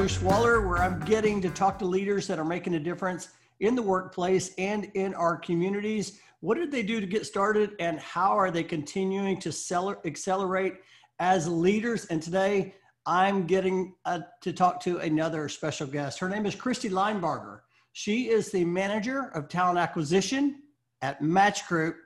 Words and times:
Bruce 0.00 0.22
Waller, 0.22 0.66
where 0.66 0.78
I'm 0.78 0.98
getting 1.00 1.42
to 1.42 1.50
talk 1.50 1.78
to 1.80 1.84
leaders 1.84 2.26
that 2.26 2.38
are 2.38 2.44
making 2.44 2.72
a 2.72 2.80
difference 2.80 3.28
in 3.60 3.74
the 3.74 3.82
workplace 3.82 4.54
and 4.56 4.90
in 4.94 5.12
our 5.12 5.36
communities. 5.36 6.20
What 6.40 6.56
did 6.56 6.72
they 6.72 6.82
do 6.82 7.02
to 7.02 7.06
get 7.06 7.26
started, 7.26 7.72
and 7.80 8.00
how 8.00 8.30
are 8.30 8.50
they 8.50 8.62
continuing 8.62 9.38
to 9.40 9.52
sell, 9.52 9.94
accelerate 10.06 10.76
as 11.18 11.46
leaders? 11.46 12.06
And 12.06 12.22
today, 12.22 12.74
I'm 13.04 13.46
getting 13.46 13.94
uh, 14.06 14.20
to 14.40 14.54
talk 14.54 14.80
to 14.84 15.00
another 15.00 15.50
special 15.50 15.86
guest. 15.86 16.18
Her 16.18 16.30
name 16.30 16.46
is 16.46 16.54
Christy 16.54 16.88
Linebarger. 16.88 17.58
She 17.92 18.30
is 18.30 18.50
the 18.50 18.64
manager 18.64 19.30
of 19.34 19.50
talent 19.50 19.78
acquisition 19.78 20.62
at 21.02 21.20
Match 21.20 21.68
Group. 21.68 21.96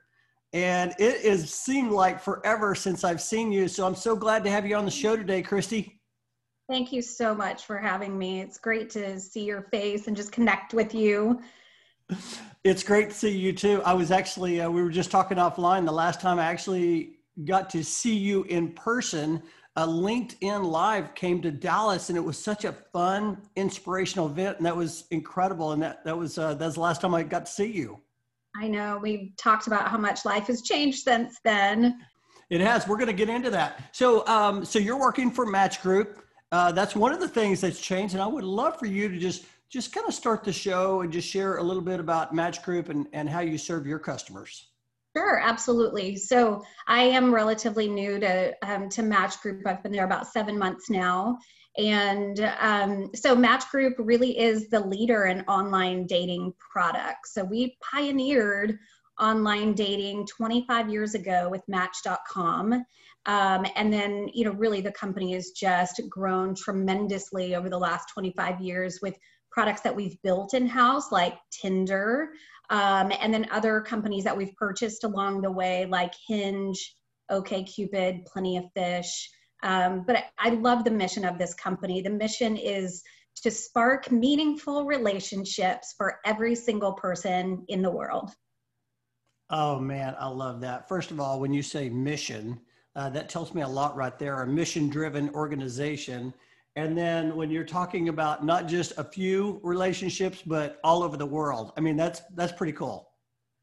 And 0.53 0.97
it 0.99 1.25
has 1.25 1.49
seemed 1.49 1.93
like 1.93 2.21
forever 2.21 2.75
since 2.75 3.05
I've 3.05 3.23
seen 3.23 3.53
you. 3.53 3.69
So 3.69 3.87
I'm 3.87 3.95
so 3.95 4.17
glad 4.17 4.43
to 4.43 4.51
have 4.51 4.67
you 4.67 4.75
on 4.75 4.85
the 4.85 4.91
show 4.91 5.15
today, 5.15 5.43
Christy. 5.43 6.01
Thank 6.69 6.93
you 6.93 7.03
so 7.03 7.35
much 7.35 7.67
for 7.67 7.79
having 7.79 8.19
me. 8.19 8.41
It's 8.41 8.59
great 8.59 8.89
to 8.91 9.21
see 9.21 9.45
your 9.45 9.63
face 9.71 10.07
and 10.07 10.17
just 10.17 10.33
connect 10.33 10.73
with 10.73 10.95
you. 10.95 11.41
It's 12.65 12.83
great 12.83 13.11
to 13.11 13.15
see 13.15 13.37
you 13.37 13.53
too. 13.53 13.83
I 13.85 13.93
was 13.93 14.11
actually, 14.11 14.61
uh, 14.61 14.71
we 14.71 14.83
were 14.83 14.91
just 14.91 15.11
talking 15.11 15.37
offline. 15.37 15.85
The 15.85 15.93
last 15.93 16.21
time 16.21 16.39
I 16.39 16.47
actually 16.47 17.19
got 17.45 17.69
to 17.71 17.85
see 17.85 18.17
you 18.17 18.45
in 18.45 18.73
person, 18.73 19.43
a 19.77 19.87
LinkedIn 19.87 20.65
Live 20.65 21.15
came 21.15 21.43
to 21.43 21.51
Dallas, 21.51 22.09
and 22.09 22.17
it 22.17 22.21
was 22.23 22.39
such 22.39 22.65
a 22.65 22.73
fun, 22.73 23.43
inspirational 23.57 24.27
event, 24.27 24.59
and 24.59 24.67
that 24.67 24.77
was 24.77 25.05
incredible. 25.11 25.73
And 25.73 25.83
that 25.83 26.05
that 26.05 26.17
was 26.17 26.39
uh, 26.39 26.55
that's 26.55 26.75
the 26.75 26.81
last 26.81 27.01
time 27.01 27.15
I 27.15 27.25
got 27.25 27.47
to 27.47 27.53
see 27.53 27.73
you. 27.73 28.01
I 28.57 28.69
know 28.69 28.99
we 29.03 29.35
talked 29.37 29.67
about 29.67 29.89
how 29.89 29.99
much 29.99 30.25
life 30.25 30.47
has 30.47 30.63
changed 30.63 31.03
since 31.03 31.41
then. 31.45 32.01
It 32.51 32.61
has. 32.61 32.87
We're 32.87 32.97
going 32.97 33.09
to 33.09 33.13
get 33.13 33.29
into 33.29 33.51
that. 33.51 33.83
So, 33.93 34.25
um, 34.29 34.65
so 34.65 34.79
you're 34.79 34.99
working 34.99 35.31
for 35.31 35.45
Match 35.45 35.83
Group. 35.83 36.24
Uh, 36.55 36.71
that's 36.71 36.95
one 36.95 37.13
of 37.13 37.19
the 37.19 37.27
things 37.27 37.61
that's 37.61 37.81
changed, 37.81 38.15
and 38.15 38.23
I 38.23 38.29
would 38.29 38.45
love 38.45 38.79
for 38.79 38.87
you 38.87 39.09
to 39.09 39.19
just 39.19 39.45
just 39.71 39.93
kind 39.93 40.07
of 40.07 40.15
start 40.15 40.45
the 40.45 40.53
show 40.53 41.01
and 41.01 41.13
just 41.13 41.29
share 41.29 41.57
a 41.57 41.63
little 41.65 41.83
bit 41.83 41.99
about 41.99 42.33
Match 42.33 42.63
Group 42.63 42.91
and, 42.91 43.09
and 43.13 43.29
how 43.29 43.41
you 43.41 43.59
serve 43.59 43.89
your 43.89 43.99
customers. 43.99 44.69
Sure, 45.17 45.41
absolutely. 45.43 46.15
So 46.15 46.63
I 46.87 47.03
am 47.03 47.35
relatively 47.35 47.89
new 47.89 48.21
to 48.21 48.55
um, 48.63 48.89
to 48.91 49.03
Match 49.03 49.41
Group. 49.43 49.67
I've 49.67 49.83
been 49.83 49.91
there 49.91 50.05
about 50.05 50.29
seven 50.29 50.57
months 50.57 50.89
now, 50.89 51.39
and 51.77 52.39
um, 52.61 53.11
so 53.17 53.35
Match 53.35 53.69
Group 53.73 53.95
really 53.99 54.39
is 54.39 54.69
the 54.69 54.79
leader 54.79 55.25
in 55.25 55.41
online 55.49 56.07
dating 56.07 56.55
products. 56.73 57.35
So 57.35 57.43
we 57.43 57.77
pioneered 57.83 58.79
online 59.21 59.75
dating 59.75 60.29
25 60.29 60.89
years 60.89 61.17
ago 61.17 61.49
with 61.51 61.63
Match.com. 61.67 62.85
Um, 63.27 63.67
and 63.77 63.93
then, 63.93 64.29
you 64.35 64.45
know, 64.45 64.53
really 64.53 64.81
the 64.81 64.93
company 64.93 65.33
has 65.33 65.51
just 65.51 66.01
grown 66.09 66.55
tremendously 66.55 67.55
over 67.55 67.71
the 67.71 67.79
last 67.79 68.09
25 68.13 68.61
years 68.61 68.99
with 69.03 69.17
products 69.51 69.81
that 69.83 69.95
we've 69.95 70.21
built 70.23 70.53
in 70.53 70.67
house, 70.67 71.11
like 71.11 71.35
Tinder, 71.51 72.31
um, 72.71 73.13
and 73.21 73.33
then 73.33 73.47
other 73.51 73.81
companies 73.81 74.25
that 74.25 74.37
we've 74.37 74.55
purchased 74.57 75.05
along 75.05 75.43
the 75.43 75.51
way, 75.51 75.87
like 75.87 76.13
Hinge, 76.29 76.97
OKCupid, 77.31 78.27
Plenty 78.27 78.59
of 78.59 78.65
Fish. 78.75 79.31
Um, 79.63 80.05
but 80.07 80.25
I 80.39 80.51
love 80.51 80.85
the 80.85 80.91
mission 80.91 81.25
of 81.25 81.39
this 81.39 81.55
company. 81.55 82.03
The 82.03 82.11
mission 82.11 82.57
is 82.57 83.03
to 83.43 83.51
spark 83.51 84.11
meaningful 84.11 84.85
relationships 84.85 85.95
for 85.97 86.19
every 86.25 86.55
single 86.55 86.93
person 86.93 87.65
in 87.69 87.81
the 87.81 87.91
world. 87.91 88.31
Oh 89.51 89.79
man, 89.79 90.17
I 90.19 90.29
love 90.29 90.61
that. 90.63 90.89
First 90.89 91.11
of 91.11 91.21
all, 91.21 91.41
when 91.41 91.53
you 91.53 91.63
say 91.63 91.89
mission, 91.89 92.61
uh, 92.97 93.11
that 93.11 93.29
tells 93.29 93.55
me 93.55 93.63
a 93.63 93.69
lot 93.69 93.97
right 93.97 94.19
there. 94.19 94.43
A 94.43 94.47
mission 94.47 94.89
driven 94.89 95.31
organization. 95.35 96.33
And 96.77 96.97
then 96.99 97.37
when 97.37 97.51
you're 97.51 97.65
talking 97.65 98.09
about 98.09 98.45
not 98.45 98.67
just 98.67 98.93
a 98.99 99.05
few 99.05 99.61
relationships, 99.63 100.43
but 100.45 100.81
all 100.83 101.03
over 101.03 101.17
the 101.17 101.27
world, 101.27 101.73
I 101.77 101.81
mean, 101.81 101.97
that's, 101.97 102.23
that's 102.35 102.53
pretty 102.53 102.73
cool. 102.73 103.11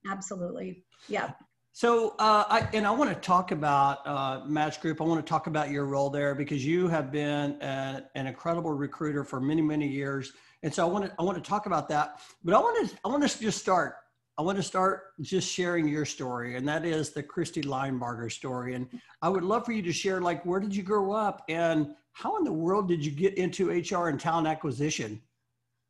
Absolutely. 0.09 0.85
Yeah. 1.07 1.31
So, 1.73 2.15
uh, 2.19 2.43
I, 2.49 2.67
and 2.73 2.85
I 2.85 2.91
want 2.91 3.09
to 3.13 3.15
talk 3.15 3.51
about 3.51 4.05
uh, 4.05 4.41
Match 4.45 4.81
Group. 4.81 4.99
I 4.99 5.05
want 5.05 5.25
to 5.25 5.29
talk 5.29 5.47
about 5.47 5.69
your 5.69 5.85
role 5.85 6.09
there 6.09 6.35
because 6.35 6.65
you 6.65 6.89
have 6.89 7.11
been 7.11 7.57
an, 7.61 8.03
an 8.15 8.27
incredible 8.27 8.71
recruiter 8.71 9.23
for 9.23 9.39
many, 9.39 9.61
many 9.61 9.87
years. 9.87 10.33
And 10.63 10.73
so 10.73 10.85
I 10.85 10.89
want 10.91 11.05
to, 11.05 11.13
I 11.17 11.23
want 11.23 11.41
to 11.41 11.49
talk 11.49 11.65
about 11.65 11.87
that, 11.89 12.19
but 12.43 12.53
I 12.53 12.59
want 12.59 12.89
to, 12.89 12.97
I 13.05 13.07
want 13.07 13.27
to 13.27 13.39
just 13.39 13.59
start 13.59 13.95
I 14.37 14.43
want 14.43 14.57
to 14.57 14.63
start 14.63 15.13
just 15.21 15.51
sharing 15.51 15.87
your 15.87 16.05
story, 16.05 16.55
and 16.55 16.67
that 16.67 16.85
is 16.85 17.11
the 17.11 17.21
Christy 17.21 17.61
Linebarger 17.61 18.31
story. 18.31 18.75
And 18.75 18.87
I 19.21 19.29
would 19.29 19.43
love 19.43 19.65
for 19.65 19.71
you 19.71 19.81
to 19.83 19.91
share, 19.91 20.21
like, 20.21 20.45
where 20.45 20.59
did 20.59 20.75
you 20.75 20.83
grow 20.83 21.11
up, 21.11 21.43
and 21.49 21.89
how 22.13 22.37
in 22.37 22.43
the 22.43 22.51
world 22.51 22.87
did 22.87 23.05
you 23.05 23.11
get 23.11 23.37
into 23.37 23.69
HR 23.69 24.07
and 24.07 24.19
talent 24.19 24.47
acquisition? 24.47 25.21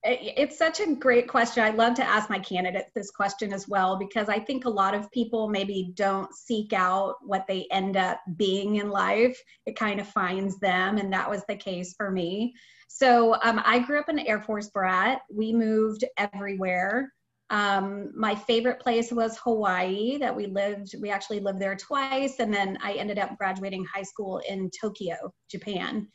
It's 0.03 0.57
such 0.57 0.79
a 0.79 0.95
great 0.95 1.27
question. 1.27 1.63
I 1.63 1.69
love 1.69 1.93
to 1.95 2.03
ask 2.03 2.27
my 2.27 2.39
candidates 2.39 2.89
this 2.95 3.11
question 3.11 3.53
as 3.53 3.67
well 3.67 3.97
because 3.97 4.29
I 4.29 4.39
think 4.39 4.65
a 4.65 4.69
lot 4.69 4.95
of 4.95 5.11
people 5.11 5.47
maybe 5.47 5.91
don't 5.93 6.33
seek 6.33 6.73
out 6.73 7.17
what 7.21 7.45
they 7.47 7.67
end 7.69 7.97
up 7.97 8.19
being 8.35 8.77
in 8.77 8.89
life. 8.89 9.39
It 9.67 9.75
kind 9.75 9.99
of 9.99 10.07
finds 10.07 10.57
them, 10.59 10.97
and 10.97 11.13
that 11.13 11.29
was 11.29 11.43
the 11.47 11.55
case 11.55 11.93
for 11.95 12.09
me. 12.09 12.55
So 12.87 13.35
um, 13.43 13.61
I 13.63 13.77
grew 13.79 13.99
up 13.99 14.09
an 14.09 14.19
Air 14.19 14.41
Force 14.41 14.69
brat. 14.71 15.21
We 15.31 15.53
moved 15.53 16.03
everywhere. 16.17 17.13
Um, 17.51 18.11
my 18.15 18.33
favorite 18.33 18.79
place 18.79 19.11
was 19.11 19.37
Hawaii 19.43 20.17
that 20.17 20.33
we 20.33 20.47
lived, 20.47 20.95
we 21.01 21.11
actually 21.11 21.41
lived 21.41 21.59
there 21.59 21.75
twice. 21.75 22.39
And 22.39 22.51
then 22.51 22.77
I 22.81 22.93
ended 22.93 23.19
up 23.19 23.37
graduating 23.37 23.85
high 23.93 24.03
school 24.03 24.41
in 24.47 24.71
Tokyo, 24.71 25.15
Japan. 25.49 26.07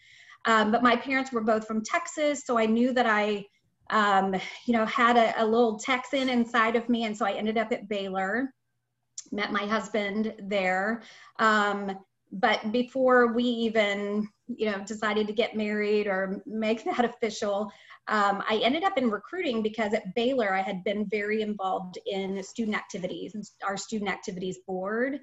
Um, 0.46 0.72
but 0.72 0.82
my 0.82 0.96
parents 0.96 1.32
were 1.32 1.42
both 1.42 1.66
from 1.66 1.84
Texas. 1.84 2.44
So 2.46 2.58
I 2.58 2.64
knew 2.64 2.92
that 2.94 3.04
I, 3.06 3.44
um, 3.90 4.34
you 4.66 4.72
know, 4.72 4.86
had 4.86 5.18
a, 5.18 5.42
a 5.42 5.44
little 5.44 5.78
Texan 5.78 6.30
inside 6.30 6.74
of 6.74 6.88
me. 6.88 7.04
And 7.04 7.14
so 7.14 7.26
I 7.26 7.32
ended 7.32 7.58
up 7.58 7.70
at 7.70 7.86
Baylor, 7.86 8.54
met 9.30 9.52
my 9.52 9.66
husband 9.66 10.34
there. 10.38 11.02
But 12.32 12.72
before 12.72 13.32
we 13.32 13.44
even 13.44 14.28
you 14.48 14.70
know 14.70 14.78
decided 14.84 15.26
to 15.26 15.32
get 15.32 15.56
married 15.56 16.06
or 16.06 16.42
make 16.46 16.84
that 16.84 17.04
official 17.12 17.70
um, 18.08 18.42
i 18.48 18.60
ended 18.62 18.84
up 18.84 18.96
in 18.96 19.10
recruiting 19.10 19.62
because 19.62 19.92
at 19.92 20.14
baylor 20.14 20.54
i 20.54 20.62
had 20.62 20.84
been 20.84 21.06
very 21.08 21.42
involved 21.42 21.98
in 22.06 22.42
student 22.42 22.76
activities 22.76 23.34
and 23.34 23.44
our 23.64 23.76
student 23.76 24.10
activities 24.10 24.58
board. 24.66 25.18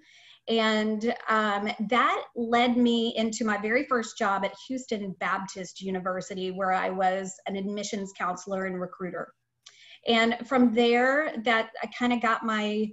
And 0.50 1.16
um, 1.30 1.72
that 1.88 2.26
led 2.36 2.76
me 2.76 3.16
into 3.16 3.46
my 3.46 3.58
very 3.58 3.86
first 3.86 4.18
job 4.18 4.44
at 4.44 4.54
houston 4.68 5.16
baptist 5.20 5.82
university 5.82 6.52
where 6.52 6.74
i 6.74 6.90
was 6.90 7.34
an 7.48 7.56
admissions 7.56 8.12
counselor 8.18 8.66
and 8.66 8.80
recruiter. 8.80 9.34
And 10.06 10.36
from 10.46 10.74
there 10.74 11.34
that 11.46 11.70
i 11.82 11.88
kind 11.98 12.12
of 12.12 12.22
got 12.22 12.44
my 12.44 12.88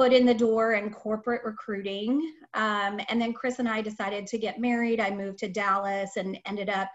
foot 0.00 0.14
in 0.14 0.24
the 0.24 0.32
door 0.32 0.72
in 0.72 0.88
corporate 0.88 1.42
recruiting. 1.44 2.32
Um, 2.54 3.00
and 3.10 3.20
then 3.20 3.34
Chris 3.34 3.58
and 3.58 3.68
I 3.68 3.82
decided 3.82 4.26
to 4.28 4.38
get 4.38 4.58
married. 4.58 4.98
I 4.98 5.10
moved 5.10 5.40
to 5.40 5.48
Dallas 5.48 6.16
and 6.16 6.38
ended 6.46 6.70
up 6.70 6.88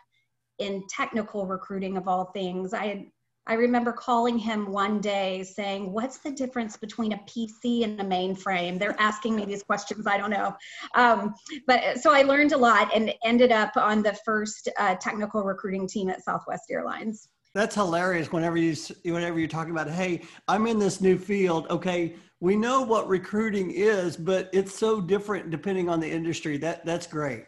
in 0.58 0.82
technical 0.90 1.46
recruiting 1.46 1.98
of 1.98 2.08
all 2.08 2.32
things. 2.34 2.74
I 2.74 3.12
I 3.48 3.54
remember 3.54 3.92
calling 3.92 4.40
him 4.40 4.72
one 4.72 5.02
day 5.02 5.44
saying, 5.44 5.94
What's 5.94 6.18
the 6.18 6.32
difference 6.32 6.78
between 6.78 7.14
a 7.14 7.22
PC 7.30 7.84
and 7.84 8.02
a 8.02 8.04
mainframe? 8.04 8.80
They're 8.80 9.00
asking 9.00 9.36
me 9.36 9.46
these 9.46 9.62
questions. 9.62 10.08
I 10.08 10.18
don't 10.18 10.32
know. 10.32 10.56
Um, 10.96 11.36
but 11.68 12.00
so 12.00 12.12
I 12.12 12.24
learned 12.24 12.54
a 12.54 12.58
lot 12.58 12.90
and 12.96 13.14
ended 13.24 13.52
up 13.52 13.78
on 13.78 14.02
the 14.02 14.18
first 14.26 14.68
uh, 14.80 14.96
technical 14.96 15.44
recruiting 15.44 15.88
team 15.88 16.10
at 16.10 16.24
Southwest 16.24 16.64
Airlines. 16.72 17.30
That's 17.56 17.74
hilarious. 17.74 18.34
Whenever 18.34 18.58
you 18.58 18.76
whenever 19.06 19.40
you're 19.40 19.48
talking 19.48 19.72
about, 19.72 19.90
hey, 19.90 20.24
I'm 20.50 20.68
in 20.68 20.78
this 20.78 21.00
new 21.00 21.18
field. 21.18 21.68
Okay, 21.70 22.16
we 22.42 22.58
know 22.58 22.82
what 22.82 23.08
recruiting 23.08 23.72
is, 23.72 24.18
but 24.18 24.50
it's 24.52 24.78
so 24.78 25.00
different 25.00 25.50
depending 25.52 25.88
on 25.88 26.02
the 26.02 26.12
industry. 26.12 26.58
That 26.58 26.86
that's 26.86 27.08
great. 27.08 27.46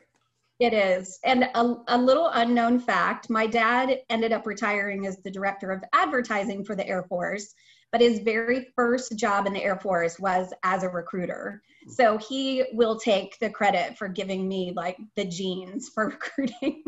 It 0.59 0.73
is. 0.73 1.19
And 1.25 1.43
a, 1.43 1.75
a 1.89 1.97
little 1.97 2.29
unknown 2.33 2.79
fact 2.79 3.29
my 3.29 3.45
dad 3.45 3.99
ended 4.09 4.31
up 4.31 4.47
retiring 4.47 5.05
as 5.05 5.17
the 5.17 5.29
director 5.29 5.71
of 5.71 5.83
advertising 5.91 6.63
for 6.63 6.73
the 6.73 6.87
Air 6.87 7.03
Force, 7.03 7.53
but 7.91 8.01
his 8.01 8.19
very 8.19 8.67
first 8.75 9.15
job 9.15 9.47
in 9.47 9.53
the 9.53 9.63
Air 9.63 9.77
Force 9.77 10.19
was 10.19 10.53
as 10.63 10.83
a 10.83 10.89
recruiter. 10.89 11.61
So 11.89 12.17
he 12.17 12.65
will 12.73 12.99
take 12.99 13.39
the 13.39 13.49
credit 13.49 13.97
for 13.97 14.07
giving 14.07 14.47
me 14.47 14.73
like 14.75 14.97
the 15.15 15.25
genes 15.25 15.89
for 15.89 16.07
recruiting. 16.09 16.83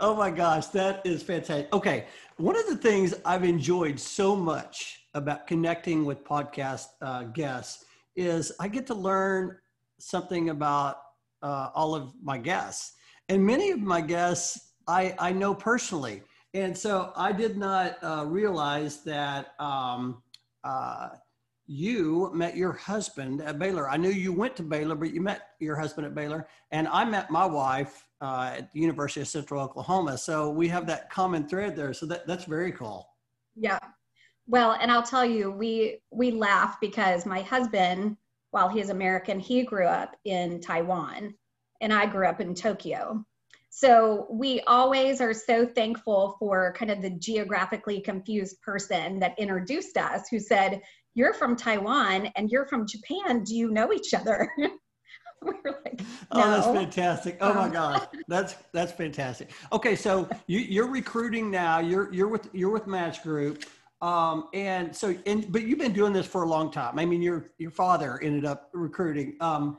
oh 0.00 0.14
my 0.14 0.30
gosh, 0.30 0.66
that 0.68 1.00
is 1.04 1.22
fantastic. 1.22 1.72
Okay. 1.72 2.06
One 2.38 2.56
of 2.56 2.66
the 2.66 2.76
things 2.76 3.14
I've 3.24 3.44
enjoyed 3.44 4.00
so 4.00 4.34
much 4.34 5.06
about 5.14 5.46
connecting 5.46 6.04
with 6.04 6.24
podcast 6.24 6.86
uh, 7.00 7.24
guests 7.24 7.84
is 8.16 8.52
I 8.58 8.68
get 8.68 8.86
to 8.88 8.94
learn 8.94 9.56
something 9.98 10.50
about 10.50 10.96
uh, 11.42 11.70
all 11.74 11.94
of 11.94 12.12
my 12.22 12.38
guests. 12.38 12.94
And 13.28 13.44
many 13.44 13.70
of 13.70 13.80
my 13.80 14.00
guests 14.00 14.72
I, 14.86 15.14
I 15.18 15.32
know 15.32 15.54
personally. 15.54 16.22
And 16.54 16.76
so 16.76 17.12
I 17.16 17.32
did 17.32 17.56
not 17.56 17.96
uh, 18.02 18.24
realize 18.26 19.02
that 19.04 19.54
um, 19.58 20.21
uh, 20.64 21.10
you 21.66 22.30
met 22.34 22.56
your 22.56 22.72
husband 22.72 23.40
at 23.40 23.58
Baylor. 23.58 23.88
I 23.88 23.96
knew 23.96 24.10
you 24.10 24.32
went 24.32 24.56
to 24.56 24.62
Baylor, 24.62 24.94
but 24.94 25.14
you 25.14 25.20
met 25.20 25.50
your 25.60 25.76
husband 25.76 26.06
at 26.06 26.14
Baylor, 26.14 26.46
and 26.70 26.88
I 26.88 27.04
met 27.04 27.30
my 27.30 27.46
wife 27.46 28.06
uh, 28.20 28.54
at 28.58 28.72
the 28.72 28.80
University 28.80 29.20
of 29.20 29.28
Central 29.28 29.62
Oklahoma. 29.62 30.18
So 30.18 30.50
we 30.50 30.68
have 30.68 30.86
that 30.86 31.10
common 31.10 31.48
thread 31.48 31.76
there. 31.76 31.92
So 31.94 32.06
that, 32.06 32.26
that's 32.26 32.44
very 32.44 32.72
cool. 32.72 33.08
Yeah. 33.56 33.78
Well, 34.46 34.72
and 34.80 34.90
I'll 34.90 35.02
tell 35.04 35.24
you, 35.24 35.50
we 35.50 36.00
we 36.10 36.32
laugh 36.32 36.78
because 36.80 37.26
my 37.26 37.42
husband, 37.42 38.16
while 38.50 38.68
he 38.68 38.80
is 38.80 38.90
American, 38.90 39.38
he 39.38 39.62
grew 39.62 39.86
up 39.86 40.16
in 40.24 40.60
Taiwan, 40.60 41.34
and 41.80 41.92
I 41.92 42.06
grew 42.06 42.26
up 42.26 42.40
in 42.40 42.54
Tokyo. 42.54 43.24
So 43.74 44.26
we 44.30 44.60
always 44.66 45.22
are 45.22 45.32
so 45.32 45.64
thankful 45.64 46.36
for 46.38 46.74
kind 46.76 46.90
of 46.90 47.00
the 47.00 47.08
geographically 47.08 48.02
confused 48.02 48.60
person 48.60 49.18
that 49.20 49.34
introduced 49.38 49.96
us, 49.96 50.28
who 50.30 50.38
said, 50.38 50.82
"You're 51.14 51.32
from 51.32 51.56
Taiwan 51.56 52.30
and 52.36 52.50
you're 52.50 52.66
from 52.66 52.86
Japan. 52.86 53.44
Do 53.44 53.56
you 53.56 53.70
know 53.70 53.90
each 53.94 54.12
other?" 54.12 54.52
we 55.42 55.52
were 55.64 55.80
like, 55.86 56.00
no. 56.00 56.04
oh, 56.32 56.50
that's 56.50 56.66
fantastic. 56.66 57.38
Oh 57.40 57.54
my 57.54 57.70
God, 57.70 58.08
that's 58.28 58.56
that's 58.74 58.92
fantastic. 58.92 59.50
Okay, 59.72 59.96
so 59.96 60.28
you, 60.46 60.58
you're 60.58 60.90
recruiting 60.90 61.50
now. 61.50 61.78
You're 61.78 62.12
you're 62.12 62.28
with 62.28 62.50
you're 62.52 62.72
with 62.72 62.86
Match 62.86 63.22
Group, 63.22 63.64
um, 64.02 64.48
and 64.52 64.94
so 64.94 65.16
and 65.24 65.50
but 65.50 65.62
you've 65.62 65.78
been 65.78 65.94
doing 65.94 66.12
this 66.12 66.26
for 66.26 66.42
a 66.42 66.46
long 66.46 66.70
time. 66.70 66.98
I 66.98 67.06
mean, 67.06 67.22
your 67.22 67.52
your 67.56 67.70
father 67.70 68.20
ended 68.22 68.44
up 68.44 68.68
recruiting. 68.74 69.38
Um, 69.40 69.78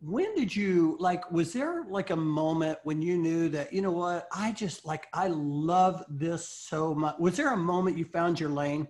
when 0.00 0.34
did 0.34 0.54
you 0.54 0.96
like? 1.00 1.30
Was 1.30 1.52
there 1.52 1.84
like 1.88 2.10
a 2.10 2.16
moment 2.16 2.78
when 2.84 3.00
you 3.00 3.16
knew 3.16 3.48
that 3.50 3.72
you 3.72 3.82
know 3.82 3.92
what? 3.92 4.28
I 4.32 4.52
just 4.52 4.84
like 4.84 5.06
I 5.12 5.28
love 5.28 6.04
this 6.08 6.48
so 6.48 6.94
much. 6.94 7.16
Was 7.18 7.36
there 7.36 7.52
a 7.52 7.56
moment 7.56 7.98
you 7.98 8.04
found 8.04 8.38
your 8.38 8.50
lane? 8.50 8.86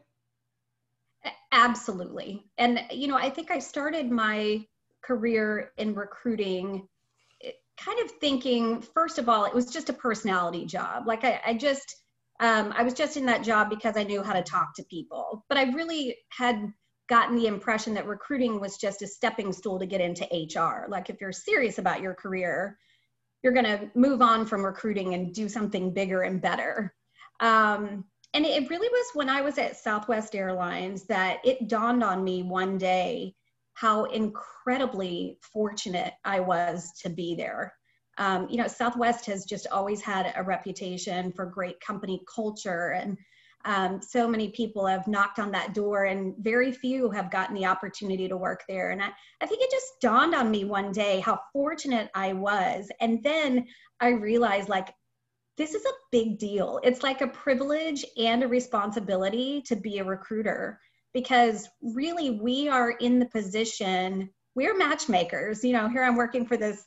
Absolutely, 1.53 2.45
and 2.59 2.81
you 2.91 3.09
know, 3.09 3.17
I 3.17 3.31
think 3.31 3.51
I 3.51 3.59
started 3.59 4.11
my 4.11 4.65
career 5.03 5.73
in 5.79 5.95
recruiting 5.95 6.89
kind 7.77 7.99
of 8.01 8.11
thinking 8.21 8.81
first 8.81 9.19
of 9.19 9.29
all 9.29 9.45
it 9.45 9.55
was 9.55 9.67
just 9.67 9.91
a 9.91 9.93
personality 9.93 10.65
job 10.65 11.07
like 11.07 11.25
i, 11.25 11.41
I 11.47 11.55
just 11.55 11.97
um, 12.41 12.73
i 12.77 12.83
was 12.83 12.95
just 12.95 13.17
in 13.17 13.27
that 13.27 13.45
job 13.45 13.71
because 13.71 13.97
i 13.97 14.03
knew 14.03 14.23
how 14.23 14.33
to 14.33 14.43
talk 14.43 14.75
to 14.77 14.83
people 14.85 15.45
but 15.49 15.59
i 15.59 15.65
really 15.73 16.17
had 16.31 16.73
gotten 17.09 17.37
the 17.37 17.47
impression 17.47 17.95
that 17.95 18.07
recruiting 18.07 18.61
was 18.61 18.77
just 18.77 19.03
a 19.03 19.07
stepping 19.07 19.53
stool 19.53 19.79
to 19.79 19.87
get 19.87 20.01
into 20.01 20.25
hr 20.25 20.89
like 20.89 21.11
if 21.11 21.21
you're 21.21 21.33
serious 21.33 21.79
about 21.79 22.01
your 22.01 22.15
career 22.15 22.79
you're 23.43 23.53
going 23.53 23.65
to 23.65 23.91
move 23.95 24.23
on 24.23 24.45
from 24.45 24.65
recruiting 24.65 25.15
and 25.15 25.35
do 25.35 25.49
something 25.49 25.93
bigger 25.93 26.23
and 26.23 26.41
better 26.41 26.95
um, 27.41 28.05
and 28.35 28.45
it 28.45 28.69
really 28.71 28.89
was 28.89 29.07
when 29.15 29.29
i 29.29 29.41
was 29.41 29.59
at 29.59 29.77
southwest 29.77 30.35
airlines 30.35 31.05
that 31.05 31.39
it 31.45 31.69
dawned 31.69 32.03
on 32.03 32.25
me 32.25 32.43
one 32.43 32.79
day 32.79 33.35
how 33.77 34.05
incredibly 34.05 35.39
fortunate 35.43 36.15
I 36.25 36.41
was 36.41 36.93
to 37.03 37.11
be 37.11 37.35
there. 37.35 37.75
Um, 38.17 38.49
you 38.49 38.57
know, 38.57 38.67
Southwest 38.67 39.27
has 39.27 39.45
just 39.45 39.67
always 39.71 40.01
had 40.01 40.33
a 40.35 40.43
reputation 40.43 41.31
for 41.31 41.45
great 41.45 41.79
company 41.81 42.23
culture, 42.35 42.93
and 42.93 43.19
um, 43.67 44.01
so 44.01 44.27
many 44.27 44.51
people 44.51 44.87
have 44.87 45.07
knocked 45.07 45.39
on 45.39 45.51
that 45.53 45.75
door, 45.75 46.05
and 46.05 46.35
very 46.39 46.73
few 46.73 47.11
have 47.11 47.31
gotten 47.31 47.55
the 47.55 47.67
opportunity 47.67 48.29
to 48.29 48.37
work 48.37 48.63
there. 48.69 48.91
And 48.91 49.03
I, 49.03 49.11
I 49.41 49.47
think 49.47 49.61
it 49.63 49.71
just 49.71 50.01
dawned 50.01 50.35
on 50.35 50.51
me 50.51 50.65
one 50.65 50.93
day 50.93 51.21
how 51.21 51.41
fortunate 51.53 52.09
I 52.15 52.33
was. 52.33 52.89
And 53.01 53.23
then 53.23 53.67
I 54.01 54.09
realized, 54.09 54.69
like, 54.69 54.95
this 55.59 55.75
is 55.75 55.85
a 55.85 55.99
big 56.13 56.39
deal. 56.39 56.81
It's 56.83 57.03
like 57.03 57.21
a 57.21 57.29
privilege 57.29 58.05
and 58.17 58.43
a 58.43 58.49
responsibility 58.49 59.63
to 59.67 59.77
be 59.77 59.99
a 59.99 60.05
recruiter 60.05 60.81
because 61.17 61.67
really 61.81 62.31
we 62.31 62.69
are 62.69 62.91
in 62.91 63.19
the 63.19 63.27
position 63.27 64.29
we're 64.55 64.77
matchmakers 64.77 65.65
you 65.65 65.73
know 65.73 65.89
here 65.89 66.03
i'm 66.03 66.17
working 66.17 66.45
for 66.45 66.59
this 66.59 66.85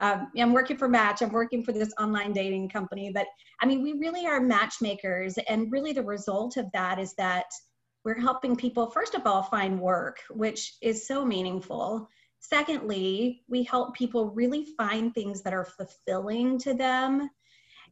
um, 0.00 0.28
i'm 0.38 0.52
working 0.52 0.76
for 0.76 0.88
match. 0.88 1.22
I'm 1.22 1.32
working 1.32 1.62
for 1.62 1.72
this 1.72 1.92
online 2.00 2.32
dating 2.32 2.68
company 2.68 3.10
but 3.12 3.26
i 3.60 3.66
mean 3.66 3.82
we 3.82 3.94
really 3.94 4.26
are 4.26 4.40
matchmakers 4.40 5.38
and 5.48 5.70
really 5.70 5.92
the 5.92 6.02
result 6.02 6.56
of 6.56 6.66
that 6.72 6.98
is 6.98 7.14
that 7.14 7.46
we're 8.04 8.20
helping 8.20 8.56
people 8.56 8.90
first 8.90 9.14
of 9.14 9.26
all 9.26 9.42
find 9.42 9.80
work 9.80 10.18
which 10.30 10.74
is 10.82 11.06
so 11.06 11.24
meaningful. 11.24 12.08
Secondly 12.40 13.42
we 13.48 13.62
help 13.62 13.94
people 13.94 14.30
really 14.30 14.66
find 14.76 15.14
things 15.14 15.42
that 15.42 15.54
are 15.54 15.64
fulfilling 15.64 16.58
to 16.58 16.74
them. 16.74 17.30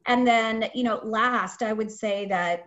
And 0.07 0.27
then 0.27 0.69
you 0.75 0.83
know 0.83 1.01
last 1.05 1.63
i 1.63 1.73
would 1.73 1.91
say 1.91 2.27
that 2.27 2.65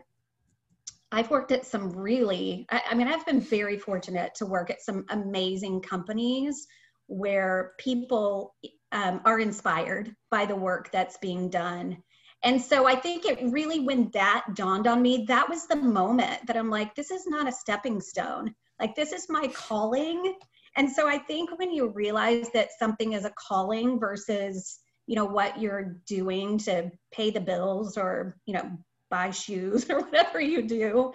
I've 1.13 1.29
worked 1.29 1.51
at 1.51 1.63
some 1.63 1.91
really, 1.91 2.65
I, 2.71 2.81
I 2.89 2.95
mean, 2.95 3.07
I've 3.07 3.23
been 3.23 3.39
very 3.39 3.77
fortunate 3.77 4.33
to 4.35 4.47
work 4.47 4.71
at 4.71 4.81
some 4.81 5.05
amazing 5.09 5.81
companies 5.81 6.65
where 7.05 7.73
people 7.77 8.55
um, 8.93 9.19
are 9.25 9.39
inspired 9.39 10.15
by 10.31 10.45
the 10.45 10.55
work 10.55 10.91
that's 10.91 11.17
being 11.17 11.49
done. 11.49 11.97
And 12.43 12.61
so 12.61 12.85
I 12.85 12.95
think 12.95 13.25
it 13.25 13.39
really, 13.41 13.79
when 13.79 14.09
that 14.13 14.45
dawned 14.53 14.87
on 14.87 15.01
me, 15.01 15.25
that 15.27 15.49
was 15.49 15.65
the 15.65 15.75
moment 15.75 16.45
that 16.45 16.57
I'm 16.57 16.69
like, 16.69 16.93
this 16.93 17.09
is 17.09 17.25
not 17.25 17.47
a 17.47 17.51
stepping 17.51 17.99
stone. 17.99 18.53
Like, 18.79 18.95
this 18.95 19.13
is 19.13 19.27
my 19.29 19.47
calling. 19.47 20.35
And 20.75 20.91
so 20.91 21.07
I 21.07 21.17
think 21.17 21.57
when 21.57 21.71
you 21.71 21.89
realize 21.89 22.49
that 22.53 22.69
something 22.77 23.13
is 23.13 23.25
a 23.25 23.31
calling 23.31 23.99
versus, 23.99 24.79
you 25.07 25.15
know, 25.15 25.25
what 25.25 25.59
you're 25.59 25.97
doing 26.05 26.57
to 26.59 26.91
pay 27.11 27.31
the 27.31 27.41
bills 27.41 27.97
or, 27.97 28.37
you 28.45 28.53
know, 28.53 28.77
buy 29.09 29.31
shoes 29.31 29.85
or 29.89 30.01
whatever 30.01 30.41
you 30.41 30.61
do. 30.63 31.13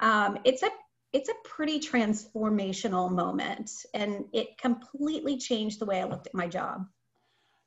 Um, 0.00 0.38
it's 0.44 0.62
a 0.62 0.70
it's 1.12 1.28
a 1.28 1.34
pretty 1.44 1.80
transformational 1.80 3.10
moment, 3.10 3.68
and 3.94 4.26
it 4.32 4.56
completely 4.58 5.36
changed 5.38 5.80
the 5.80 5.84
way 5.84 6.00
I 6.00 6.04
looked 6.04 6.28
at 6.28 6.34
my 6.34 6.46
job. 6.46 6.86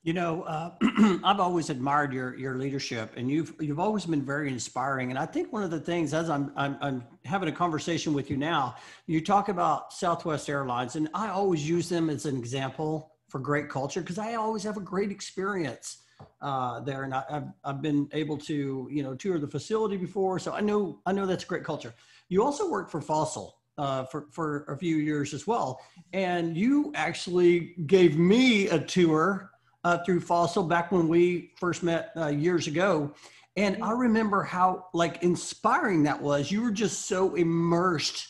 You 0.03 0.11
know, 0.11 0.41
uh, 0.41 0.71
I've 1.23 1.39
always 1.39 1.69
admired 1.69 2.11
your 2.11 2.35
your 2.35 2.57
leadership, 2.57 3.13
and 3.15 3.31
you've 3.31 3.53
you've 3.61 3.79
always 3.79 4.05
been 4.05 4.21
very 4.21 4.49
inspiring. 4.49 5.11
And 5.11 5.17
I 5.17 5.25
think 5.25 5.53
one 5.53 5.63
of 5.63 5.71
the 5.71 5.79
things, 5.79 6.13
as 6.13 6.29
I'm 6.29 6.51
I'm, 6.57 6.77
I'm 6.81 7.03
having 7.23 7.47
a 7.47 7.53
conversation 7.53 8.13
with 8.13 8.29
you 8.29 8.35
now, 8.35 8.75
you 9.07 9.23
talk 9.23 9.47
about 9.47 9.93
Southwest 9.93 10.49
Airlines, 10.49 10.97
and 10.97 11.07
I 11.13 11.29
always 11.29 11.67
use 11.67 11.87
them 11.87 12.09
as 12.09 12.25
an 12.25 12.35
example 12.35 13.13
for 13.29 13.39
great 13.39 13.69
culture 13.69 14.01
because 14.01 14.19
I 14.19 14.35
always 14.35 14.61
have 14.63 14.75
a 14.75 14.81
great 14.81 15.09
experience 15.09 16.03
uh, 16.41 16.81
there, 16.81 17.03
and 17.03 17.13
I, 17.13 17.23
have 17.29 17.53
I've 17.63 17.81
been 17.81 18.09
able 18.11 18.37
to 18.39 18.89
you 18.91 19.03
know 19.03 19.15
tour 19.15 19.39
the 19.39 19.47
facility 19.47 19.95
before, 19.95 20.37
so 20.37 20.51
I 20.51 20.59
know 20.59 20.99
I 21.05 21.13
know 21.13 21.25
that's 21.25 21.45
great 21.45 21.63
culture. 21.63 21.93
You 22.27 22.43
also 22.43 22.69
worked 22.69 22.91
for 22.91 22.99
Fossil 22.99 23.57
uh, 23.77 24.03
for 24.03 24.27
for 24.31 24.65
a 24.65 24.77
few 24.77 24.97
years 24.97 25.33
as 25.33 25.47
well, 25.47 25.79
and 26.11 26.57
you 26.57 26.91
actually 26.93 27.75
gave 27.87 28.17
me 28.17 28.67
a 28.67 28.79
tour 28.79 29.52
uh, 29.83 29.99
through 30.05 30.21
Fossil 30.21 30.63
back 30.63 30.91
when 30.91 31.07
we 31.07 31.51
first 31.57 31.83
met 31.83 32.11
uh, 32.17 32.27
years 32.27 32.67
ago. 32.67 33.13
And 33.55 33.83
I 33.83 33.91
remember 33.91 34.41
how 34.43 34.87
like 34.93 35.21
inspiring 35.21 36.03
that 36.03 36.21
was. 36.21 36.51
You 36.51 36.63
were 36.63 36.71
just 36.71 37.07
so 37.07 37.35
immersed 37.35 38.27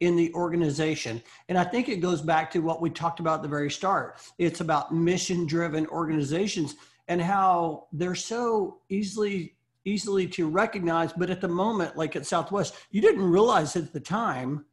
in 0.00 0.16
the 0.16 0.32
organization. 0.34 1.22
And 1.48 1.56
I 1.56 1.64
think 1.64 1.88
it 1.88 1.96
goes 1.96 2.20
back 2.20 2.50
to 2.52 2.58
what 2.58 2.80
we 2.80 2.90
talked 2.90 3.20
about 3.20 3.36
at 3.36 3.42
the 3.42 3.48
very 3.48 3.70
start. 3.70 4.18
It's 4.38 4.60
about 4.60 4.92
mission 4.92 5.46
driven 5.46 5.86
organizations 5.86 6.74
and 7.08 7.20
how 7.20 7.86
they're 7.92 8.14
so 8.14 8.78
easily 8.88 9.54
easily 9.86 10.26
to 10.26 10.48
recognize 10.48 11.12
but 11.12 11.28
at 11.28 11.42
the 11.42 11.48
moment 11.48 11.94
like 11.94 12.16
at 12.16 12.24
southwest 12.24 12.74
you 12.90 13.02
didn't 13.02 13.22
realize 13.22 13.76
at 13.76 13.92
the 13.92 14.00
time 14.00 14.64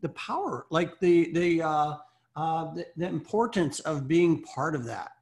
the 0.00 0.08
power 0.10 0.64
like 0.70 0.98
the 1.00 1.30
the 1.32 1.60
uh, 1.60 1.96
uh 2.36 2.72
the, 2.72 2.86
the 2.96 3.06
importance 3.06 3.80
of 3.80 4.08
being 4.08 4.42
part 4.42 4.74
of 4.74 4.84
that 4.84 5.12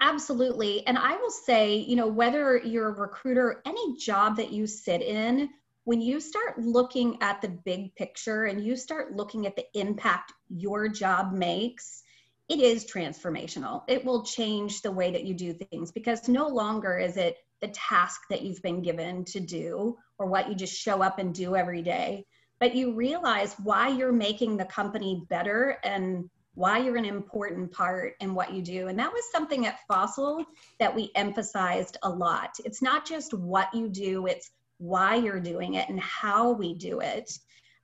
absolutely 0.00 0.86
and 0.86 0.98
i 0.98 1.16
will 1.16 1.30
say 1.30 1.76
you 1.76 1.96
know 1.96 2.06
whether 2.06 2.58
you're 2.58 2.88
a 2.88 3.00
recruiter 3.00 3.62
any 3.64 3.96
job 3.96 4.36
that 4.36 4.52
you 4.52 4.66
sit 4.66 5.02
in 5.02 5.48
when 5.84 6.00
you 6.00 6.20
start 6.20 6.58
looking 6.58 7.16
at 7.22 7.40
the 7.40 7.48
big 7.48 7.94
picture 7.94 8.44
and 8.46 8.64
you 8.64 8.76
start 8.76 9.14
looking 9.14 9.46
at 9.46 9.56
the 9.56 9.64
impact 9.74 10.32
your 10.48 10.88
job 10.88 11.32
makes 11.32 12.02
it 12.48 12.60
is 12.60 12.84
transformational. 12.84 13.82
It 13.88 14.04
will 14.04 14.22
change 14.22 14.82
the 14.82 14.92
way 14.92 15.10
that 15.10 15.24
you 15.24 15.34
do 15.34 15.52
things 15.52 15.90
because 15.90 16.28
no 16.28 16.46
longer 16.46 16.96
is 16.96 17.16
it 17.16 17.38
the 17.60 17.68
task 17.68 18.20
that 18.30 18.42
you've 18.42 18.62
been 18.62 18.82
given 18.82 19.24
to 19.24 19.40
do 19.40 19.96
or 20.18 20.26
what 20.26 20.48
you 20.48 20.54
just 20.54 20.78
show 20.78 21.02
up 21.02 21.18
and 21.18 21.34
do 21.34 21.56
every 21.56 21.82
day, 21.82 22.24
but 22.60 22.74
you 22.74 22.94
realize 22.94 23.56
why 23.62 23.88
you're 23.88 24.12
making 24.12 24.56
the 24.56 24.64
company 24.64 25.24
better 25.28 25.78
and 25.82 26.30
why 26.56 26.78
you're 26.78 26.96
an 26.96 27.04
important 27.04 27.70
part 27.70 28.14
in 28.20 28.34
what 28.34 28.52
you 28.52 28.60
do. 28.60 28.88
And 28.88 28.98
that 28.98 29.12
was 29.12 29.22
something 29.30 29.66
at 29.66 29.78
Fossil 29.86 30.44
that 30.80 30.94
we 30.94 31.12
emphasized 31.14 31.96
a 32.02 32.10
lot. 32.10 32.56
It's 32.64 32.82
not 32.82 33.06
just 33.06 33.32
what 33.32 33.72
you 33.72 33.88
do, 33.88 34.26
it's 34.26 34.50
why 34.78 35.14
you're 35.14 35.40
doing 35.40 35.74
it 35.74 35.88
and 35.88 36.00
how 36.00 36.52
we 36.52 36.74
do 36.74 37.00
it 37.00 37.30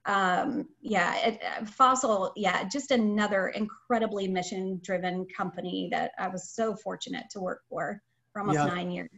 um, 0.07 0.69
yeah, 0.81 1.17
it, 1.27 1.41
uh, 1.45 1.65
Fossil, 1.65 2.33
yeah, 2.37 2.65
just 2.65 2.91
another 2.91 3.49
incredibly 3.49 4.27
mission 4.27 4.81
driven 4.83 5.27
company 5.37 5.89
that 5.93 6.13
I 6.19 6.29
was 6.29 6.51
so 6.51 6.75
fortunate 6.75 7.25
to 7.31 7.41
work 7.41 7.61
for 7.69 8.03
for 8.33 8.41
almost 8.41 8.59
yeah. 8.59 8.67
nine 8.67 8.91
years. 8.91 9.11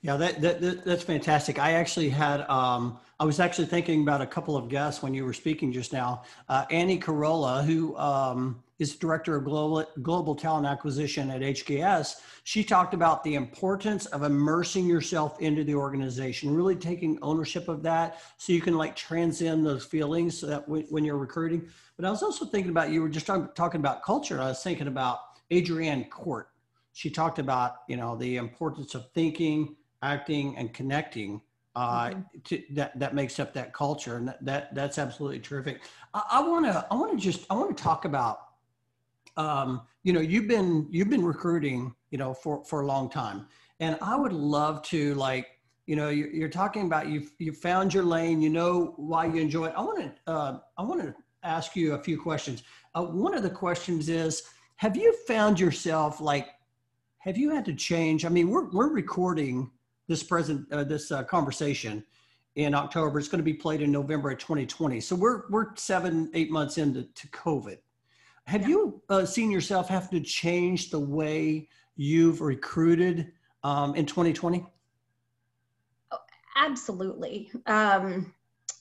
Yeah, 0.00 0.16
that, 0.16 0.40
that, 0.40 0.60
that, 0.60 0.84
that's 0.84 1.02
fantastic. 1.02 1.58
I 1.58 1.72
actually 1.72 2.10
had, 2.10 2.42
um, 2.42 2.98
I 3.20 3.24
was 3.24 3.40
actually 3.40 3.66
thinking 3.66 4.02
about 4.02 4.20
a 4.20 4.26
couple 4.26 4.56
of 4.56 4.68
guests 4.68 5.02
when 5.02 5.14
you 5.14 5.24
were 5.24 5.32
speaking 5.32 5.72
just 5.72 5.92
now. 5.92 6.24
Uh, 6.48 6.64
Annie 6.70 6.98
Carolla, 6.98 7.64
who 7.64 7.96
um, 7.96 8.62
is 8.78 8.96
director 8.96 9.36
of 9.36 9.44
global, 9.44 9.86
global 10.02 10.34
talent 10.34 10.66
acquisition 10.66 11.30
at 11.30 11.40
HKS, 11.40 12.16
she 12.42 12.64
talked 12.64 12.92
about 12.92 13.22
the 13.22 13.34
importance 13.34 14.06
of 14.06 14.22
immersing 14.24 14.86
yourself 14.86 15.40
into 15.40 15.62
the 15.64 15.74
organization, 15.74 16.54
really 16.54 16.74
taking 16.74 17.18
ownership 17.22 17.68
of 17.68 17.82
that 17.82 18.20
so 18.36 18.52
you 18.52 18.60
can 18.60 18.74
like 18.74 18.96
transcend 18.96 19.64
those 19.64 19.84
feelings 19.84 20.38
so 20.38 20.46
that 20.46 20.68
when, 20.68 20.82
when 20.90 21.04
you're 21.04 21.16
recruiting. 21.16 21.68
But 21.96 22.04
I 22.04 22.10
was 22.10 22.22
also 22.22 22.44
thinking 22.44 22.70
about, 22.70 22.90
you 22.90 23.02
were 23.02 23.08
just 23.08 23.26
talk, 23.26 23.54
talking 23.54 23.80
about 23.80 24.02
culture. 24.02 24.40
I 24.40 24.48
was 24.48 24.62
thinking 24.62 24.88
about 24.88 25.20
Adrienne 25.52 26.04
Court. 26.04 26.48
She 26.92 27.10
talked 27.10 27.38
about, 27.38 27.76
you 27.88 27.96
know, 27.96 28.16
the 28.16 28.36
importance 28.36 28.94
of 28.94 29.10
thinking, 29.12 29.76
acting 30.02 30.56
and 30.56 30.72
connecting 30.72 31.40
uh, 31.76 32.10
mm-hmm. 32.10 32.20
to, 32.44 32.62
that 32.70 32.96
that 32.98 33.14
makes 33.14 33.40
up 33.40 33.52
that 33.54 33.72
culture, 33.72 34.16
and 34.16 34.28
that, 34.28 34.44
that 34.44 34.74
that's 34.74 34.98
absolutely 34.98 35.40
terrific. 35.40 35.80
I 36.14 36.40
want 36.40 36.66
to 36.66 36.86
I 36.90 36.94
want 36.94 37.12
to 37.12 37.18
just 37.18 37.46
I 37.50 37.54
want 37.54 37.76
to 37.76 37.82
talk 37.82 38.04
about 38.04 38.43
um, 39.36 39.82
you 40.02 40.12
know 40.12 40.20
you've 40.20 40.48
been 40.48 40.86
you've 40.90 41.10
been 41.10 41.24
recruiting 41.24 41.94
you 42.10 42.18
know 42.18 42.34
for 42.34 42.64
for 42.64 42.82
a 42.82 42.86
long 42.86 43.10
time, 43.10 43.46
and 43.80 43.98
I 44.00 44.16
would 44.16 44.32
love 44.32 44.82
to 44.82 45.14
like 45.14 45.46
you 45.86 45.96
know 45.96 46.08
you're, 46.08 46.28
you're 46.28 46.48
talking 46.48 46.86
about 46.86 47.08
you 47.08 47.26
you 47.38 47.52
found 47.52 47.92
your 47.92 48.04
lane, 48.04 48.40
you 48.40 48.50
know 48.50 48.94
why 48.96 49.26
you 49.26 49.40
enjoy 49.40 49.66
it. 49.66 49.74
I 49.76 49.82
want 49.82 49.98
to 49.98 50.32
uh, 50.32 50.58
I 50.78 50.82
want 50.82 51.02
to 51.02 51.14
ask 51.42 51.76
you 51.76 51.94
a 51.94 51.98
few 51.98 52.20
questions. 52.20 52.62
Uh, 52.94 53.02
one 53.02 53.34
of 53.34 53.42
the 53.42 53.50
questions 53.50 54.08
is, 54.08 54.44
have 54.76 54.96
you 54.96 55.14
found 55.26 55.60
yourself 55.60 56.20
like 56.20 56.48
have 57.24 57.38
you 57.38 57.50
had 57.50 57.64
to 57.64 57.74
change? 57.74 58.26
I 58.26 58.28
mean, 58.28 58.50
we're 58.50 58.70
we're 58.70 58.92
recording 58.92 59.70
this 60.08 60.22
present 60.22 60.70
uh, 60.70 60.84
this 60.84 61.10
uh, 61.10 61.24
conversation 61.24 62.04
in 62.56 62.74
October. 62.74 63.18
It's 63.18 63.28
going 63.28 63.38
to 63.38 63.44
be 63.44 63.54
played 63.54 63.80
in 63.80 63.90
November 63.90 64.30
of 64.30 64.38
2020. 64.38 65.00
So 65.00 65.16
we're 65.16 65.48
we're 65.48 65.74
seven 65.76 66.30
eight 66.34 66.50
months 66.50 66.78
into 66.78 67.04
to 67.04 67.28
COVID. 67.28 67.78
Have 68.46 68.62
yeah. 68.62 68.68
you 68.68 69.02
uh, 69.08 69.24
seen 69.24 69.50
yourself 69.50 69.88
have 69.88 70.10
to 70.10 70.20
change 70.20 70.90
the 70.90 71.00
way 71.00 71.68
you've 71.96 72.40
recruited 72.40 73.32
um, 73.62 73.94
in 73.94 74.06
2020? 74.06 74.66
Oh, 76.12 76.18
absolutely. 76.56 77.50
Um, 77.66 78.34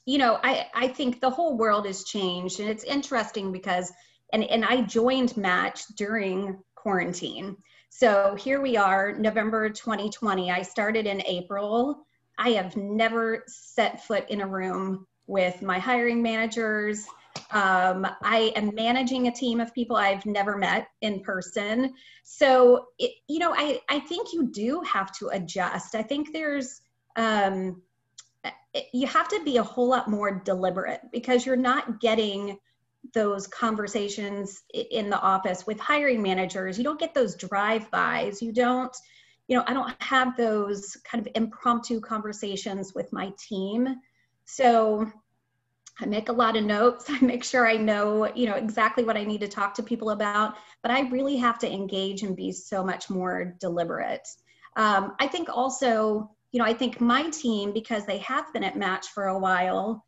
you 0.05 0.17
know, 0.17 0.39
I 0.43 0.67
I 0.73 0.87
think 0.89 1.21
the 1.21 1.29
whole 1.29 1.57
world 1.57 1.85
has 1.85 2.03
changed, 2.03 2.59
and 2.59 2.69
it's 2.69 2.83
interesting 2.83 3.51
because 3.51 3.91
and 4.33 4.43
and 4.43 4.65
I 4.65 4.81
joined 4.81 5.37
Match 5.37 5.85
during 5.95 6.59
quarantine. 6.75 7.55
So 7.89 8.35
here 8.35 8.59
we 8.59 8.75
are, 8.75 9.13
November 9.13 9.69
2020. 9.69 10.51
I 10.51 10.63
started 10.63 11.05
in 11.05 11.21
April. 11.25 12.05
I 12.37 12.49
have 12.51 12.75
never 12.75 13.43
set 13.47 14.03
foot 14.03 14.27
in 14.29 14.41
a 14.41 14.47
room 14.47 15.05
with 15.27 15.61
my 15.61 15.79
hiring 15.79 16.21
managers. 16.21 17.05
Um, 17.51 18.07
I 18.21 18.51
am 18.55 18.73
managing 18.73 19.27
a 19.27 19.31
team 19.31 19.59
of 19.59 19.73
people 19.73 19.95
I've 19.95 20.25
never 20.25 20.57
met 20.57 20.87
in 21.01 21.21
person. 21.21 21.93
So, 22.23 22.85
it, 22.99 23.11
you 23.27 23.39
know, 23.39 23.53
I, 23.55 23.79
I 23.89 23.99
think 23.99 24.33
you 24.33 24.49
do 24.51 24.81
have 24.81 25.11
to 25.19 25.29
adjust. 25.29 25.95
I 25.95 26.03
think 26.03 26.33
there's, 26.33 26.81
um, 27.15 27.81
you 28.91 29.07
have 29.07 29.27
to 29.29 29.41
be 29.43 29.57
a 29.57 29.63
whole 29.63 29.87
lot 29.87 30.09
more 30.09 30.41
deliberate 30.43 31.01
because 31.11 31.45
you're 31.45 31.55
not 31.55 31.99
getting 31.99 32.57
those 33.13 33.47
conversations 33.47 34.63
in 34.73 35.09
the 35.09 35.19
office 35.19 35.67
with 35.67 35.79
hiring 35.79 36.21
managers 36.21 36.77
you 36.77 36.83
don't 36.83 36.99
get 36.99 37.13
those 37.13 37.35
drive-bys 37.35 38.41
you 38.41 38.53
don't 38.53 38.95
you 39.47 39.57
know 39.57 39.63
i 39.67 39.73
don't 39.73 39.93
have 40.01 40.37
those 40.37 40.95
kind 41.03 41.25
of 41.25 41.31
impromptu 41.35 41.99
conversations 41.99 42.93
with 42.95 43.11
my 43.11 43.31
team 43.37 43.87
so 44.45 45.05
i 45.99 46.05
make 46.05 46.29
a 46.29 46.33
lot 46.33 46.55
of 46.55 46.63
notes 46.63 47.05
i 47.09 47.19
make 47.19 47.43
sure 47.43 47.67
i 47.67 47.75
know 47.75 48.31
you 48.35 48.45
know 48.45 48.55
exactly 48.55 49.03
what 49.03 49.17
i 49.17 49.23
need 49.23 49.41
to 49.41 49.47
talk 49.47 49.73
to 49.73 49.83
people 49.83 50.11
about 50.11 50.55
but 50.81 50.91
i 50.91 51.01
really 51.09 51.37
have 51.37 51.59
to 51.59 51.71
engage 51.71 52.23
and 52.23 52.35
be 52.35 52.51
so 52.51 52.83
much 52.83 53.09
more 53.09 53.55
deliberate 53.59 54.27
um, 54.75 55.13
i 55.19 55.27
think 55.27 55.49
also 55.49 56.29
you 56.51 56.59
know 56.59 56.65
i 56.65 56.73
think 56.73 56.99
my 57.01 57.29
team 57.29 57.73
because 57.73 58.05
they 58.05 58.19
have 58.19 58.51
been 58.53 58.63
at 58.63 58.77
match 58.77 59.07
for 59.07 59.27
a 59.27 59.37
while 59.37 60.03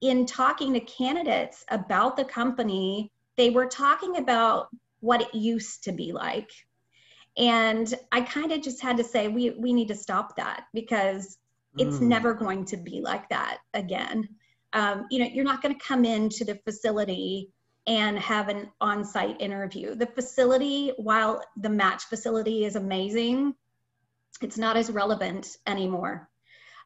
in 0.00 0.24
talking 0.26 0.72
to 0.72 0.80
candidates 0.80 1.64
about 1.68 2.16
the 2.16 2.24
company, 2.24 3.12
they 3.36 3.50
were 3.50 3.66
talking 3.66 4.16
about 4.16 4.68
what 5.00 5.20
it 5.20 5.34
used 5.34 5.84
to 5.84 5.92
be 5.92 6.12
like. 6.12 6.50
And 7.36 7.92
I 8.10 8.22
kind 8.22 8.52
of 8.52 8.62
just 8.62 8.82
had 8.82 8.96
to 8.96 9.04
say, 9.04 9.28
we, 9.28 9.50
we 9.50 9.72
need 9.72 9.88
to 9.88 9.94
stop 9.94 10.36
that 10.36 10.64
because 10.74 11.38
it's 11.78 11.98
mm. 11.98 12.02
never 12.02 12.34
going 12.34 12.64
to 12.66 12.76
be 12.76 13.00
like 13.00 13.28
that 13.28 13.58
again. 13.74 14.28
Um, 14.72 15.06
you 15.10 15.18
know, 15.18 15.28
you're 15.32 15.44
not 15.44 15.62
going 15.62 15.74
to 15.74 15.84
come 15.84 16.04
into 16.04 16.44
the 16.44 16.56
facility 16.64 17.50
and 17.86 18.18
have 18.18 18.48
an 18.48 18.70
on 18.80 19.04
site 19.04 19.40
interview. 19.40 19.94
The 19.94 20.06
facility, 20.06 20.92
while 20.96 21.42
the 21.56 21.70
match 21.70 22.04
facility 22.04 22.64
is 22.64 22.76
amazing, 22.76 23.54
it's 24.42 24.58
not 24.58 24.76
as 24.76 24.90
relevant 24.90 25.56
anymore 25.66 26.30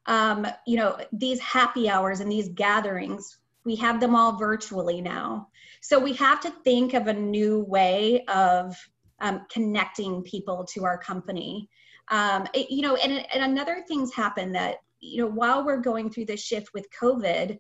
um, 0.07 0.47
you 0.67 0.77
know, 0.77 0.99
these 1.13 1.41
happy 1.41 1.89
hours 1.89 2.21
and 2.21 2.31
these 2.31 2.49
gatherings, 2.51 3.39
we 3.65 3.77
have 3.77 4.01
them 4.01 4.15
all 4.15 4.37
virtually 4.37 5.01
now. 5.01 5.49
So 5.81 5.99
we 5.99 6.13
have 6.15 6.41
to 6.43 6.51
think 6.51 6.95
of 6.95 7.07
a 7.07 7.13
new 7.13 7.61
way 7.61 8.25
of 8.27 8.77
um, 9.21 9.47
connecting 9.51 10.23
people 10.23 10.65
to 10.75 10.85
our 10.85 10.99
company. 10.99 11.69
Um, 12.09 12.47
it, 12.53 12.71
you 12.71 12.83
know, 12.83 12.97
and, 12.97 13.25
and 13.33 13.53
another 13.53 13.83
thing's 13.89 14.13
happened 14.13 14.55
that, 14.55 14.77
you 15.01 15.23
know, 15.23 15.31
while 15.31 15.65
we're 15.65 15.79
going 15.79 16.11
through 16.11 16.27
this 16.27 16.43
shift 16.43 16.75
with 16.75 16.87
COVID, 17.01 17.59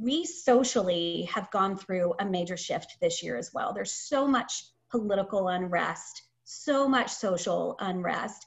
we 0.00 0.24
socially 0.24 1.28
have 1.32 1.50
gone 1.50 1.76
through 1.76 2.14
a 2.18 2.24
major 2.24 2.56
shift 2.56 2.96
this 3.00 3.22
year 3.22 3.36
as 3.36 3.52
well. 3.54 3.72
There's 3.72 3.92
so 3.92 4.26
much 4.26 4.64
political 4.90 5.48
unrest, 5.48 6.22
so 6.44 6.88
much 6.88 7.10
social 7.10 7.76
unrest. 7.80 8.44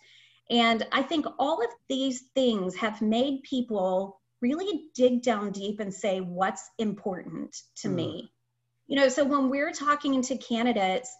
And 0.50 0.86
I 0.92 1.02
think 1.02 1.26
all 1.40 1.62
of 1.64 1.70
these 1.90 2.24
things 2.36 2.76
have 2.76 3.02
made 3.02 3.44
people 3.44 4.22
really 4.42 4.86
dig 4.96 5.24
down 5.24 5.52
deep 5.52 5.80
and 5.80 5.94
say, 5.94 6.20
what's 6.22 6.70
important 6.78 7.56
to 7.78 7.88
mm. 7.88 7.96
me? 7.96 8.34
You 8.88 8.96
know, 8.98 9.10
so 9.10 9.26
when 9.26 9.50
we're 9.50 9.74
talking 9.74 10.22
to 10.22 10.38
candidates, 10.38 11.14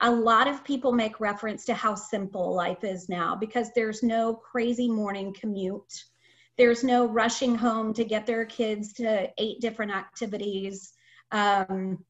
a 0.00 0.10
lot 0.10 0.48
of 0.48 0.64
people 0.64 0.92
make 0.92 1.20
reference 1.20 1.64
to 1.66 1.74
how 1.74 1.94
simple 1.94 2.54
life 2.54 2.84
is 2.84 3.08
now 3.08 3.34
because 3.34 3.70
there's 3.74 4.02
no 4.02 4.34
crazy 4.34 4.88
morning 4.88 5.34
commute. 5.38 6.04
There's 6.56 6.84
no 6.84 7.06
rushing 7.06 7.54
home 7.54 7.92
to 7.94 8.04
get 8.04 8.26
their 8.26 8.44
kids 8.44 8.92
to 8.94 9.28
eight 9.38 9.60
different 9.60 9.92
activities. 9.92 10.92
Um, 11.32 12.04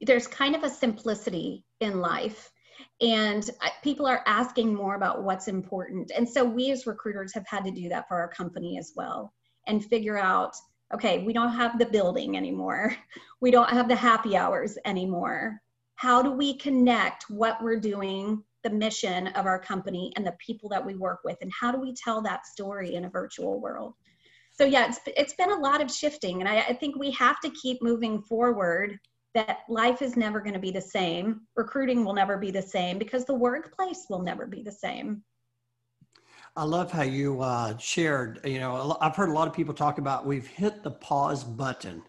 there's 0.00 0.26
kind 0.26 0.56
of 0.56 0.62
a 0.62 0.70
simplicity 0.70 1.64
in 1.80 2.00
life. 2.00 2.50
And 3.02 3.48
people 3.82 4.06
are 4.06 4.22
asking 4.26 4.74
more 4.74 4.94
about 4.94 5.22
what's 5.22 5.48
important. 5.48 6.10
And 6.16 6.28
so 6.28 6.44
we 6.44 6.70
as 6.70 6.86
recruiters 6.86 7.34
have 7.34 7.46
had 7.46 7.64
to 7.64 7.70
do 7.70 7.88
that 7.90 8.08
for 8.08 8.18
our 8.18 8.28
company 8.28 8.78
as 8.78 8.92
well 8.96 9.32
and 9.66 9.84
figure 9.84 10.18
out 10.18 10.54
okay 10.92 11.22
we 11.24 11.32
don't 11.32 11.52
have 11.52 11.78
the 11.78 11.86
building 11.86 12.36
anymore. 12.36 12.96
We 13.40 13.50
don't 13.50 13.70
have 13.70 13.88
the 13.88 13.96
happy 13.96 14.36
hours 14.36 14.76
anymore. 14.84 15.60
How 15.94 16.22
do 16.22 16.30
we 16.30 16.56
connect 16.56 17.30
what 17.30 17.62
we're 17.62 17.80
doing 17.80 18.42
the 18.62 18.70
mission 18.70 19.28
of 19.28 19.46
our 19.46 19.58
company 19.58 20.12
and 20.16 20.26
the 20.26 20.36
people 20.44 20.68
that 20.68 20.84
we 20.84 20.94
work 20.94 21.20
with 21.24 21.36
and 21.40 21.50
how 21.58 21.72
do 21.72 21.80
we 21.80 21.94
tell 21.94 22.20
that 22.22 22.46
story 22.46 22.94
in 22.94 23.04
a 23.04 23.10
virtual 23.10 23.60
world 23.60 23.94
so 24.50 24.64
yeah 24.64 24.86
it's, 24.88 25.00
it's 25.06 25.34
been 25.34 25.52
a 25.52 25.58
lot 25.58 25.82
of 25.82 25.90
shifting 25.90 26.40
and 26.40 26.48
I, 26.48 26.60
I 26.60 26.72
think 26.74 26.96
we 26.96 27.10
have 27.12 27.40
to 27.40 27.50
keep 27.50 27.82
moving 27.82 28.22
forward 28.22 28.98
that 29.34 29.58
life 29.68 30.02
is 30.02 30.16
never 30.16 30.40
going 30.40 30.54
to 30.54 30.60
be 30.60 30.70
the 30.70 30.80
same. 30.80 31.42
Recruiting 31.56 32.04
will 32.04 32.12
never 32.12 32.36
be 32.36 32.50
the 32.50 32.62
same 32.62 32.98
because 32.98 33.24
the 33.24 33.34
workplace 33.34 34.06
will 34.08 34.22
never 34.22 34.46
be 34.46 34.62
the 34.62 34.72
same. 34.72 35.22
I 36.56 36.64
love 36.64 36.90
how 36.90 37.02
you 37.02 37.40
uh, 37.40 37.78
shared. 37.78 38.40
You 38.44 38.58
know, 38.58 38.96
I've 39.00 39.14
heard 39.14 39.28
a 39.28 39.32
lot 39.32 39.46
of 39.46 39.54
people 39.54 39.72
talk 39.72 39.98
about 39.98 40.26
we've 40.26 40.48
hit 40.48 40.82
the 40.82 40.90
pause 40.90 41.44
button 41.44 42.02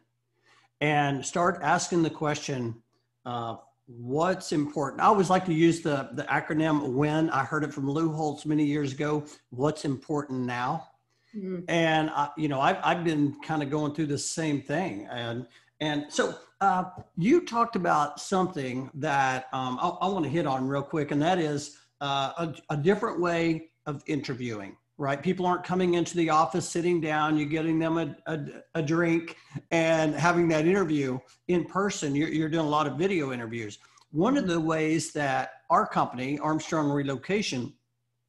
and 0.80 1.24
start 1.24 1.60
asking 1.62 2.02
the 2.02 2.10
question, 2.10 2.82
uh, 3.24 3.58
what's 3.88 4.52
important? 4.52 5.02
I 5.02 5.06
always 5.06 5.30
like 5.30 5.46
to 5.46 5.54
use 5.54 5.82
the, 5.82 6.10
the 6.14 6.24
acronym 6.24 6.94
WIN. 6.94 7.30
I 7.30 7.44
heard 7.44 7.64
it 7.64 7.74
from 7.74 7.90
Lou 7.90 8.12
Holtz 8.12 8.46
many 8.46 8.66
years 8.66 8.94
ago. 8.94 9.24
What's 9.50 9.86
important 9.86 10.42
now? 10.42 10.88
Mm-hmm. 11.36 11.62
And, 11.70 12.10
I, 12.10 12.30
you 12.38 12.48
know, 12.48 12.60
I've, 12.60 12.78
I've 12.84 13.04
been 13.04 13.36
kind 13.42 13.64
of 13.64 13.70
going 13.70 13.94
through 13.94 14.08
the 14.08 14.18
same 14.18 14.62
thing. 14.62 15.08
And, 15.10 15.48
and 15.80 16.06
so 16.10 16.36
uh, 16.62 16.86
you 17.18 17.46
talked 17.46 17.76
about 17.76 18.20
something 18.20 18.90
that 18.94 19.48
um, 19.52 19.80
I, 19.82 19.90
I 19.90 20.08
want 20.08 20.24
to 20.26 20.30
hit 20.30 20.46
on 20.46 20.68
real 20.68 20.84
quick, 20.84 21.12
and 21.12 21.22
that 21.22 21.40
is 21.40 21.78
uh, 22.02 22.34
a, 22.38 22.74
a, 22.74 22.78
different 22.78 23.20
way 23.20 23.70
of 23.86 24.04
interviewing. 24.08 24.76
Right, 25.02 25.20
people 25.20 25.48
aren't 25.48 25.64
coming 25.64 25.96
into 25.96 26.16
the 26.16 26.30
office, 26.30 26.70
sitting 26.70 27.02
down. 27.02 27.36
You're 27.36 27.50
getting 27.50 27.80
them 27.80 27.98
a, 27.98 28.16
a, 28.28 28.40
a 28.76 28.84
drink 28.84 29.36
and 29.72 30.14
having 30.14 30.48
that 30.50 30.68
interview 30.68 31.18
in 31.48 31.66
person. 31.66 32.14
You're, 32.14 32.30
you're 32.30 32.50
doing 32.50 32.68
a 32.68 32.70
lot 32.70 32.86
of 32.86 33.00
video 33.00 33.34
interviews. 33.34 33.80
One 34.12 34.38
of 34.38 34.46
the 34.46 34.60
ways 34.60 35.12
that 35.14 35.54
our 35.72 35.88
company, 35.88 36.38
Armstrong 36.38 36.92
Relocation, 36.92 37.74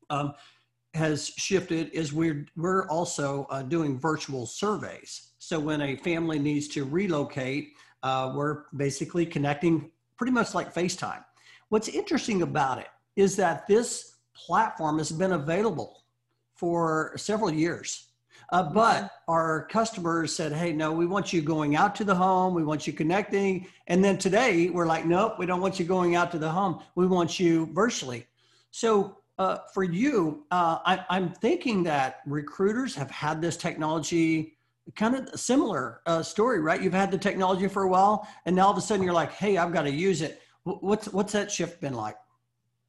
um, 0.09 0.33
has 0.95 1.27
shifted 1.37 1.91
is 1.91 2.15
we're 2.15 2.47
we're 2.57 2.89
also 2.89 3.47
uh, 3.51 3.61
doing 3.61 4.01
virtual 4.01 4.47
surveys. 4.47 5.33
So 5.41 5.61
when 5.61 5.83
a 5.83 5.97
family 5.97 6.39
needs 6.39 6.69
to 6.69 6.87
relocate, 6.87 7.75
uh, 8.03 8.33
we're 8.35 8.65
basically 8.75 9.27
connecting 9.27 9.91
pretty 10.17 10.33
much 10.33 10.55
like 10.55 10.73
FaceTime. 10.73 11.23
What's 11.69 11.89
interesting 11.89 12.41
about 12.41 12.79
it 12.79 12.89
is 13.15 13.37
that 13.37 13.67
this 13.67 14.17
platform 14.35 14.97
has 14.97 15.13
been 15.13 15.33
available 15.33 16.02
for 16.63 17.13
several 17.17 17.51
years. 17.51 18.07
Uh, 18.51 18.63
but 18.63 19.11
our 19.27 19.67
customers 19.67 20.33
said, 20.33 20.53
hey, 20.53 20.73
no, 20.73 20.93
we 20.93 21.07
want 21.07 21.33
you 21.33 21.43
going 21.43 21.75
out 21.75 21.93
to 21.97 22.05
the 22.05 22.15
home. 22.15 22.55
We 22.55 22.63
want 22.63 22.87
you 22.87 22.93
connecting. 22.93 23.67
And 23.89 24.05
then 24.05 24.17
today 24.17 24.71
we're 24.71 24.87
like, 24.87 25.05
nope, 25.05 25.41
we 25.41 25.47
don't 25.47 25.61
want 25.61 25.81
you 25.81 25.85
going 25.85 26.15
out 26.15 26.31
to 26.31 26.39
the 26.39 26.49
home. 26.49 26.81
We 26.95 27.09
want 27.09 27.41
you 27.41 27.69
virtually. 27.73 28.29
So 28.71 29.19
uh, 29.39 29.59
for 29.75 29.83
you, 29.83 30.47
uh, 30.53 30.79
I, 30.87 31.17
am 31.17 31.31
thinking 31.33 31.83
that 31.83 32.21
recruiters 32.27 32.95
have 32.95 33.11
had 33.11 33.43
this 33.43 33.57
technology 33.57 34.57
kind 34.95 35.17
of 35.17 35.41
similar 35.41 36.01
uh, 36.07 36.23
story, 36.23 36.61
right? 36.61 36.81
You've 36.81 36.95
had 36.95 37.11
the 37.11 37.19
technology 37.19 37.67
for 37.67 37.83
a 37.83 37.89
while, 37.89 38.29
and 38.47 38.55
now 38.55 38.67
all 38.67 38.71
of 38.71 38.79
a 38.79 38.83
sudden 38.83 39.05
you're 39.05 39.15
like, 39.15 39.33
"Hey, 39.33 39.57
I've 39.57 39.73
got 39.73 39.83
to 39.83 39.91
use 39.91 40.23
it." 40.23 40.43
What's 40.65 41.09
what's 41.09 41.33
that 41.33 41.51
shift 41.51 41.81
been 41.81 41.95
like? 41.95 42.17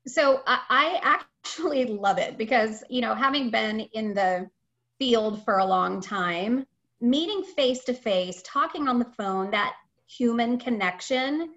So 0.07 0.41
I 0.45 0.99
actually 1.01 1.85
love 1.85 2.17
it 2.17 2.37
because 2.37 2.83
you 2.89 3.01
know, 3.01 3.15
having 3.15 3.49
been 3.49 3.81
in 3.93 4.13
the 4.13 4.49
field 4.99 5.43
for 5.43 5.57
a 5.57 5.65
long 5.65 6.01
time, 6.01 6.65
meeting 7.01 7.43
face 7.43 7.83
to 7.85 7.93
face, 7.93 8.41
talking 8.43 8.87
on 8.87 8.99
the 8.99 9.11
phone, 9.17 9.51
that 9.51 9.75
human 10.07 10.57
connection 10.57 11.53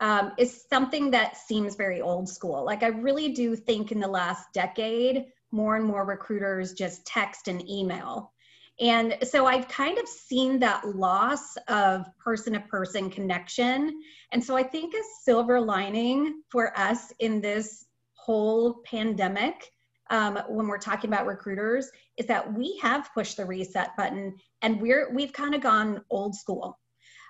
um, 0.00 0.32
is 0.38 0.64
something 0.68 1.10
that 1.10 1.36
seems 1.36 1.76
very 1.76 2.00
old 2.00 2.28
school. 2.28 2.64
Like 2.64 2.82
I 2.82 2.88
really 2.88 3.32
do 3.32 3.54
think 3.54 3.92
in 3.92 4.00
the 4.00 4.08
last 4.08 4.52
decade, 4.52 5.26
more 5.52 5.76
and 5.76 5.84
more 5.84 6.04
recruiters 6.04 6.72
just 6.72 7.06
text 7.06 7.48
and 7.48 7.68
email. 7.68 8.32
And 8.80 9.18
so 9.24 9.44
I've 9.44 9.68
kind 9.68 9.98
of 9.98 10.08
seen 10.08 10.60
that 10.60 10.88
loss 10.96 11.56
of 11.68 12.06
person 12.18 12.54
to 12.54 12.60
person 12.60 13.10
connection. 13.10 14.00
And 14.32 14.42
so 14.42 14.56
I 14.56 14.62
think 14.62 14.94
a 14.94 15.02
silver 15.22 15.60
lining 15.60 16.42
for 16.50 16.76
us 16.78 17.12
in 17.18 17.42
this 17.42 17.84
whole 18.30 18.74
pandemic, 18.84 19.72
um, 20.08 20.38
when 20.48 20.68
we're 20.68 20.78
talking 20.78 21.10
about 21.10 21.26
recruiters, 21.26 21.90
is 22.16 22.26
that 22.26 22.54
we 22.54 22.78
have 22.80 23.12
pushed 23.12 23.36
the 23.36 23.44
reset 23.44 23.90
button 23.96 24.36
and 24.62 24.80
we're 24.80 25.12
we've 25.12 25.32
kind 25.32 25.52
of 25.52 25.60
gone 25.60 26.00
old 26.10 26.36
school. 26.36 26.78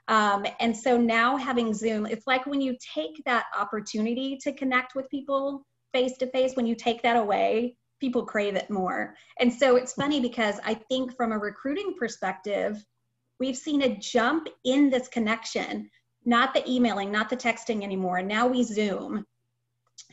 Um, 0.08 0.44
and 0.60 0.76
so 0.76 0.98
now 0.98 1.38
having 1.38 1.72
Zoom, 1.72 2.04
it's 2.04 2.26
like 2.26 2.44
when 2.44 2.60
you 2.60 2.76
take 2.94 3.22
that 3.24 3.46
opportunity 3.58 4.36
to 4.42 4.52
connect 4.52 4.94
with 4.94 5.08
people 5.08 5.64
face 5.94 6.18
to 6.18 6.26
face, 6.26 6.54
when 6.54 6.66
you 6.66 6.74
take 6.74 7.02
that 7.02 7.16
away, 7.16 7.76
people 7.98 8.26
crave 8.26 8.54
it 8.54 8.68
more. 8.68 9.14
And 9.38 9.50
so 9.50 9.76
it's 9.76 9.94
funny 9.94 10.20
because 10.20 10.56
I 10.66 10.74
think 10.74 11.16
from 11.16 11.32
a 11.32 11.38
recruiting 11.38 11.94
perspective, 11.98 12.84
we've 13.38 13.56
seen 13.56 13.80
a 13.80 13.96
jump 13.96 14.48
in 14.64 14.90
this 14.90 15.08
connection, 15.08 15.88
not 16.26 16.52
the 16.52 16.70
emailing, 16.70 17.10
not 17.10 17.30
the 17.30 17.38
texting 17.38 17.82
anymore. 17.82 18.20
Now 18.20 18.46
we 18.46 18.64
Zoom. 18.64 19.24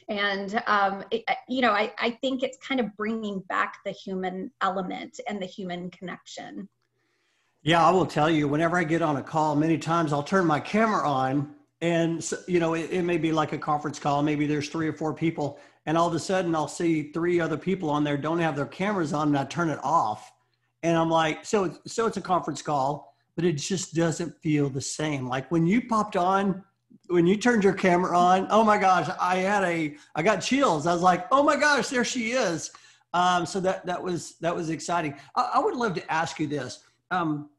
And, 0.09 0.61
um, 0.67 1.03
it, 1.11 1.23
you 1.49 1.61
know, 1.61 1.71
I, 1.71 1.93
I 1.99 2.11
think 2.21 2.41
it's 2.41 2.57
kind 2.57 2.79
of 2.79 2.95
bringing 2.95 3.39
back 3.49 3.79
the 3.85 3.91
human 3.91 4.51
element 4.61 5.19
and 5.27 5.41
the 5.41 5.45
human 5.45 5.91
connection. 5.91 6.69
Yeah, 7.63 7.85
I 7.85 7.91
will 7.91 8.05
tell 8.05 8.29
you, 8.29 8.47
whenever 8.47 8.77
I 8.77 8.85
get 8.85 9.01
on 9.01 9.17
a 9.17 9.23
call, 9.23 9.55
many 9.55 9.77
times 9.77 10.13
I'll 10.13 10.23
turn 10.23 10.45
my 10.45 10.59
camera 10.59 11.07
on 11.07 11.53
and, 11.81 12.25
you 12.47 12.59
know, 12.59 12.73
it, 12.73 12.89
it 12.91 13.03
may 13.03 13.17
be 13.17 13.31
like 13.31 13.51
a 13.51 13.57
conference 13.57 13.99
call. 13.99 14.23
Maybe 14.23 14.47
there's 14.47 14.69
three 14.69 14.87
or 14.87 14.93
four 14.93 15.13
people 15.13 15.59
and 15.85 15.97
all 15.97 16.07
of 16.07 16.13
a 16.13 16.19
sudden 16.19 16.55
I'll 16.55 16.67
see 16.67 17.11
three 17.11 17.39
other 17.39 17.57
people 17.57 17.89
on 17.89 18.03
there 18.03 18.17
don't 18.17 18.39
have 18.39 18.55
their 18.55 18.65
cameras 18.65 19.13
on 19.13 19.29
and 19.29 19.37
I 19.37 19.45
turn 19.45 19.69
it 19.69 19.79
off. 19.83 20.31
And 20.83 20.97
I'm 20.97 21.09
like, 21.09 21.45
so, 21.45 21.75
so 21.85 22.05
it's 22.05 22.17
a 22.17 22.21
conference 22.21 22.61
call, 22.61 23.13
but 23.35 23.43
it 23.45 23.53
just 23.53 23.95
doesn't 23.95 24.35
feel 24.41 24.69
the 24.69 24.81
same. 24.81 25.27
Like 25.27 25.49
when 25.51 25.65
you 25.65 25.87
popped 25.87 26.15
on, 26.15 26.63
when 27.09 27.25
you 27.25 27.37
turned 27.37 27.63
your 27.63 27.73
camera 27.73 28.17
on, 28.17 28.47
oh 28.49 28.63
my 28.63 28.77
gosh, 28.77 29.09
I 29.19 29.37
had 29.37 29.63
a, 29.63 29.95
I 30.15 30.23
got 30.23 30.37
chills. 30.37 30.87
I 30.87 30.93
was 30.93 31.01
like, 31.01 31.27
oh 31.31 31.43
my 31.43 31.55
gosh, 31.55 31.89
there 31.89 32.03
she 32.03 32.31
is. 32.31 32.71
Um, 33.13 33.45
so 33.45 33.59
that, 33.61 33.85
that 33.85 34.01
was, 34.01 34.35
that 34.41 34.55
was 34.55 34.69
exciting. 34.69 35.15
I, 35.35 35.51
I 35.55 35.59
would 35.59 35.75
love 35.75 35.93
to 35.95 36.11
ask 36.11 36.39
you 36.39 36.47
this. 36.47 36.83
Um, 37.11 37.49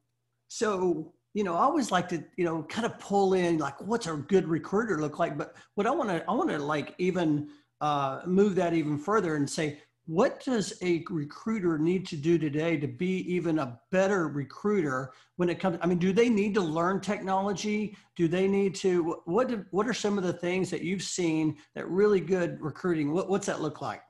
so, 0.48 1.12
you 1.34 1.44
know, 1.44 1.54
I 1.54 1.62
always 1.62 1.90
like 1.90 2.08
to, 2.10 2.22
you 2.36 2.44
know, 2.44 2.62
kind 2.64 2.86
of 2.86 2.98
pull 2.98 3.34
in 3.34 3.58
like, 3.58 3.80
what's 3.80 4.06
a 4.06 4.14
good 4.14 4.46
recruiter 4.46 5.00
look 5.00 5.18
like? 5.18 5.38
But 5.38 5.54
what 5.74 5.86
I 5.86 5.90
want 5.90 6.10
to, 6.10 6.24
I 6.28 6.32
want 6.32 6.50
to 6.50 6.58
like 6.58 6.94
even 6.98 7.48
uh, 7.80 8.22
move 8.26 8.54
that 8.56 8.74
even 8.74 8.98
further 8.98 9.36
and 9.36 9.48
say, 9.48 9.80
what 10.08 10.42
does 10.42 10.72
a 10.80 11.04
recruiter 11.10 11.76
need 11.76 12.06
to 12.06 12.16
do 12.16 12.38
today 12.38 12.78
to 12.78 12.88
be 12.88 13.30
even 13.30 13.58
a 13.58 13.78
better 13.92 14.28
recruiter 14.28 15.12
when 15.36 15.50
it 15.50 15.60
comes? 15.60 15.78
I 15.82 15.86
mean, 15.86 15.98
do 15.98 16.14
they 16.14 16.30
need 16.30 16.54
to 16.54 16.62
learn 16.62 17.02
technology? 17.02 17.94
Do 18.16 18.26
they 18.26 18.48
need 18.48 18.74
to? 18.76 19.20
What 19.26 19.52
What 19.70 19.86
are 19.86 19.92
some 19.92 20.16
of 20.16 20.24
the 20.24 20.32
things 20.32 20.70
that 20.70 20.80
you've 20.80 21.02
seen 21.02 21.58
that 21.74 21.86
really 21.90 22.20
good 22.20 22.58
recruiting? 22.62 23.12
What, 23.12 23.28
what's 23.28 23.46
that 23.48 23.60
look 23.60 23.82
like? 23.82 24.00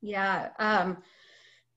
Yeah. 0.00 0.48
Um, 0.58 0.96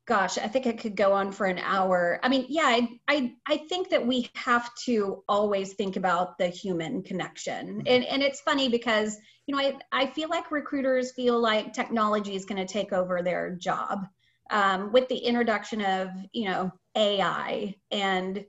gosh, 0.08 0.38
I 0.38 0.48
think 0.48 0.66
I 0.68 0.72
could 0.72 0.96
go 0.96 1.12
on 1.12 1.32
for 1.32 1.46
an 1.46 1.60
hour. 1.60 2.20
I 2.24 2.30
mean, 2.30 2.46
yeah, 2.48 2.66
I, 2.66 3.00
I, 3.08 3.34
I 3.46 3.58
think 3.58 3.90
that 3.90 4.08
we 4.08 4.30
have 4.36 4.74
to 4.86 5.24
always 5.28 5.74
think 5.74 5.98
about 5.98 6.38
the 6.38 6.48
human 6.48 7.04
connection. 7.04 7.68
Mm-hmm. 7.68 7.88
And, 7.88 8.06
and 8.06 8.24
it's 8.24 8.40
funny 8.40 8.70
because 8.70 9.20
you 9.48 9.56
know, 9.56 9.62
I, 9.62 9.78
I 9.92 10.08
feel 10.08 10.30
like 10.30 10.52
recruiters 10.52 11.14
feel 11.14 11.40
like 11.40 11.74
technology 11.74 12.36
is 12.36 12.46
going 12.46 12.66
to 12.66 12.72
take 12.72 12.92
over 12.92 13.22
their 13.24 13.56
job 13.56 14.06
um, 14.52 14.92
with 14.92 15.08
the 15.08 15.18
introduction 15.18 15.82
of, 15.82 16.10
you 16.34 16.46
know, 16.46 16.72
AI 16.96 17.76
and 17.90 18.46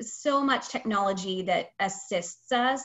so 0.00 0.42
much 0.42 0.68
technology 0.68 1.42
that 1.42 1.70
assists 1.80 2.52
us. 2.52 2.82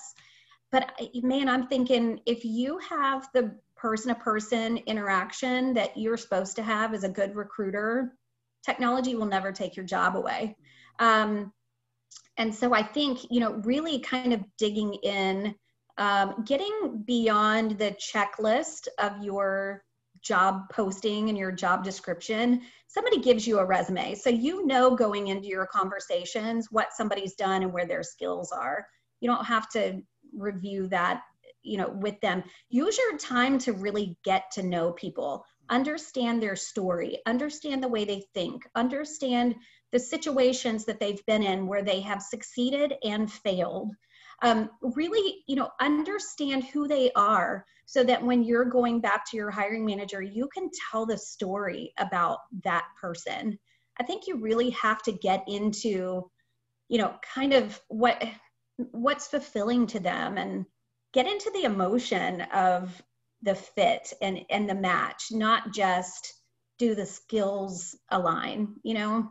But 0.72 0.92
man, 1.16 1.50
I'm 1.50 1.68
thinking 1.68 2.22
if 2.26 2.46
you 2.46 2.80
have 2.80 3.28
the 3.34 3.56
person 3.82 4.14
to 4.14 4.22
person 4.22 4.78
interaction 4.86 5.74
that 5.74 5.98
you're 5.98 6.18
supposed 6.18 6.56
to 6.56 6.64
have 6.64 6.94
as 6.94 7.04
a 7.04 7.10
good 7.10 7.36
recruiter, 7.36 8.16
technology 8.64 9.16
will 9.16 9.26
never 9.26 9.52
take 9.52 9.76
your 9.76 9.86
job 9.86 10.16
away. 10.16 10.56
Um, 11.00 11.52
and 12.38 12.54
so 12.54 12.74
I 12.74 12.84
think, 12.84 13.20
you 13.30 13.40
know, 13.40 13.54
really 13.64 14.00
kind 14.00 14.34
of 14.34 14.42
digging 14.58 14.94
in 15.04 15.56
um, 15.98 16.44
getting 16.46 17.04
beyond 17.06 17.78
the 17.78 17.92
checklist 17.92 18.88
of 18.98 19.24
your 19.24 19.84
job 20.22 20.70
posting 20.72 21.30
and 21.30 21.38
your 21.38 21.52
job 21.52 21.84
description, 21.84 22.62
somebody 22.88 23.20
gives 23.20 23.46
you 23.48 23.60
a 23.60 23.66
resume. 23.66 24.16
So 24.16 24.30
you 24.30 24.66
know 24.66 24.96
going 24.96 25.28
into 25.28 25.48
your 25.48 25.66
conversations 25.66 26.68
what 26.72 26.94
somebody's 26.94 27.36
done 27.36 27.64
and 27.64 27.74
where 27.74 27.86
their 27.86 28.04
skills 28.04 28.52
are. 28.52 28.86
You 29.20 29.30
don't 29.30 29.46
have 29.46 29.70
to 29.72 30.02
review 30.36 30.88
that, 30.88 31.24
you 31.64 31.78
know, 31.78 31.90
with 31.90 32.20
them. 32.22 32.44
Use 32.70 32.98
your 32.98 33.18
time 33.18 33.58
to 33.60 33.74
really 33.74 34.18
get 34.24 34.52
to 34.54 34.64
know 34.64 34.92
people, 34.92 35.46
understand 35.70 36.42
their 36.42 36.56
story, 36.56 37.20
understand 37.26 37.84
the 37.84 37.88
way 37.88 38.06
they 38.06 38.24
think, 38.34 38.64
understand 38.76 39.56
the 39.92 40.00
situations 40.00 40.86
that 40.86 41.00
they've 41.00 41.26
been 41.26 41.44
in 41.44 41.68
where 41.68 41.84
they 41.84 42.02
have 42.02 42.22
succeeded 42.22 42.94
and 43.04 43.32
failed 43.32 43.92
um, 44.42 44.70
really 44.82 45.44
you 45.48 45.56
know 45.56 45.70
understand 45.80 46.64
who 46.66 46.88
they 46.88 47.12
are 47.16 47.66
so 47.86 48.04
that 48.04 48.24
when 48.24 48.44
you're 48.44 48.66
going 48.66 49.00
back 49.00 49.30
to 49.30 49.38
your 49.38 49.52
hiring 49.52 49.86
manager 49.86 50.22
you 50.22 50.50
can 50.54 50.70
tell 50.92 51.06
the 51.06 51.18
story 51.18 51.94
about 51.98 52.40
that 52.64 52.86
person 53.00 53.58
i 54.00 54.04
think 54.04 54.28
you 54.28 54.38
really 54.38 54.72
have 54.72 55.02
to 55.04 55.12
get 55.12 55.44
into 55.48 56.30
you 56.90 56.98
know 56.98 57.14
kind 57.34 57.54
of 57.54 57.80
what 57.88 58.24
what's 58.78 59.28
fulfilling 59.28 59.86
to 59.88 60.00
them 60.00 60.38
and 60.38 60.66
get 61.14 61.28
into 61.28 61.52
the 61.54 61.64
emotion 61.64 62.42
of 62.54 63.02
the 63.42 63.56
fit 63.56 64.14
and 64.22 64.42
and 64.50 64.70
the 64.70 64.76
match 64.76 65.28
not 65.32 65.74
just 65.74 66.34
do 66.78 66.96
the 66.96 67.06
skills 67.06 67.96
align 68.12 68.76
you 68.84 68.94
know 68.94 69.30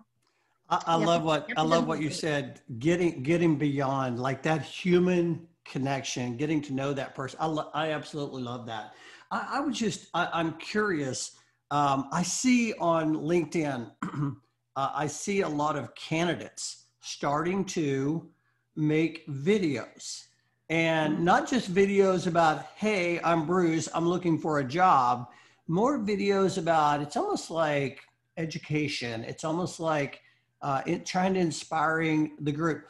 I, 0.70 0.82
I 0.86 0.94
love 0.94 1.24
what 1.24 1.50
I 1.56 1.62
love 1.62 1.86
what 1.86 2.00
you 2.00 2.10
said. 2.10 2.60
Getting 2.78 3.22
getting 3.24 3.58
beyond 3.58 4.20
like 4.20 4.42
that 4.44 4.62
human 4.62 5.48
connection, 5.64 6.36
getting 6.36 6.62
to 6.62 6.72
know 6.72 6.92
that 6.92 7.14
person. 7.14 7.38
I 7.40 7.46
lo- 7.46 7.70
I 7.74 7.90
absolutely 7.90 8.42
love 8.42 8.66
that. 8.66 8.94
I, 9.30 9.48
I 9.54 9.60
was 9.60 9.76
just 9.76 10.08
I, 10.14 10.40
am 10.40 10.52
curious. 10.54 11.36
Um, 11.72 12.08
I 12.12 12.22
see 12.22 12.72
on 12.74 13.16
LinkedIn, 13.16 13.90
uh, 14.76 14.90
I 14.94 15.06
see 15.08 15.40
a 15.40 15.48
lot 15.48 15.76
of 15.76 15.94
candidates 15.94 16.84
starting 17.00 17.64
to 17.64 18.28
make 18.76 19.26
videos 19.28 20.26
and 20.70 21.22
not 21.22 21.50
just 21.50 21.74
videos 21.74 22.28
about 22.28 22.66
hey 22.76 23.20
i'm 23.24 23.44
bruce 23.44 23.88
i'm 23.92 24.08
looking 24.08 24.38
for 24.38 24.60
a 24.60 24.64
job. 24.64 25.28
More 25.68 25.98
videos 25.98 26.58
about 26.58 27.00
it's 27.00 27.16
almost 27.16 27.50
like 27.50 28.00
education. 28.36 29.22
It's 29.24 29.44
almost 29.44 29.78
like 29.78 30.20
uh, 30.62 30.82
it, 30.86 31.06
trying 31.06 31.34
to 31.34 31.40
inspiring 31.40 32.36
the 32.40 32.52
group. 32.52 32.86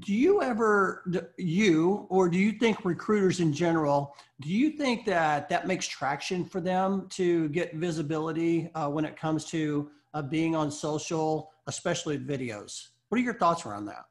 do 0.00 0.14
you 0.14 0.42
ever 0.42 1.04
you 1.36 2.06
or 2.08 2.28
do 2.28 2.38
you 2.38 2.52
think 2.52 2.84
recruiters 2.84 3.40
in 3.40 3.52
general 3.52 4.14
do 4.40 4.48
you 4.48 4.70
think 4.70 5.04
that 5.04 5.48
that 5.48 5.66
makes 5.66 5.86
traction 5.86 6.44
for 6.44 6.60
them 6.60 7.06
to 7.10 7.48
get 7.50 7.74
visibility 7.74 8.70
uh, 8.74 8.88
when 8.88 9.04
it 9.04 9.16
comes 9.16 9.44
to 9.44 9.90
uh, 10.14 10.22
being 10.22 10.56
on 10.56 10.70
social 10.70 11.52
especially 11.66 12.18
videos? 12.18 12.88
What 13.08 13.18
are 13.20 13.24
your 13.24 13.38
thoughts 13.38 13.66
around 13.66 13.86
that 13.86 14.04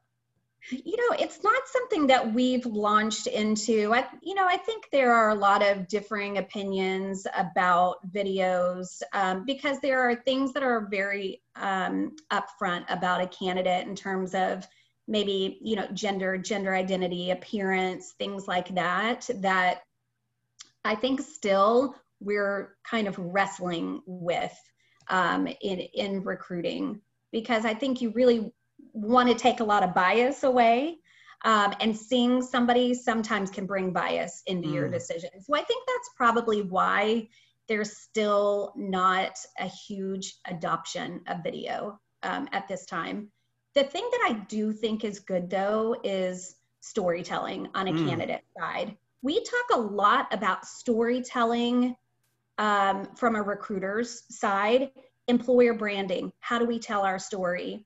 you 0.69 0.95
know 0.95 1.15
it's 1.19 1.43
not 1.43 1.61
something 1.67 2.07
that 2.07 2.33
we've 2.33 2.65
launched 2.65 3.27
into. 3.27 3.93
I, 3.93 4.05
you 4.21 4.35
know 4.35 4.45
i 4.47 4.57
think 4.57 4.87
there 4.91 5.11
are 5.11 5.29
a 5.29 5.35
lot 5.35 5.63
of 5.63 5.87
differing 5.87 6.37
opinions 6.37 7.25
about 7.35 7.97
videos 8.11 9.01
um, 9.13 9.45
because 9.45 9.79
there 9.79 10.01
are 10.07 10.15
things 10.15 10.53
that 10.53 10.63
are 10.63 10.87
very 10.89 11.41
um, 11.55 12.15
upfront 12.31 12.85
about 12.89 13.21
a 13.21 13.27
candidate 13.27 13.87
in 13.87 13.95
terms 13.95 14.35
of 14.35 14.67
maybe 15.07 15.59
you 15.61 15.75
know 15.75 15.87
gender 15.93 16.37
gender 16.37 16.75
identity 16.75 17.31
appearance 17.31 18.13
things 18.19 18.47
like 18.47 18.73
that 18.75 19.29
that 19.35 19.81
i 20.85 20.93
think 20.93 21.21
still 21.21 21.95
we're 22.21 22.75
kind 22.83 23.07
of 23.07 23.17
wrestling 23.17 24.01
with 24.05 24.55
um, 25.09 25.47
in 25.47 25.79
in 25.79 26.23
recruiting. 26.23 27.01
Because 27.31 27.65
i 27.65 27.73
think 27.73 28.01
you 28.01 28.11
really 28.11 28.53
want 28.93 29.29
to 29.29 29.35
take 29.35 29.59
a 29.59 29.63
lot 29.63 29.83
of 29.83 29.93
bias 29.93 30.43
away 30.43 30.97
um, 31.43 31.73
and 31.79 31.97
seeing 31.97 32.41
somebody 32.41 32.93
sometimes 32.93 33.49
can 33.49 33.65
bring 33.65 33.91
bias 33.91 34.43
into 34.47 34.67
mm. 34.67 34.73
your 34.73 34.89
decision 34.89 35.29
so 35.39 35.55
i 35.55 35.61
think 35.61 35.83
that's 35.87 36.09
probably 36.15 36.61
why 36.61 37.27
there's 37.67 37.95
still 37.97 38.73
not 38.75 39.37
a 39.59 39.67
huge 39.67 40.35
adoption 40.45 41.21
of 41.27 41.43
video 41.43 41.99
um, 42.23 42.47
at 42.51 42.67
this 42.67 42.85
time 42.85 43.31
the 43.73 43.83
thing 43.83 44.07
that 44.11 44.27
I 44.29 44.33
do 44.33 44.73
think 44.73 45.05
is 45.05 45.19
good 45.19 45.49
though 45.49 45.95
is 46.03 46.55
storytelling 46.81 47.69
on 47.73 47.87
a 47.87 47.91
mm. 47.91 48.07
candidate 48.07 48.43
side. 48.57 48.97
We 49.21 49.43
talk 49.43 49.65
a 49.73 49.79
lot 49.79 50.27
about 50.33 50.65
storytelling 50.65 51.95
um, 52.57 53.07
from 53.15 53.35
a 53.35 53.41
recruiter's 53.41 54.23
side, 54.35 54.91
employer 55.27 55.73
branding. 55.73 56.33
How 56.39 56.59
do 56.59 56.65
we 56.65 56.79
tell 56.79 57.03
our 57.03 57.19
story? 57.19 57.85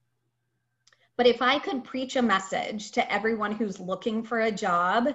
But 1.17 1.27
if 1.27 1.41
I 1.41 1.59
could 1.59 1.83
preach 1.83 2.15
a 2.15 2.21
message 2.21 2.91
to 2.91 3.13
everyone 3.13 3.53
who's 3.53 3.79
looking 3.79 4.23
for 4.23 4.41
a 4.41 4.51
job, 4.51 5.07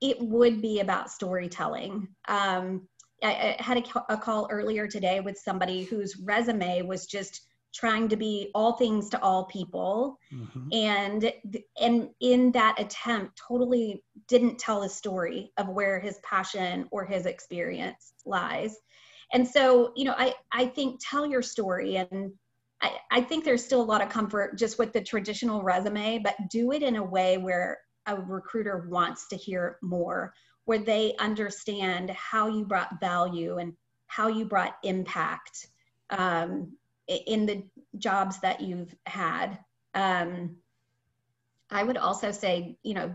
it 0.00 0.20
would 0.20 0.62
be 0.62 0.80
about 0.80 1.10
storytelling. 1.10 2.08
Um, 2.28 2.88
I, 3.22 3.56
I, 3.58 3.62
had 3.62 3.78
a, 3.78 4.12
a 4.12 4.16
call 4.16 4.48
earlier 4.50 4.86
today 4.86 5.20
with 5.20 5.38
somebody 5.38 5.84
whose 5.84 6.16
resume 6.16 6.82
was 6.82 7.06
just 7.06 7.42
trying 7.74 8.08
to 8.08 8.16
be 8.16 8.50
all 8.54 8.74
things 8.74 9.10
to 9.10 9.20
all 9.20 9.44
people 9.46 10.18
mm-hmm. 10.32 10.68
and 10.72 11.32
and 11.80 12.08
in 12.20 12.52
that 12.52 12.76
attempt 12.78 13.36
totally 13.36 14.02
didn't 14.28 14.58
tell 14.58 14.80
the 14.80 14.88
story 14.88 15.50
of 15.56 15.68
where 15.68 15.98
his 15.98 16.18
passion 16.18 16.86
or 16.92 17.04
his 17.04 17.26
experience 17.26 18.14
lies 18.24 18.76
and 19.32 19.46
so 19.46 19.92
you 19.96 20.04
know 20.04 20.14
i 20.16 20.32
i 20.52 20.64
think 20.64 21.00
tell 21.02 21.26
your 21.26 21.42
story 21.42 21.96
and 21.96 22.32
I, 22.80 22.92
I 23.10 23.20
think 23.20 23.44
there's 23.44 23.64
still 23.64 23.80
a 23.80 23.84
lot 23.84 24.02
of 24.02 24.08
comfort 24.08 24.58
just 24.58 24.78
with 24.78 24.92
the 24.92 25.00
traditional 25.00 25.62
resume 25.62 26.18
but 26.18 26.34
do 26.50 26.72
it 26.72 26.82
in 26.82 26.96
a 26.96 27.04
way 27.04 27.38
where 27.38 27.78
a 28.06 28.16
recruiter 28.16 28.86
wants 28.88 29.28
to 29.28 29.36
hear 29.36 29.78
more 29.82 30.34
where 30.64 30.78
they 30.78 31.14
understand 31.18 32.10
how 32.10 32.48
you 32.48 32.64
brought 32.64 33.00
value 33.00 33.58
and 33.58 33.74
how 34.06 34.28
you 34.28 34.44
brought 34.44 34.76
impact 34.82 35.66
um, 36.10 36.72
in 37.06 37.46
the 37.46 37.64
jobs 37.98 38.40
that 38.40 38.60
you've 38.60 38.94
had. 39.06 39.58
Um, 39.94 40.56
I 41.70 41.82
would 41.82 41.96
also 41.96 42.30
say, 42.30 42.76
you 42.82 42.94
know, 42.94 43.14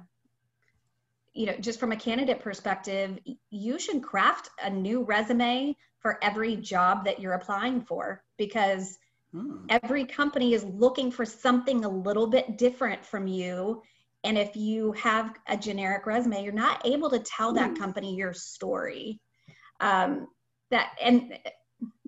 you 1.33 1.45
know, 1.45 1.55
just 1.59 1.79
from 1.79 1.91
a 1.91 1.97
candidate 1.97 2.41
perspective, 2.41 3.17
you 3.49 3.79
should 3.79 4.03
craft 4.03 4.49
a 4.63 4.69
new 4.69 5.03
resume 5.03 5.75
for 5.99 6.17
every 6.23 6.55
job 6.55 7.05
that 7.05 7.19
you're 7.19 7.33
applying 7.33 7.81
for 7.81 8.23
because 8.37 8.97
hmm. 9.31 9.65
every 9.69 10.05
company 10.05 10.53
is 10.53 10.63
looking 10.63 11.11
for 11.11 11.25
something 11.25 11.85
a 11.85 11.89
little 11.89 12.27
bit 12.27 12.57
different 12.57 13.05
from 13.05 13.27
you. 13.27 13.81
And 14.23 14.37
if 14.37 14.55
you 14.55 14.91
have 14.93 15.33
a 15.47 15.55
generic 15.55 16.05
resume, 16.05 16.43
you're 16.43 16.53
not 16.53 16.85
able 16.85 17.09
to 17.09 17.19
tell 17.19 17.53
that 17.53 17.71
hmm. 17.71 17.75
company 17.75 18.15
your 18.15 18.33
story. 18.33 19.19
Um, 19.79 20.27
that 20.71 20.91
and 21.01 21.37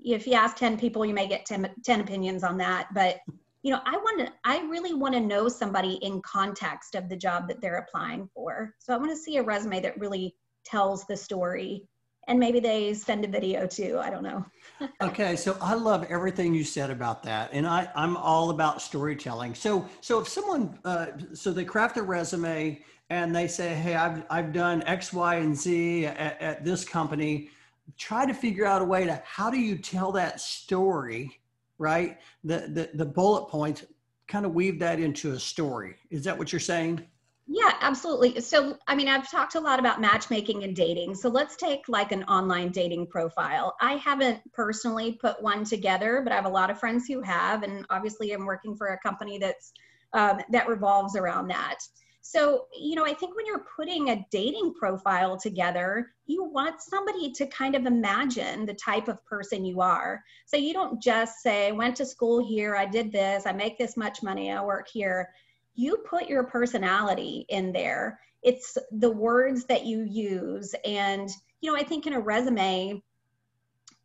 if 0.04 0.28
you 0.28 0.34
ask 0.34 0.56
10 0.58 0.78
people 0.78 1.06
you 1.06 1.14
may 1.14 1.28
get 1.28 1.46
10, 1.46 1.70
10 1.84 2.02
opinions 2.02 2.44
on 2.44 2.58
that 2.58 2.88
but 2.94 3.18
you 3.64 3.72
know 3.72 3.80
i 3.86 3.96
want 3.96 4.20
to 4.20 4.32
i 4.44 4.60
really 4.68 4.94
want 4.94 5.14
to 5.14 5.20
know 5.20 5.48
somebody 5.48 5.94
in 6.02 6.22
context 6.22 6.96
of 6.96 7.10
the 7.10 7.16
job 7.16 7.48
that 7.48 7.62
they're 7.62 7.78
applying 7.78 8.28
for 8.34 8.74
so 8.80 8.94
i 8.94 8.98
want 8.98 9.12
to 9.12 9.18
see 9.18 9.38
a 9.38 9.44
resume 9.44 9.80
that 9.80 10.00
really 10.00 10.36
tells 10.66 11.06
the 11.06 11.18
story 11.18 11.84
and 12.28 12.40
maybe 12.40 12.60
they 12.60 12.94
send 12.94 13.26
a 13.26 13.28
video 13.28 13.66
too 13.68 14.00
i 14.02 14.10
don't 14.10 14.24
know 14.24 14.46
okay 15.02 15.36
so 15.36 15.58
i 15.62 15.74
love 15.74 16.06
everything 16.10 16.54
you 16.54 16.64
said 16.64 16.90
about 16.90 17.24
that 17.24 17.50
and 17.54 17.68
i 17.68 17.90
i'm 17.96 18.16
all 18.18 18.50
about 18.50 18.82
storytelling 18.82 19.54
so 19.56 19.88
so 20.02 20.20
if 20.20 20.28
someone 20.28 20.78
uh, 20.86 21.08
so 21.34 21.52
they 21.52 21.66
craft 21.66 21.98
a 21.98 22.02
resume 22.02 22.82
and 23.10 23.36
they 23.36 23.48
say 23.48 23.74
hey 23.74 23.96
i've 23.96 24.24
i've 24.30 24.54
done 24.54 24.84
x 24.84 25.12
y 25.14 25.36
and 25.36 25.58
z 25.58 26.06
at, 26.06 26.42
at 26.42 26.66
this 26.66 26.84
company 26.84 27.50
try 27.98 28.26
to 28.26 28.34
figure 28.34 28.66
out 28.66 28.82
a 28.82 28.86
way 28.86 29.06
to 29.06 29.22
how 29.26 29.50
do 29.50 29.60
you 29.60 29.78
tell 29.78 30.12
that 30.14 30.40
story, 30.40 31.40
right? 31.78 32.18
The 32.44 32.68
the, 32.68 32.90
the 32.94 33.06
bullet 33.06 33.50
points, 33.50 33.86
kind 34.28 34.46
of 34.46 34.54
weave 34.54 34.80
that 34.80 35.00
into 35.00 35.32
a 35.32 35.40
story. 35.40 35.96
Is 36.10 36.24
that 36.24 36.38
what 36.38 36.52
you're 36.52 36.60
saying? 36.60 37.06
Yeah, 37.48 37.74
absolutely. 37.82 38.40
So, 38.40 38.78
I 38.88 38.96
mean, 38.96 39.08
I've 39.10 39.30
talked 39.30 39.56
a 39.56 39.60
lot 39.60 39.80
about 39.80 40.00
matchmaking 40.00 40.64
and 40.64 40.76
dating. 40.76 41.16
So, 41.16 41.28
let's 41.28 41.56
take 41.58 41.82
like 41.90 42.12
an 42.12 42.24
online 42.26 42.72
dating 42.72 43.08
profile. 43.08 43.76
I 43.82 43.94
haven't 43.94 44.40
personally 44.54 45.14
put 45.14 45.42
one 45.42 45.66
together, 45.66 46.22
but 46.24 46.32
I 46.32 46.36
have 46.36 46.46
a 46.46 46.50
lot 46.50 46.70
of 46.70 46.80
friends 46.80 47.08
who 47.08 47.22
have, 47.22 47.64
and 47.64 47.86
obviously, 47.90 48.32
I'm 48.32 48.46
working 48.46 48.76
for 48.76 48.88
a 48.88 49.00
company 49.00 49.38
that's 49.38 49.74
um, 50.14 50.40
that 50.52 50.70
revolves 50.70 51.16
around 51.16 51.48
that. 51.50 51.80
So, 52.24 52.68
you 52.80 52.96
know, 52.96 53.06
I 53.06 53.14
think 53.14 53.36
when 53.36 53.48
you're 53.48 53.66
putting 53.76 54.10
a 54.10 54.26
dating 54.32 54.76
profile 54.80 55.38
together, 55.38 56.12
you 56.28 56.44
want 56.44 56.80
somebody 56.80 57.32
to 57.32 57.48
kind 57.48 57.76
of 57.76 57.86
imagine 57.88 58.66
the 58.66 58.76
type 58.76 59.08
of 59.08 59.24
person 59.26 59.66
you 59.66 59.82
are. 59.82 60.22
So 60.46 60.56
you 60.56 60.72
don't 60.72 61.02
just 61.02 61.40
say, 61.42 61.72
went 61.72 61.96
to 61.98 62.06
school 62.06 62.48
here, 62.48 62.76
I 62.76 62.86
did 62.86 63.12
this, 63.12 63.48
I 63.48 63.54
make 63.54 63.80
this 63.80 63.98
much 63.98 64.22
money, 64.22 64.52
I 64.52 64.64
work 64.64 64.88
here. 64.94 65.30
You 65.76 65.98
put 65.98 66.28
your 66.28 66.44
personality 66.44 67.46
in 67.50 67.72
there. 67.72 68.20
It's 68.44 68.78
the 68.92 69.12
words 69.12 69.66
that 69.66 69.86
you 69.86 70.04
use. 70.04 70.76
And, 70.86 71.30
you 71.62 71.72
know, 71.72 71.78
I 71.78 71.84
think 71.84 72.08
in 72.08 72.14
a 72.14 72.20
resume, 72.20 73.02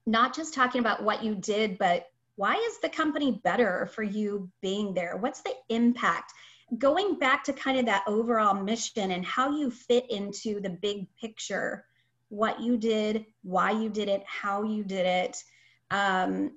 not 0.07 0.35
just 0.35 0.55
talking 0.55 0.81
about 0.81 1.02
what 1.02 1.24
you 1.24 1.35
did, 1.35 1.79
but 1.79 2.07
why 2.37 2.55
is 2.55 2.79
the 2.81 2.88
company 2.88 3.40
better 3.42 3.90
for 3.94 4.02
you 4.02 4.50
being 4.61 4.94
there? 4.94 5.16
What's 5.16 5.40
the 5.40 5.55
impact? 5.68 6.33
going 6.79 7.18
back 7.18 7.44
to 7.44 7.52
kind 7.52 7.79
of 7.79 7.87
that 7.87 8.05
overall 8.07 8.55
mission 8.55 9.12
and 9.12 9.24
how 9.24 9.57
you 9.57 9.70
fit 9.70 10.11
into 10.11 10.61
the 10.61 10.70
big 10.70 11.07
picture, 11.20 11.85
what 12.29 12.61
you 12.61 12.76
did, 12.76 13.24
why 13.42 13.70
you 13.70 13.88
did 13.88 14.09
it, 14.09 14.24
how 14.26 14.64
you 14.64 14.83
did 14.83 15.07
it. 15.07 15.42
Um, 15.90 16.52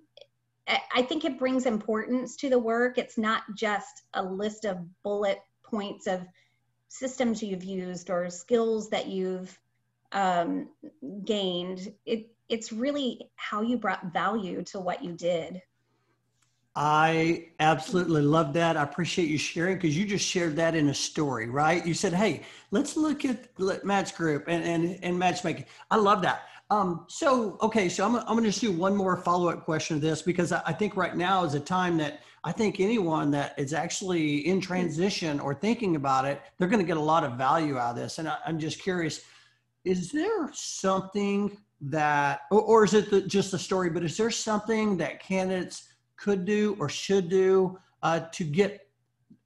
I 0.95 1.01
think 1.01 1.25
it 1.25 1.39
brings 1.39 1.65
importance 1.65 2.35
to 2.37 2.49
the 2.49 2.59
work. 2.59 2.97
It's 2.97 3.17
not 3.17 3.43
just 3.55 4.03
a 4.13 4.23
list 4.23 4.65
of 4.65 4.77
bullet 5.03 5.39
points 5.63 6.07
of 6.07 6.21
systems 6.89 7.41
you've 7.41 7.63
used 7.63 8.09
or 8.09 8.29
skills 8.29 8.89
that 8.89 9.07
you've 9.07 9.57
um, 10.11 10.69
gained. 11.25 11.93
It, 12.05 12.29
it's 12.49 12.71
really 12.71 13.29
how 13.35 13.61
you 13.61 13.77
brought 13.77 14.11
value 14.11 14.63
to 14.65 14.79
what 14.79 15.03
you 15.03 15.13
did. 15.13 15.61
I 16.75 17.47
absolutely 17.59 18.21
love 18.21 18.53
that. 18.53 18.77
I 18.77 18.83
appreciate 18.83 19.27
you 19.27 19.37
sharing 19.37 19.75
because 19.75 19.97
you 19.97 20.05
just 20.05 20.25
shared 20.25 20.55
that 20.57 20.75
in 20.75 20.89
a 20.89 20.93
story, 20.93 21.49
right? 21.49 21.85
You 21.85 21.93
said, 21.93 22.13
"Hey, 22.13 22.43
let's 22.71 22.95
look 22.95 23.25
at 23.25 23.49
Match 23.83 24.15
Group 24.15 24.45
and 24.47 24.63
and, 24.63 24.99
and 25.03 25.19
matchmaking." 25.19 25.65
I 25.91 25.97
love 25.97 26.21
that. 26.21 26.43
Um, 26.71 27.05
so, 27.07 27.57
okay, 27.61 27.89
so 27.89 28.05
I'm, 28.05 28.15
I'm 28.15 28.37
going 28.37 28.49
to 28.49 28.59
do 28.59 28.71
one 28.71 28.95
more 28.95 29.17
follow 29.17 29.49
up 29.49 29.65
question 29.65 29.99
to 29.99 30.05
this 30.05 30.21
because 30.21 30.51
I, 30.51 30.61
I 30.67 30.73
think 30.73 30.95
right 30.95 31.15
now 31.15 31.43
is 31.43 31.55
a 31.55 31.59
time 31.59 31.97
that 31.97 32.21
I 32.43 32.51
think 32.51 32.79
anyone 32.79 33.31
that 33.31 33.55
is 33.57 33.73
actually 33.73 34.47
in 34.47 34.61
transition 34.61 35.39
or 35.39 35.55
thinking 35.55 35.95
about 35.95 36.25
it, 36.25 36.41
they're 36.57 36.67
going 36.67 36.81
to 36.81 36.87
get 36.87 36.97
a 36.97 37.01
lot 37.01 37.23
of 37.23 37.33
value 37.33 37.77
out 37.77 37.91
of 37.91 37.95
this. 37.95 38.19
And 38.19 38.27
I, 38.27 38.37
am 38.45 38.59
just 38.59 38.79
curious, 38.81 39.21
is 39.83 40.11
there 40.11 40.51
something 40.53 41.57
that, 41.81 42.41
or, 42.51 42.61
or 42.61 42.83
is 42.83 42.93
it 42.93 43.09
the, 43.09 43.21
just 43.21 43.51
the 43.51 43.59
story? 43.59 43.89
But 43.89 44.03
is 44.03 44.15
there 44.15 44.29
something 44.29 44.95
that 44.97 45.21
candidates 45.23 45.89
could 46.17 46.45
do 46.45 46.77
or 46.79 46.87
should 46.87 47.29
do 47.29 47.79
uh, 48.03 48.21
to 48.33 48.43
get 48.43 48.85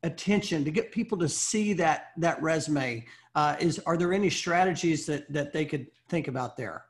attention 0.03 0.65
to 0.65 0.71
get 0.71 0.91
people 0.91 1.17
to 1.17 1.29
see 1.29 1.73
that 1.73 2.07
that 2.17 2.41
resume 2.41 3.05
uh, 3.35 3.55
is 3.59 3.79
are 3.85 3.95
there 3.95 4.13
any 4.13 4.29
strategies 4.29 5.05
that 5.05 5.31
that 5.31 5.53
they 5.53 5.65
could 5.65 5.87
think 6.09 6.27
about 6.27 6.57
there 6.57 6.83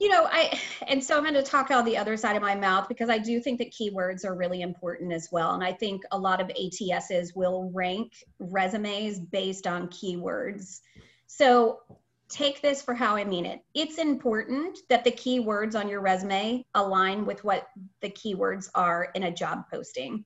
you 0.00 0.08
know 0.08 0.26
i 0.32 0.58
and 0.88 1.04
so 1.04 1.16
i'm 1.16 1.22
going 1.22 1.34
to 1.34 1.42
talk 1.42 1.70
out 1.70 1.84
the 1.84 1.96
other 1.96 2.16
side 2.16 2.34
of 2.34 2.42
my 2.42 2.54
mouth 2.54 2.88
because 2.88 3.10
i 3.10 3.18
do 3.18 3.38
think 3.38 3.58
that 3.58 3.70
keywords 3.70 4.24
are 4.24 4.34
really 4.34 4.62
important 4.62 5.12
as 5.12 5.28
well. 5.30 5.52
And 5.54 5.62
i 5.62 5.72
think 5.72 6.02
a 6.10 6.18
lot 6.18 6.40
of 6.40 6.50
ats's 6.50 7.34
will 7.36 7.70
rank 7.72 8.24
resumes 8.38 9.20
based 9.20 9.66
on 9.66 9.88
keywords. 9.88 10.80
So 11.26 11.80
take 12.28 12.62
this 12.62 12.80
for 12.80 12.94
how 12.94 13.14
i 13.14 13.24
mean 13.24 13.44
it. 13.44 13.60
It's 13.74 13.98
important 13.98 14.78
that 14.88 15.04
the 15.04 15.12
keywords 15.12 15.78
on 15.78 15.88
your 15.88 16.00
resume 16.00 16.64
align 16.74 17.26
with 17.26 17.44
what 17.44 17.68
the 18.00 18.10
keywords 18.10 18.70
are 18.74 19.10
in 19.14 19.24
a 19.24 19.30
job 19.30 19.64
posting. 19.70 20.24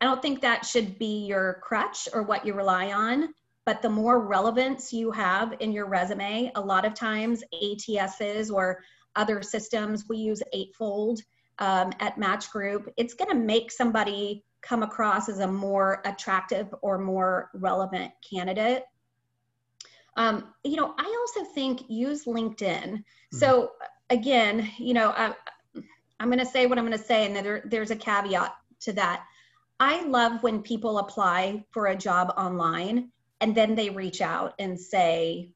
I 0.00 0.04
don't 0.04 0.22
think 0.22 0.42
that 0.42 0.64
should 0.64 0.98
be 0.98 1.26
your 1.26 1.60
crutch 1.62 2.08
or 2.12 2.22
what 2.22 2.46
you 2.46 2.52
rely 2.52 2.92
on 2.92 3.32
but 3.68 3.82
the 3.82 3.90
more 3.90 4.20
relevance 4.20 4.94
you 4.94 5.10
have 5.10 5.52
in 5.60 5.72
your 5.72 5.84
resume 5.84 6.50
a 6.54 6.60
lot 6.60 6.86
of 6.86 6.94
times 6.94 7.44
ats's 7.52 8.50
or 8.50 8.82
other 9.18 9.42
systems. 9.42 10.08
We 10.08 10.18
use 10.18 10.42
Eightfold 10.52 11.20
um, 11.58 11.92
at 12.00 12.16
Match 12.16 12.50
Group. 12.50 12.88
It's 12.96 13.14
going 13.14 13.30
to 13.30 13.36
make 13.36 13.70
somebody 13.70 14.44
come 14.62 14.82
across 14.82 15.28
as 15.28 15.40
a 15.40 15.46
more 15.46 16.00
attractive 16.04 16.74
or 16.82 16.98
more 16.98 17.50
relevant 17.54 18.12
candidate. 18.28 18.84
Um, 20.16 20.52
you 20.64 20.76
know, 20.76 20.94
I 20.98 21.26
also 21.26 21.50
think 21.52 21.82
use 21.88 22.24
LinkedIn. 22.24 22.56
Mm-hmm. 22.58 23.36
So 23.36 23.72
again, 24.10 24.70
you 24.78 24.94
know, 24.94 25.10
I, 25.10 25.34
I'm 26.18 26.28
going 26.28 26.40
to 26.40 26.46
say 26.46 26.66
what 26.66 26.78
I'm 26.78 26.86
going 26.86 26.98
to 26.98 27.04
say, 27.04 27.26
and 27.26 27.36
there, 27.36 27.62
there's 27.64 27.90
a 27.90 27.96
caveat 27.96 28.52
to 28.80 28.92
that. 28.94 29.24
I 29.80 30.04
love 30.04 30.42
when 30.42 30.62
people 30.62 30.98
apply 30.98 31.64
for 31.70 31.86
a 31.86 31.96
job 31.96 32.34
online 32.36 33.10
and 33.40 33.54
then 33.54 33.76
they 33.76 33.90
reach 33.90 34.20
out 34.20 34.54
and 34.58 34.78
say, 34.78 35.52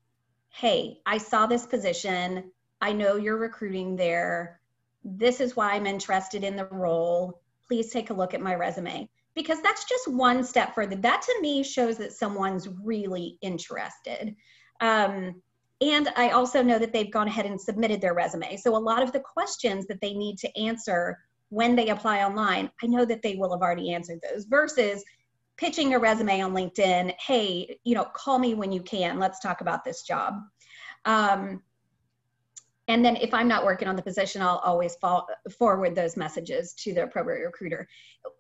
Hey, 0.51 1.01
I 1.07 1.19
saw 1.19 1.47
this 1.47 1.67
position. 1.67 2.53
I 2.83 2.93
know 2.93 3.17
you're 3.17 3.39
recruiting 3.39 3.97
there. 3.97 4.61
This 5.05 5.41
is 5.41 5.57
why 5.57 5.73
I'm 5.73 5.87
interested 5.87 6.43
in 6.43 6.57
the 6.57 6.67
role. 6.67 7.41
Please 7.67 7.91
take 7.91 8.11
a 8.11 8.15
look 8.15 8.35
at 8.35 8.41
my 8.41 8.57
resume. 8.57 9.09
Because 9.35 9.63
that's 9.63 9.85
just 9.85 10.09
one 10.09 10.45
step 10.45 10.75
further. 10.75 10.97
That 10.97 11.23
to 11.23 11.39
me 11.41 11.63
shows 11.63 11.97
that 11.99 12.13
someone's 12.13 12.69
really 12.69 13.39
interested. 13.41 14.37
Um, 14.81 15.41
and 15.81 16.09
I 16.17 16.31
also 16.31 16.63
know 16.63 16.79
that 16.79 16.93
they've 16.93 17.11
gone 17.11 17.29
ahead 17.29 17.47
and 17.47 17.59
submitted 17.59 18.01
their 18.01 18.15
resume. 18.15 18.57
So 18.57 18.77
a 18.77 18.79
lot 18.79 19.03
of 19.03 19.13
the 19.13 19.21
questions 19.21 19.87
that 19.87 20.01
they 20.01 20.13
need 20.13 20.37
to 20.39 20.61
answer 20.61 21.19
when 21.49 21.77
they 21.77 21.89
apply 21.89 22.25
online, 22.25 22.71
I 22.83 22.87
know 22.87 23.05
that 23.05 23.23
they 23.23 23.37
will 23.37 23.53
have 23.53 23.63
already 23.63 23.93
answered 23.93 24.21
those 24.23 24.45
versus 24.45 25.05
pitching 25.57 25.95
a 25.95 25.99
resume 25.99 26.41
on 26.41 26.53
LinkedIn. 26.53 27.15
Hey, 27.19 27.79
you 27.85 27.95
know, 27.95 28.05
call 28.05 28.39
me 28.39 28.55
when 28.55 28.73
you 28.73 28.83
can. 28.83 29.19
Let's 29.19 29.41
talk 29.41 29.61
about 29.61 29.85
this 29.85 30.03
job. 30.03 30.35
Um, 31.05 31.63
and 32.93 33.03
then 33.03 33.17
if 33.17 33.33
i'm 33.33 33.49
not 33.49 33.65
working 33.65 33.89
on 33.89 33.97
the 33.97 34.03
position 34.03 34.43
i'll 34.43 34.63
always 34.65 34.95
fall, 34.97 35.27
forward 35.59 35.95
those 35.95 36.17
messages 36.17 36.75
to 36.75 36.93
the 36.93 37.03
appropriate 37.03 37.45
recruiter 37.45 37.89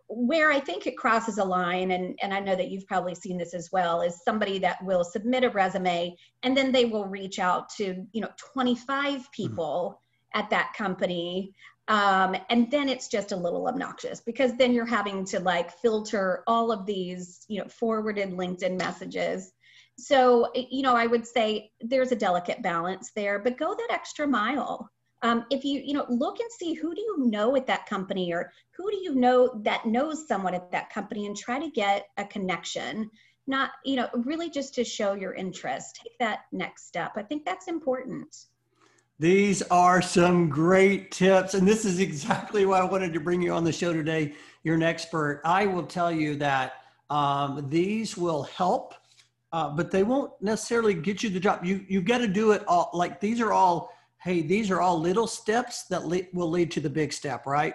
where 0.08 0.52
i 0.52 0.60
think 0.60 0.86
it 0.86 0.96
crosses 0.96 1.38
a 1.38 1.44
line 1.44 1.90
and, 1.92 2.18
and 2.22 2.34
i 2.34 2.38
know 2.38 2.54
that 2.54 2.70
you've 2.70 2.86
probably 2.86 3.14
seen 3.14 3.38
this 3.38 3.54
as 3.54 3.70
well 3.72 4.02
is 4.02 4.22
somebody 4.22 4.58
that 4.58 4.82
will 4.84 5.04
submit 5.04 5.42
a 5.42 5.50
resume 5.50 6.14
and 6.42 6.56
then 6.56 6.70
they 6.70 6.84
will 6.84 7.06
reach 7.06 7.38
out 7.38 7.68
to 7.70 8.06
you 8.12 8.20
know 8.20 8.30
25 8.52 9.14
mm-hmm. 9.14 9.22
people 9.32 9.98
mm-hmm. 10.34 10.40
at 10.40 10.50
that 10.50 10.72
company 10.76 11.52
um, 11.88 12.36
and 12.48 12.70
then 12.70 12.88
it's 12.88 13.08
just 13.08 13.32
a 13.32 13.36
little 13.36 13.66
obnoxious 13.66 14.20
because 14.20 14.56
then 14.56 14.72
you're 14.72 14.86
having 14.86 15.24
to 15.26 15.40
like 15.40 15.72
filter 15.78 16.44
all 16.46 16.70
of 16.70 16.86
these 16.86 17.44
you 17.48 17.60
know 17.60 17.68
forwarded 17.68 18.30
linkedin 18.30 18.78
messages 18.78 19.52
so, 19.98 20.50
you 20.54 20.82
know, 20.82 20.96
I 20.96 21.06
would 21.06 21.26
say 21.26 21.70
there's 21.80 22.12
a 22.12 22.16
delicate 22.16 22.62
balance 22.62 23.12
there, 23.14 23.38
but 23.38 23.58
go 23.58 23.74
that 23.74 23.88
extra 23.90 24.26
mile. 24.26 24.90
Um, 25.22 25.44
if 25.50 25.64
you, 25.64 25.80
you 25.84 25.94
know, 25.94 26.06
look 26.08 26.40
and 26.40 26.50
see 26.50 26.74
who 26.74 26.94
do 26.94 27.00
you 27.00 27.16
know 27.30 27.54
at 27.54 27.66
that 27.68 27.86
company 27.86 28.32
or 28.32 28.50
who 28.76 28.90
do 28.90 28.96
you 28.96 29.14
know 29.14 29.60
that 29.62 29.86
knows 29.86 30.26
someone 30.26 30.54
at 30.54 30.72
that 30.72 30.90
company 30.90 31.26
and 31.26 31.36
try 31.36 31.60
to 31.60 31.70
get 31.70 32.06
a 32.16 32.24
connection, 32.24 33.08
not, 33.46 33.70
you 33.84 33.96
know, 33.96 34.08
really 34.24 34.50
just 34.50 34.74
to 34.74 34.84
show 34.84 35.12
your 35.12 35.34
interest. 35.34 36.00
Take 36.02 36.18
that 36.18 36.40
next 36.50 36.88
step. 36.88 37.12
I 37.16 37.22
think 37.22 37.44
that's 37.44 37.68
important. 37.68 38.34
These 39.20 39.62
are 39.62 40.02
some 40.02 40.48
great 40.48 41.12
tips. 41.12 41.54
And 41.54 41.68
this 41.68 41.84
is 41.84 42.00
exactly 42.00 42.66
why 42.66 42.80
I 42.80 42.84
wanted 42.84 43.12
to 43.12 43.20
bring 43.20 43.40
you 43.40 43.52
on 43.52 43.62
the 43.62 43.72
show 43.72 43.92
today. 43.92 44.34
You're 44.64 44.74
an 44.74 44.82
expert. 44.82 45.40
I 45.44 45.66
will 45.66 45.86
tell 45.86 46.10
you 46.10 46.34
that 46.36 46.72
um, 47.10 47.68
these 47.68 48.16
will 48.16 48.42
help 48.44 48.94
uh, 49.52 49.70
but 49.70 49.90
they 49.90 50.02
won't 50.02 50.32
necessarily 50.40 50.94
get 50.94 51.22
you 51.22 51.30
the 51.30 51.40
job. 51.40 51.64
You 51.64 51.84
you've 51.88 52.04
got 52.04 52.18
to 52.18 52.28
do 52.28 52.52
it 52.52 52.64
all. 52.66 52.90
Like 52.92 53.20
these 53.20 53.40
are 53.40 53.52
all. 53.52 53.92
Hey, 54.18 54.40
these 54.40 54.70
are 54.70 54.80
all 54.80 55.00
little 55.00 55.26
steps 55.26 55.82
that 55.84 56.06
le- 56.06 56.28
will 56.32 56.48
lead 56.48 56.70
to 56.70 56.80
the 56.80 56.88
big 56.88 57.12
step, 57.12 57.44
right? 57.44 57.74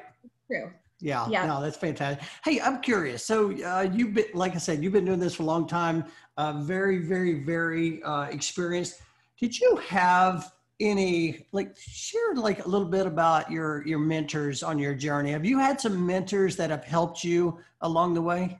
True. 0.49 0.71
Yeah, 1.01 1.27
yeah. 1.29 1.45
No, 1.45 1.61
that's 1.61 1.75
fantastic. 1.75 2.25
Hey, 2.43 2.61
I'm 2.61 2.81
curious. 2.81 3.25
So 3.25 3.51
uh, 3.63 3.89
you've 3.93 4.13
been, 4.13 4.27
like 4.33 4.55
I 4.55 4.57
said, 4.57 4.81
you've 4.81 4.93
been 4.93 5.05
doing 5.05 5.19
this 5.19 5.35
for 5.35 5.43
a 5.43 5.45
long 5.45 5.67
time. 5.67 6.05
Uh, 6.37 6.53
very, 6.53 6.99
very, 6.99 7.43
very 7.43 8.01
uh, 8.03 8.23
experienced. 8.23 9.01
Did 9.39 9.59
you 9.59 9.75
have 9.87 10.51
any 10.79 11.47
like 11.51 11.75
share 11.77 12.35
like 12.35 12.65
a 12.65 12.67
little 12.67 12.87
bit 12.87 13.05
about 13.05 13.51
your 13.51 13.85
your 13.87 13.99
mentors 13.99 14.63
on 14.63 14.79
your 14.79 14.95
journey? 14.95 15.31
Have 15.31 15.45
you 15.45 15.59
had 15.59 15.81
some 15.81 16.05
mentors 16.05 16.55
that 16.55 16.69
have 16.69 16.83
helped 16.83 17.23
you 17.23 17.59
along 17.81 18.13
the 18.13 18.21
way? 18.21 18.57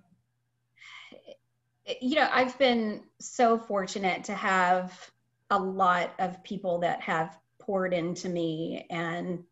You 2.02 2.16
know, 2.16 2.30
I've 2.32 2.58
been 2.58 3.04
so 3.20 3.58
fortunate 3.58 4.24
to 4.26 4.34
have 4.34 5.12
a 5.50 5.58
lot 5.58 6.14
of 6.20 6.44
people 6.44 6.80
that 6.80 7.02
have 7.02 7.38
poured 7.60 7.94
into 7.94 8.30
me 8.30 8.86
and 8.90 9.44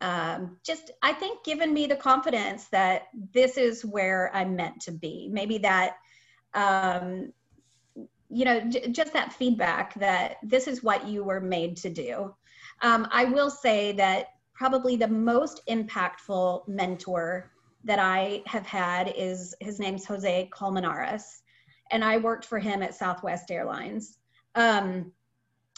um, 0.00 0.58
just, 0.62 0.90
I 1.02 1.12
think, 1.12 1.44
given 1.44 1.72
me 1.72 1.86
the 1.86 1.96
confidence 1.96 2.64
that 2.66 3.04
this 3.32 3.56
is 3.56 3.84
where 3.84 4.30
I'm 4.34 4.54
meant 4.54 4.80
to 4.82 4.92
be. 4.92 5.28
Maybe 5.30 5.58
that, 5.58 5.96
um, 6.54 7.32
you 8.28 8.44
know, 8.44 8.60
j- 8.60 8.88
just 8.88 9.12
that 9.14 9.32
feedback 9.32 9.94
that 9.94 10.36
this 10.42 10.66
is 10.66 10.82
what 10.82 11.06
you 11.06 11.24
were 11.24 11.40
made 11.40 11.76
to 11.78 11.90
do. 11.90 12.34
Um, 12.82 13.08
I 13.10 13.24
will 13.24 13.50
say 13.50 13.92
that 13.92 14.26
probably 14.52 14.96
the 14.96 15.08
most 15.08 15.62
impactful 15.68 16.68
mentor 16.68 17.52
that 17.84 17.98
I 17.98 18.42
have 18.46 18.66
had 18.66 19.14
is 19.16 19.54
his 19.60 19.78
name's 19.78 20.04
Jose 20.04 20.50
Colmenares 20.52 21.42
and 21.90 22.04
I 22.04 22.18
worked 22.18 22.44
for 22.44 22.58
him 22.58 22.82
at 22.82 22.94
Southwest 22.94 23.50
Airlines. 23.50 24.18
Um, 24.54 25.12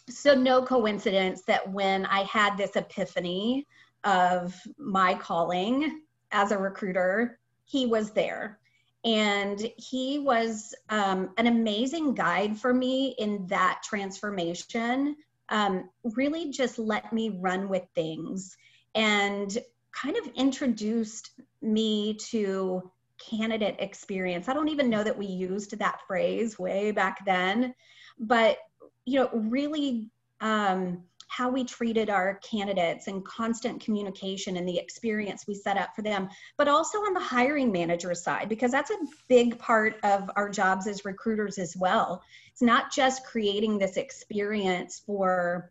so 0.09 0.35
no 0.35 0.63
coincidence 0.63 1.43
that 1.43 1.71
when 1.71 2.07
I 2.07 2.23
had 2.23 2.57
this 2.57 2.77
epiphany 2.77 3.67
of 4.05 4.55
my 4.79 5.15
calling 5.15 6.03
as 6.31 6.51
a 6.51 6.59
recruiter, 6.59 7.39
he 7.65 7.87
was 7.87 8.13
there. 8.13 8.59
And 9.05 9.71
he 9.77 10.19
was 10.19 10.75
um, 10.89 11.31
an 11.37 11.47
amazing 11.47 12.15
guide 12.15 12.59
for 12.59 12.75
me 12.75 13.15
in 13.19 13.47
that 13.47 13.83
transformation. 13.85 15.17
Um, 15.51 15.89
really 16.03 16.51
just 16.51 16.79
let 16.79 17.13
me 17.13 17.39
run 17.41 17.69
with 17.69 17.85
things 17.95 18.57
and 18.95 19.57
kind 19.93 20.17
of 20.17 20.27
introduced 20.35 21.31
me 21.63 22.15
to 22.15 22.91
candidate 23.19 23.77
experience. 23.79 24.49
I 24.49 24.55
don't 24.55 24.69
even 24.69 24.91
know 24.91 25.05
that 25.05 25.17
we 25.17 25.27
used 25.27 25.79
that 25.79 26.01
phrase 26.07 26.59
way 26.59 26.91
back 26.91 27.25
then, 27.25 27.75
but 28.19 28.59
you 29.05 29.19
know, 29.21 29.31
really 29.33 30.11
um, 30.41 31.03
how 31.29 31.51
we 31.51 31.63
treated 31.63 32.11
our 32.11 32.35
candidates 32.37 33.07
and 33.07 33.25
constant 33.25 33.81
communication 33.81 34.57
and 34.57 34.67
the 34.67 34.79
experience 34.79 35.45
we 35.47 35.55
set 35.55 35.77
up 35.77 35.95
for 35.95 36.03
them, 36.03 36.29
but 36.57 36.69
also 36.69 36.99
on 36.99 37.15
the 37.15 37.21
hiring 37.21 37.71
manager 37.71 38.15
side, 38.15 38.49
because 38.49 38.71
that's 38.71 38.91
a 38.91 38.97
big 39.29 39.59
part 39.59 39.97
of 40.05 40.31
our 40.37 40.49
jobs 40.49 40.87
as 40.87 41.05
recruiters 41.05 41.59
as 41.59 41.77
well. 41.77 42.23
It's 42.51 42.63
not 42.63 42.93
just 42.93 43.25
creating 43.25 43.79
this 43.79 43.97
experience 43.97 45.03
for 45.05 45.71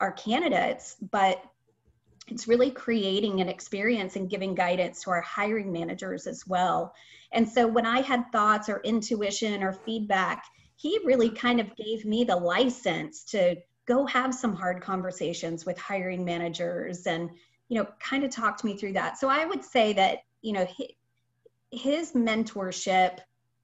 our 0.00 0.12
candidates, 0.12 0.96
but 1.10 1.42
it's 2.28 2.48
really 2.48 2.70
creating 2.70 3.40
an 3.40 3.48
experience 3.48 4.16
and 4.16 4.30
giving 4.30 4.54
guidance 4.54 5.02
to 5.02 5.10
our 5.10 5.20
hiring 5.22 5.72
managers 5.72 6.26
as 6.26 6.46
well. 6.46 6.94
And 7.32 7.48
so 7.48 7.66
when 7.66 7.86
I 7.86 8.00
had 8.00 8.30
thoughts 8.30 8.68
or 8.68 8.80
intuition 8.84 9.62
or 9.62 9.72
feedback, 9.72 10.44
he 10.76 10.98
really 11.04 11.30
kind 11.30 11.60
of 11.60 11.74
gave 11.76 12.04
me 12.04 12.24
the 12.24 12.36
license 12.36 13.24
to 13.24 13.56
go 13.86 14.06
have 14.06 14.34
some 14.34 14.54
hard 14.54 14.80
conversations 14.80 15.66
with 15.66 15.78
hiring 15.78 16.24
managers 16.24 17.06
and 17.06 17.30
you 17.68 17.78
know 17.78 17.88
kind 17.98 18.22
of 18.22 18.30
talked 18.30 18.64
me 18.64 18.76
through 18.76 18.92
that. 18.92 19.18
So 19.18 19.28
i 19.28 19.44
would 19.44 19.64
say 19.64 19.92
that 19.94 20.18
you 20.40 20.52
know 20.52 20.66
his 21.70 22.12
mentorship 22.12 23.18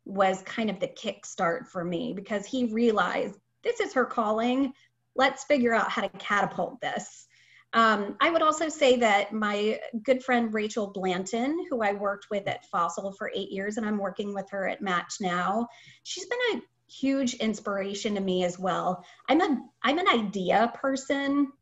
was 0.04 0.42
kind 0.42 0.70
of 0.70 0.80
the 0.80 0.88
kickstart 0.88 1.66
for 1.66 1.84
me 1.84 2.14
because 2.14 2.46
he 2.46 2.72
realized 2.72 3.38
this 3.62 3.80
is 3.80 3.92
her 3.92 4.06
calling. 4.06 4.72
Let's 5.14 5.44
figure 5.44 5.74
out 5.74 5.90
how 5.90 6.02
to 6.02 6.08
catapult 6.18 6.80
this 6.80 7.27
um, 7.74 8.16
I 8.20 8.30
would 8.30 8.42
also 8.42 8.68
say 8.68 8.96
that 8.96 9.32
my 9.32 9.78
good 10.02 10.22
friend 10.22 10.52
Rachel 10.54 10.86
Blanton, 10.86 11.66
who 11.70 11.82
I 11.82 11.92
worked 11.92 12.28
with 12.30 12.46
at 12.48 12.64
Fossil 12.66 13.12
for 13.12 13.30
eight 13.34 13.50
years, 13.50 13.76
and 13.76 13.86
I'm 13.86 13.98
working 13.98 14.34
with 14.34 14.48
her 14.50 14.68
at 14.68 14.80
Match 14.80 15.16
now, 15.20 15.68
she's 16.02 16.26
been 16.26 16.58
a 16.58 16.62
huge 16.90 17.34
inspiration 17.34 18.14
to 18.14 18.20
me 18.20 18.44
as 18.44 18.58
well. 18.58 19.04
I'm 19.28 19.40
a 19.40 19.58
I'm 19.82 19.98
an 19.98 20.08
idea 20.08 20.72
person. 20.74 21.52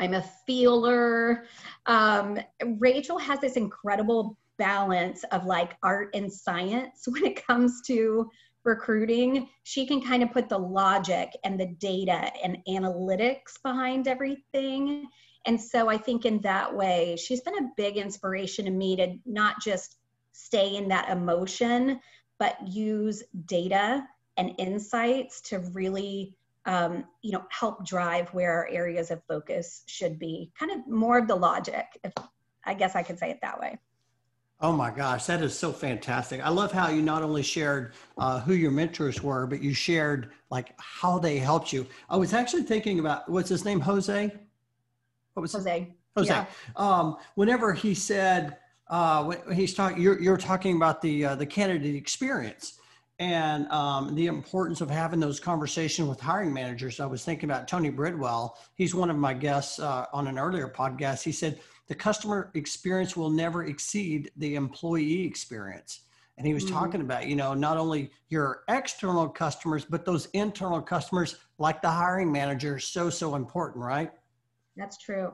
I'm 0.00 0.14
a 0.14 0.24
feeler. 0.46 1.44
Um, 1.86 2.38
Rachel 2.78 3.18
has 3.18 3.40
this 3.40 3.56
incredible 3.56 4.36
balance 4.58 5.24
of 5.32 5.44
like 5.44 5.76
art 5.82 6.10
and 6.14 6.32
science 6.32 7.02
when 7.06 7.24
it 7.24 7.46
comes 7.46 7.82
to 7.86 8.30
recruiting. 8.66 9.48
She 9.62 9.86
can 9.86 10.02
kind 10.02 10.22
of 10.22 10.32
put 10.32 10.48
the 10.48 10.58
logic 10.58 11.30
and 11.44 11.58
the 11.58 11.66
data 11.78 12.30
and 12.44 12.58
analytics 12.68 13.62
behind 13.62 14.08
everything. 14.08 15.06
And 15.46 15.60
so 15.60 15.88
I 15.88 15.96
think 15.96 16.24
in 16.24 16.40
that 16.40 16.74
way, 16.74 17.16
she's 17.16 17.40
been 17.40 17.58
a 17.58 17.70
big 17.76 17.96
inspiration 17.96 18.64
to 18.64 18.70
me 18.70 18.96
to 18.96 19.16
not 19.24 19.62
just 19.62 19.96
stay 20.32 20.76
in 20.76 20.88
that 20.88 21.08
emotion, 21.08 22.00
but 22.38 22.56
use 22.66 23.22
data 23.46 24.06
and 24.36 24.52
insights 24.58 25.40
to 25.42 25.60
really 25.72 26.36
um, 26.66 27.04
you 27.22 27.32
know 27.32 27.44
help 27.48 27.86
drive 27.86 28.28
where 28.30 28.52
our 28.52 28.68
areas 28.68 29.10
of 29.10 29.22
focus 29.28 29.82
should 29.86 30.18
be 30.18 30.50
kind 30.58 30.72
of 30.72 30.86
more 30.88 31.16
of 31.16 31.28
the 31.28 31.34
logic 31.34 31.86
if 32.02 32.12
i 32.64 32.74
guess 32.74 32.96
i 32.96 33.02
could 33.02 33.18
say 33.18 33.30
it 33.30 33.38
that 33.40 33.60
way 33.60 33.78
oh 34.60 34.72
my 34.72 34.90
gosh 34.90 35.26
that 35.26 35.42
is 35.42 35.56
so 35.56 35.72
fantastic 35.72 36.40
i 36.44 36.48
love 36.48 36.72
how 36.72 36.88
you 36.88 37.02
not 37.02 37.22
only 37.22 37.42
shared 37.42 37.92
uh, 38.18 38.40
who 38.40 38.54
your 38.54 38.70
mentors 38.70 39.22
were 39.22 39.46
but 39.46 39.62
you 39.62 39.74
shared 39.74 40.30
like 40.50 40.72
how 40.78 41.18
they 41.18 41.38
helped 41.38 41.72
you 41.72 41.86
i 42.08 42.16
was 42.16 42.32
actually 42.32 42.62
thinking 42.62 42.98
about 42.98 43.28
what's 43.28 43.48
his 43.48 43.64
name 43.64 43.80
jose 43.80 44.32
what 45.34 45.42
was 45.42 45.52
jose 45.52 45.92
jose 46.16 46.32
yeah. 46.32 46.46
um, 46.76 47.16
whenever 47.34 47.72
he 47.72 47.94
said 47.94 48.56
uh, 48.88 49.24
when 49.24 49.52
he's 49.52 49.74
talking 49.74 50.00
you're, 50.00 50.20
you're 50.20 50.36
talking 50.36 50.76
about 50.76 51.02
the 51.02 51.24
uh, 51.24 51.34
the 51.34 51.46
candidate 51.46 51.94
experience 51.94 52.78
and 53.18 53.70
um, 53.70 54.14
the 54.14 54.26
importance 54.26 54.80
of 54.80 54.90
having 54.90 55.20
those 55.20 55.40
conversations 55.40 56.08
with 56.08 56.20
hiring 56.20 56.52
managers. 56.52 57.00
I 57.00 57.06
was 57.06 57.24
thinking 57.24 57.48
about 57.48 57.66
Tony 57.66 57.90
Bridwell. 57.90 58.56
He's 58.74 58.94
one 58.94 59.08
of 59.08 59.16
my 59.16 59.32
guests 59.32 59.78
uh, 59.78 60.06
on 60.12 60.26
an 60.26 60.38
earlier 60.38 60.68
podcast. 60.68 61.22
He 61.22 61.32
said 61.32 61.58
the 61.88 61.94
customer 61.94 62.50
experience 62.54 63.16
will 63.16 63.30
never 63.30 63.64
exceed 63.64 64.30
the 64.36 64.54
employee 64.54 65.24
experience. 65.24 66.00
And 66.38 66.46
he 66.46 66.52
was 66.52 66.64
mm-hmm. 66.64 66.74
talking 66.74 67.00
about, 67.00 67.26
you 67.26 67.36
know, 67.36 67.54
not 67.54 67.78
only 67.78 68.10
your 68.28 68.64
external 68.68 69.28
customers, 69.28 69.84
but 69.84 70.04
those 70.04 70.26
internal 70.34 70.82
customers, 70.82 71.36
like 71.58 71.80
the 71.80 71.88
hiring 71.88 72.30
manager, 72.30 72.78
so 72.78 73.08
so 73.08 73.36
important, 73.36 73.84
right? 73.84 74.12
That's 74.76 74.98
true. 74.98 75.32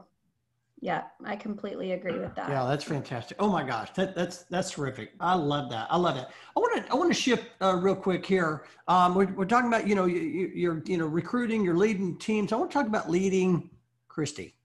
Yeah, 0.80 1.04
I 1.24 1.36
completely 1.36 1.92
agree 1.92 2.18
with 2.18 2.34
that. 2.34 2.48
Yeah, 2.48 2.66
that's 2.66 2.82
fantastic. 2.82 3.36
Oh 3.40 3.48
my 3.48 3.62
gosh, 3.62 3.90
that, 3.94 4.16
that's 4.16 4.42
that's 4.50 4.70
terrific. 4.70 5.12
I 5.20 5.34
love 5.34 5.70
that. 5.70 5.86
I 5.88 5.96
love 5.96 6.16
it. 6.16 6.26
I 6.56 6.60
want 6.60 6.84
to 6.84 6.92
I 6.92 6.96
want 6.96 7.08
to 7.08 7.20
shift 7.20 7.46
uh, 7.60 7.76
real 7.76 7.94
quick 7.94 8.26
here. 8.26 8.64
Um, 8.88 9.14
we're, 9.14 9.32
we're 9.32 9.44
talking 9.44 9.68
about 9.68 9.86
you 9.86 9.94
know 9.94 10.06
you, 10.06 10.50
you're 10.52 10.82
you 10.84 10.98
know 10.98 11.06
recruiting, 11.06 11.64
you're 11.64 11.76
leading 11.76 12.18
teams. 12.18 12.52
I 12.52 12.56
want 12.56 12.72
to 12.72 12.74
talk 12.76 12.88
about 12.88 13.08
leading 13.08 13.70
Christy, 14.08 14.56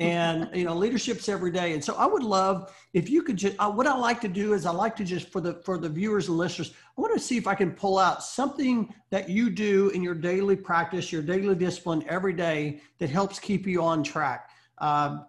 and 0.00 0.48
you 0.52 0.64
know 0.64 0.74
leadership's 0.74 1.28
every 1.28 1.50
day. 1.50 1.72
And 1.72 1.84
so 1.84 1.94
I 1.94 2.06
would 2.06 2.22
love 2.22 2.74
if 2.92 3.08
you 3.08 3.22
could 3.22 3.36
just 3.36 3.56
uh, 3.58 3.70
what 3.70 3.86
I 3.86 3.96
like 3.96 4.20
to 4.22 4.28
do 4.28 4.54
is 4.54 4.66
I 4.66 4.70
like 4.70 4.96
to 4.96 5.04
just 5.04 5.28
for 5.28 5.40
the 5.40 5.54
for 5.64 5.78
the 5.78 5.88
viewers 5.88 6.28
and 6.28 6.36
listeners, 6.36 6.72
I 6.96 7.00
want 7.00 7.14
to 7.14 7.20
see 7.20 7.36
if 7.36 7.46
I 7.46 7.54
can 7.54 7.72
pull 7.72 7.98
out 7.98 8.22
something 8.22 8.92
that 9.10 9.28
you 9.28 9.50
do 9.50 9.90
in 9.90 10.02
your 10.02 10.14
daily 10.14 10.56
practice, 10.56 11.12
your 11.12 11.22
daily 11.22 11.54
discipline 11.54 12.04
every 12.08 12.32
day 12.32 12.80
that 12.98 13.10
helps 13.10 13.38
keep 13.38 13.66
you 13.66 13.82
on 13.82 14.02
track 14.02 14.50
um, 14.78 15.26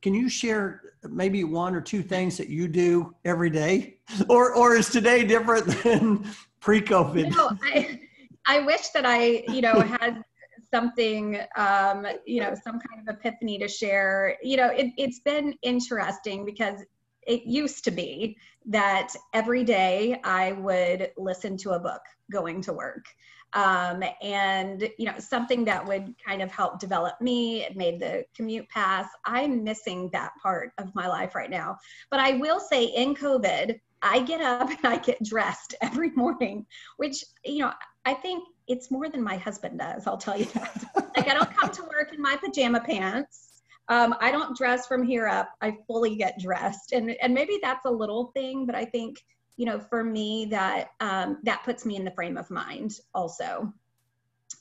can 0.00 0.14
you 0.14 0.28
share 0.28 0.82
maybe 1.08 1.44
one 1.44 1.74
or 1.74 1.80
two 1.80 2.02
things 2.02 2.36
that 2.38 2.48
you 2.48 2.66
do 2.68 3.14
every 3.24 3.50
day, 3.50 3.98
or 4.28 4.54
or 4.54 4.74
is 4.74 4.88
today 4.88 5.24
different 5.24 5.66
than 5.82 6.26
pre-COVID? 6.60 7.30
No, 7.34 7.50
I, 7.62 8.00
I 8.46 8.60
wish 8.60 8.88
that 8.88 9.04
I 9.06 9.44
you 9.48 9.60
know 9.60 9.80
had 9.80 10.24
something 10.72 11.38
um, 11.56 12.06
you 12.24 12.40
know 12.40 12.54
some 12.54 12.78
kind 12.80 13.08
of 13.08 13.14
epiphany 13.14 13.58
to 13.58 13.68
share. 13.68 14.36
You 14.42 14.56
know, 14.56 14.68
it, 14.68 14.92
it's 14.96 15.20
been 15.20 15.54
interesting 15.62 16.44
because 16.44 16.80
it 17.26 17.42
used 17.44 17.84
to 17.84 17.90
be 17.90 18.36
that 18.66 19.14
every 19.32 19.64
day 19.64 20.20
I 20.24 20.52
would 20.52 21.10
listen 21.16 21.56
to 21.58 21.72
a 21.72 21.78
book 21.78 22.02
going 22.30 22.60
to 22.62 22.72
work. 22.72 23.04
Um, 23.52 24.04
and 24.22 24.88
you 24.96 25.06
know 25.06 25.18
something 25.18 25.64
that 25.64 25.84
would 25.84 26.14
kind 26.24 26.40
of 26.40 26.52
help 26.52 26.78
develop 26.78 27.20
me 27.20 27.64
it 27.64 27.76
made 27.76 27.98
the 27.98 28.24
commute 28.36 28.68
pass. 28.68 29.08
I'm 29.24 29.64
missing 29.64 30.08
that 30.12 30.30
part 30.40 30.70
of 30.78 30.94
my 30.94 31.08
life 31.08 31.34
right 31.34 31.50
now. 31.50 31.76
But 32.10 32.20
i 32.20 32.32
will 32.34 32.60
say 32.60 32.84
in 32.84 33.12
covid 33.12 33.80
i 34.02 34.20
get 34.20 34.40
up 34.40 34.68
and 34.84 34.84
i 34.84 34.98
get 34.98 35.20
dressed 35.24 35.74
every 35.82 36.10
morning 36.10 36.64
which 36.96 37.24
you 37.44 37.58
know 37.58 37.72
i 38.04 38.14
think 38.14 38.44
it's 38.70 38.90
more 38.90 39.08
than 39.08 39.22
my 39.22 39.36
husband 39.36 39.78
does 39.78 40.06
i'll 40.06 40.16
tell 40.16 40.38
you 40.38 40.46
that 40.46 40.84
like 41.16 41.28
i 41.28 41.34
don't 41.34 41.54
come 41.56 41.70
to 41.70 41.82
work 41.82 42.12
in 42.14 42.20
my 42.20 42.36
pajama 42.36 42.80
pants 42.80 43.46
um, 43.88 44.14
I 44.20 44.30
don't 44.30 44.56
dress 44.56 44.86
from 44.86 45.02
here 45.02 45.26
up. 45.26 45.52
I 45.60 45.76
fully 45.88 46.14
get 46.14 46.38
dressed, 46.38 46.92
and 46.92 47.10
and 47.20 47.34
maybe 47.34 47.58
that's 47.60 47.86
a 47.86 47.90
little 47.90 48.30
thing, 48.36 48.64
but 48.64 48.76
I 48.76 48.84
think 48.84 49.18
you 49.60 49.66
know, 49.66 49.78
for 49.78 50.02
me, 50.02 50.46
that 50.46 50.92
um, 51.00 51.38
that 51.42 51.64
puts 51.64 51.84
me 51.84 51.96
in 51.96 52.04
the 52.04 52.10
frame 52.12 52.38
of 52.38 52.50
mind 52.50 52.92
also. 53.14 53.70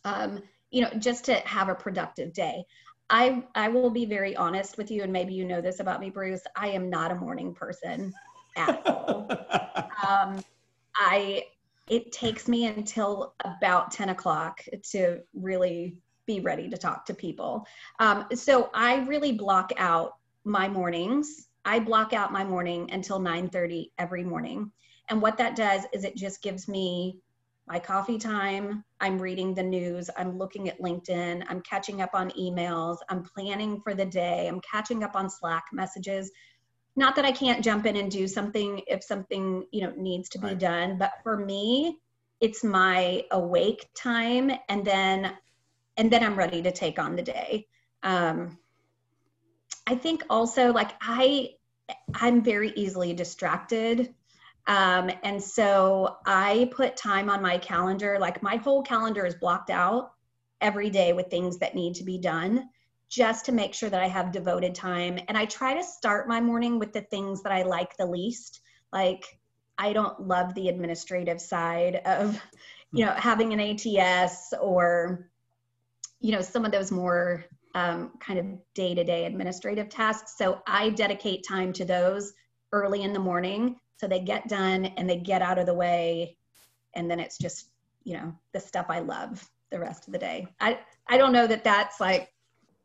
Um, 0.04 0.42
you 0.72 0.82
know, 0.82 0.90
just 0.98 1.24
to 1.26 1.36
have 1.36 1.70
a 1.70 1.76
productive 1.76 2.34
day. 2.34 2.66
I 3.10 3.44
I 3.56 3.70
will 3.70 3.92
be 3.92 4.06
very 4.06 4.36
honest 4.36 4.78
with 4.78 4.92
you, 4.92 5.04
and 5.04 5.14
maybe 5.14 5.34
you 5.34 5.46
know 5.46 5.62
this 5.62 5.80
about 5.80 6.02
me, 6.02 6.10
Bruce. 6.10 6.42
I 6.58 6.70
am 6.72 6.90
not 6.90 7.12
a 7.12 7.16
morning 7.16 7.54
person 7.54 8.14
at 8.58 8.86
all. 8.86 9.28
um, 10.08 10.44
I 10.96 11.46
it 11.90 12.12
takes 12.12 12.48
me 12.48 12.66
until 12.66 13.34
about 13.44 13.92
10 13.92 14.10
o'clock 14.10 14.62
to 14.92 15.20
really 15.34 15.98
be 16.26 16.40
ready 16.40 16.70
to 16.70 16.78
talk 16.78 17.06
to 17.06 17.14
people. 17.14 17.66
Um, 18.00 18.26
so 18.34 18.70
I 18.74 18.98
really 19.06 19.32
block 19.32 19.72
out 19.78 20.14
my 20.44 20.68
mornings. 20.68 21.48
I 21.66 21.80
block 21.80 22.14
out 22.14 22.32
my 22.32 22.44
morning 22.44 22.92
until 22.92 23.20
9:30 23.20 23.92
every 23.98 24.24
morning. 24.24 24.72
And 25.10 25.22
what 25.22 25.38
that 25.38 25.56
does 25.56 25.86
is 25.92 26.04
it 26.04 26.16
just 26.16 26.44
gives 26.44 26.68
me 26.68 27.20
my 27.68 27.80
coffee 27.80 28.18
time. 28.18 28.84
I'm 29.00 29.20
reading 29.20 29.54
the 29.54 29.64
news. 29.64 30.10
I'm 30.18 30.38
looking 30.38 30.70
at 30.70 30.80
LinkedIn. 30.80 31.44
I'm 31.50 31.62
catching 31.62 32.02
up 32.02 32.12
on 32.14 32.32
emails. 32.32 32.98
I'm 33.10 33.24
planning 33.24 33.82
for 33.82 33.94
the 33.94 34.06
day. 34.06 34.48
I'm 34.48 34.62
catching 34.62 35.04
up 35.04 35.16
on 35.16 35.30
Slack 35.30 35.66
messages. 35.72 36.32
Not 37.00 37.16
that 37.16 37.24
I 37.24 37.32
can't 37.32 37.64
jump 37.64 37.86
in 37.86 37.96
and 37.96 38.12
do 38.12 38.28
something 38.28 38.82
if 38.86 39.06
something, 39.06 39.66
you 39.72 39.84
know, 39.84 39.94
needs 39.96 40.28
to 40.30 40.38
be 40.38 40.48
right. 40.48 40.60
done, 40.60 40.98
but 40.98 41.14
for 41.24 41.38
me, 41.38 41.98
it's 42.42 42.62
my 42.62 43.24
awake 43.32 43.88
time 43.96 44.52
and 44.68 44.84
then 44.84 45.32
and 45.96 46.12
then 46.12 46.24
I'm 46.24 46.36
ready 46.36 46.62
to 46.62 46.74
take 46.74 47.00
on 47.00 47.16
the 47.16 47.22
day. 47.22 47.68
Um, 48.04 48.58
I 49.88 49.96
think 49.96 50.26
also 50.30 50.74
like 50.74 50.92
I 51.00 51.52
I'm 52.14 52.44
very 52.44 52.74
easily 52.76 53.14
distracted 53.14 54.14
um, 54.68 55.10
and 55.24 55.42
so 55.42 56.18
I 56.26 56.70
put 56.74 56.98
time 56.98 57.30
on 57.30 57.42
my 57.42 57.60
calendar, 57.60 58.20
like 58.20 58.44
my 58.44 58.58
whole 58.58 58.84
calendar 58.84 59.26
is 59.26 59.36
blocked 59.36 59.70
out 59.70 60.12
every 60.60 60.90
day 60.90 61.14
with 61.14 61.28
things 61.28 61.60
that 61.60 61.76
need 61.76 61.96
to 61.96 62.04
be 62.04 62.18
done 62.18 62.70
just 63.10 63.46
to 63.46 63.52
make 63.52 63.74
sure 63.74 63.90
that 63.90 64.02
I 64.02 64.08
have 64.08 64.32
devoted 64.32 64.76
time. 64.76 65.20
And 65.28 65.38
I 65.38 65.46
try 65.46 65.74
to 65.74 65.84
start 65.84 66.28
my 66.28 66.40
morning 66.40 66.80
with 66.80 66.94
the 66.94 67.02
things 67.02 67.42
that 67.44 67.52
I 67.52 67.64
like 67.64 67.98
the 67.98 68.06
least. 68.06 68.62
Like, 68.94 69.40
I 69.78 69.94
don't 69.94 70.28
love 70.28 70.54
the 70.54 70.70
administrative 70.70 71.42
side 71.42 72.02
of, 72.06 72.40
you 72.92 73.06
know, 73.06 73.14
having 73.14 73.54
an 73.54 73.60
ATS 73.60 74.54
or, 74.62 75.30
you 76.20 76.32
know, 76.32 76.42
some 76.42 76.66
of 76.66 76.72
those 76.72 76.92
more 76.92 77.46
um, 77.76 78.12
kind 78.20 78.40
of 78.40 78.46
day 78.74 78.94
to 78.94 79.04
day 79.04 79.26
administrative 79.26 79.90
tasks. 79.90 80.36
So 80.38 80.62
I 80.68 80.90
dedicate 80.90 81.46
time 81.48 81.74
to 81.74 81.86
those 81.86 82.34
early 82.72 83.02
in 83.04 83.14
the 83.14 83.20
morning 83.20 83.78
so 84.00 84.08
they 84.08 84.20
get 84.20 84.48
done 84.48 84.86
and 84.86 85.10
they 85.10 85.18
get 85.18 85.42
out 85.42 85.60
of 85.60 85.66
the 85.66 85.74
way 85.74 86.38
and 86.96 87.10
then 87.10 87.20
it's 87.20 87.38
just 87.38 87.70
you 88.04 88.14
know 88.14 88.34
the 88.54 88.60
stuff 88.60 88.86
i 88.90 89.00
love 89.00 89.48
the 89.72 89.80
rest 89.80 90.08
of 90.08 90.14
the 90.14 90.20
day 90.20 90.48
i 90.60 90.80
i 91.08 91.18
don't 91.18 91.34
know 91.34 91.48
that 91.48 91.64
that's 91.64 92.00
like 92.00 92.32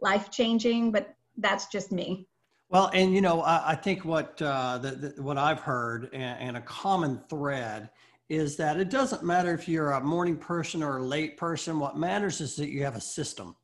life 0.04 0.30
changing 0.30 0.92
but 0.92 1.16
that's 1.38 1.66
just 1.66 1.90
me 1.90 2.26
well 2.68 2.90
and 2.92 3.14
you 3.14 3.20
know 3.20 3.40
i, 3.42 3.72
I 3.72 3.74
think 3.74 4.04
what 4.04 4.40
uh, 4.40 4.78
the, 4.78 4.90
the, 4.92 5.22
what 5.22 5.38
i've 5.38 5.60
heard 5.60 6.10
and, 6.12 6.38
and 6.40 6.56
a 6.56 6.60
common 6.60 7.20
thread 7.28 7.90
is 8.28 8.56
that 8.56 8.78
it 8.78 8.90
doesn't 8.90 9.24
matter 9.24 9.52
if 9.52 9.68
you're 9.68 9.92
a 9.92 10.00
morning 10.00 10.36
person 10.36 10.82
or 10.82 10.98
a 10.98 11.02
late 11.02 11.36
person 11.36 11.78
what 11.78 11.96
matters 11.96 12.40
is 12.40 12.54
that 12.56 12.68
you 12.68 12.84
have 12.84 12.96
a 12.96 13.00
system 13.00 13.56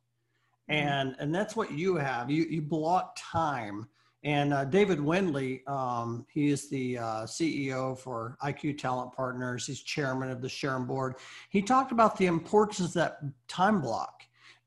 mm-hmm. 0.69 0.87
and 0.87 1.15
and 1.19 1.33
that's 1.33 1.55
what 1.55 1.71
you 1.71 1.95
have 1.95 2.29
you 2.29 2.43
you 2.49 2.61
block 2.61 3.15
time 3.15 3.87
and 4.23 4.53
uh, 4.53 4.65
David 4.65 5.01
Windley, 5.01 5.63
um, 5.65 6.27
he 6.31 6.49
is 6.49 6.69
the 6.69 6.99
uh, 6.99 7.23
CEO 7.23 7.97
for 7.97 8.37
IQ 8.43 8.77
Talent 8.77 9.13
Partners. 9.13 9.65
He's 9.65 9.81
chairman 9.81 10.29
of 10.29 10.41
the 10.41 10.47
SHRM 10.47 10.85
board. 10.85 11.15
He 11.49 11.61
talked 11.61 11.91
about 11.91 12.17
the 12.17 12.27
importance 12.27 12.79
of 12.79 12.93
that 12.93 13.17
time 13.47 13.81
block. 13.81 14.21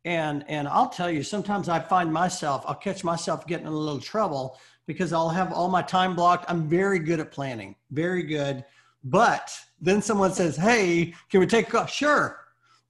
And, 0.04 0.44
and 0.48 0.68
I'll 0.68 0.88
tell 0.90 1.10
you, 1.10 1.22
sometimes 1.22 1.68
I 1.68 1.80
find 1.80 2.12
myself, 2.12 2.62
I'll 2.66 2.74
catch 2.74 3.04
myself 3.04 3.46
getting 3.46 3.66
in 3.66 3.72
a 3.72 3.76
little 3.76 4.00
trouble 4.00 4.58
because 4.86 5.12
I'll 5.14 5.30
have 5.30 5.52
all 5.52 5.68
my 5.68 5.80
time 5.82 6.14
blocked. 6.14 6.44
I'm 6.48 6.68
very 6.68 6.98
good 6.98 7.20
at 7.20 7.30
planning, 7.32 7.74
very 7.90 8.22
good. 8.22 8.64
But 9.02 9.50
then 9.80 10.02
someone 10.02 10.32
says, 10.32 10.56
Hey, 10.56 11.14
can 11.30 11.40
we 11.40 11.46
take 11.46 11.68
a 11.68 11.70
call? 11.70 11.86
Sure. 11.86 12.40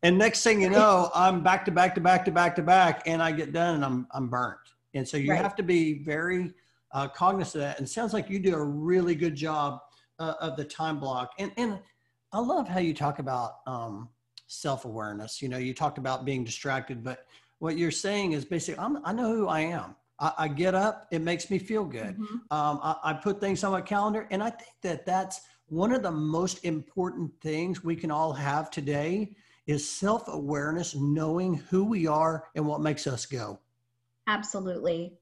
and 0.03 0.19
next 0.19 0.43
thing 0.43 0.61
you 0.62 0.71
know, 0.71 1.11
I'm 1.15 1.43
back 1.43 1.65
to 1.67 1.71
back 1.71 1.95
to 1.95 2.01
back 2.01 2.25
to 2.27 2.31
back 2.33 2.57
to 2.57 2.62
back, 2.62 3.03
and 3.07 3.23
I 3.23 3.33
get 3.33 3.53
done 3.53 3.77
and 3.77 3.85
I'm 3.85 4.07
I'm 4.11 4.29
burnt. 4.29 4.59
And 4.95 5.07
so 5.09 5.17
you 5.17 5.31
Right. 5.31 5.41
have 5.43 5.57
to 5.57 5.62
be 5.62 6.03
very 6.05 6.53
uh, 6.93 7.09
cognizant 7.09 7.62
of 7.65 7.69
that. 7.69 7.79
And 7.79 7.87
it 7.89 7.91
sounds 7.91 8.12
like 8.12 8.29
you 8.31 8.39
do 8.39 8.55
a 8.55 8.62
really 8.65 9.15
good 9.15 9.35
job 9.35 9.81
uh, 10.19 10.35
of 10.41 10.57
the 10.57 10.65
time 10.65 10.99
block. 11.01 11.31
And 11.39 11.53
and 11.57 11.79
I 12.33 12.39
love 12.41 12.69
how 12.69 12.81
you 12.81 12.93
talk 12.95 13.19
about 13.21 13.53
um, 13.67 14.09
self 14.47 14.84
awareness. 14.84 15.40
You 15.42 15.49
know, 15.49 15.59
you 15.59 15.74
talked 15.74 15.99
about 15.99 16.24
being 16.24 16.45
distracted, 16.45 17.03
but 17.03 17.26
what 17.59 17.78
you're 17.78 17.90
saying 17.90 18.32
is 18.32 18.45
basically, 18.45 18.82
I'm, 18.82 18.99
I 19.05 19.12
know 19.12 19.34
who 19.34 19.49
I 19.49 19.61
am. 19.61 19.97
I, 20.20 20.32
I 20.38 20.49
get 20.49 20.74
up, 20.74 21.09
it 21.11 21.20
makes 21.20 21.51
me 21.51 21.59
feel 21.59 21.84
good. 21.84 22.18
Mhm. 22.18 22.40
Um, 22.51 22.80
I, 22.82 22.97
I 23.03 23.12
put 23.14 23.40
things 23.40 23.64
on 23.64 23.72
my 23.72 23.80
calendar, 23.80 24.26
and 24.30 24.42
I 24.42 24.51
think 24.51 24.70
that 24.82 25.07
that's 25.07 25.40
one 25.66 25.92
of 25.92 26.03
the 26.03 26.11
most 26.11 26.64
important 26.64 27.32
things 27.40 27.82
we 27.82 27.97
can 27.97 28.11
all 28.11 28.32
have 28.32 28.70
today 28.70 29.34
is 29.66 29.88
self 29.88 30.28
awareness, 30.28 30.95
knowing 30.95 31.55
who 31.55 31.84
we 31.84 32.07
are 32.07 32.49
and 32.55 32.66
what 32.66 32.80
makes 32.80 33.07
us 33.07 33.26
go. 33.26 33.59
Absolutely. 34.26 35.14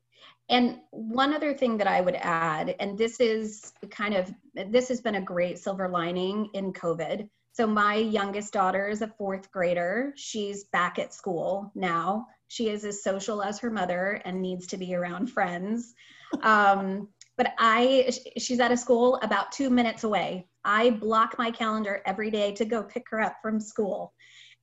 And 0.48 0.80
one 0.90 1.32
other 1.32 1.54
thing 1.54 1.76
that 1.78 1.86
I 1.86 2.00
would 2.00 2.16
add, 2.16 2.74
and 2.80 2.98
this 2.98 3.20
is 3.20 3.72
kind 3.90 4.14
of, 4.14 4.32
this 4.68 4.88
has 4.88 5.00
been 5.00 5.14
a 5.14 5.20
great 5.20 5.58
silver 5.58 5.88
lining 5.88 6.50
in 6.54 6.72
COVID. 6.72 7.28
So, 7.52 7.66
my 7.66 7.96
youngest 7.96 8.52
daughter 8.52 8.88
is 8.88 9.02
a 9.02 9.12
fourth 9.18 9.50
grader. 9.50 10.12
She's 10.16 10.64
back 10.64 10.98
at 10.98 11.14
school 11.14 11.70
now. 11.74 12.26
She 12.48 12.68
is 12.68 12.84
as 12.84 13.02
social 13.02 13.42
as 13.42 13.58
her 13.60 13.70
mother 13.70 14.20
and 14.24 14.42
needs 14.42 14.66
to 14.68 14.76
be 14.76 14.94
around 14.94 15.28
friends. 15.28 15.94
Um, 16.42 17.08
but 17.36 17.54
I, 17.58 18.12
she's 18.38 18.60
at 18.60 18.72
a 18.72 18.76
school 18.76 19.18
about 19.22 19.52
two 19.52 19.70
minutes 19.70 20.04
away. 20.04 20.46
I 20.64 20.90
block 20.90 21.36
my 21.38 21.50
calendar 21.50 22.02
every 22.06 22.30
day 22.30 22.52
to 22.52 22.64
go 22.64 22.82
pick 22.82 23.06
her 23.10 23.20
up 23.20 23.36
from 23.42 23.60
school. 23.60 24.12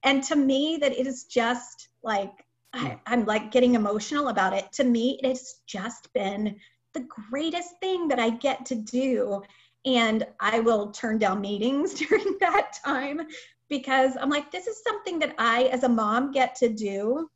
And 0.04 0.24
to 0.26 0.36
me, 0.36 0.78
that 0.82 0.94
it 0.94 1.08
is 1.08 1.26
just 1.26 1.90
like, 2.04 2.32
I, 2.74 3.00
I'm 3.06 3.26
like 3.26 3.52
getting 3.52 3.76
emotional 3.76 4.30
about 4.30 4.54
it. 4.54 4.72
To 4.74 4.84
me, 4.84 5.20
it's 5.24 5.62
just 5.68 6.14
been 6.14 6.56
the 6.94 7.08
greatest 7.30 7.80
thing 7.82 8.08
that 8.10 8.20
I 8.20 8.30
get 8.30 8.66
to 8.68 8.76
do. 8.76 9.42
And 9.86 10.26
I 10.40 10.60
will 10.60 10.92
turn 10.92 11.18
down 11.18 11.42
meetings 11.42 11.94
during 12.08 12.38
that 12.40 12.78
time 12.84 13.22
because 13.70 14.18
I'm 14.20 14.30
like, 14.30 14.52
this 14.52 14.68
is 14.68 14.82
something 14.84 15.20
that 15.20 15.36
I, 15.38 15.66
as 15.66 15.84
a 15.84 15.90
mom, 15.90 16.32
get 16.32 16.56
to 16.56 16.70
do 16.70 17.30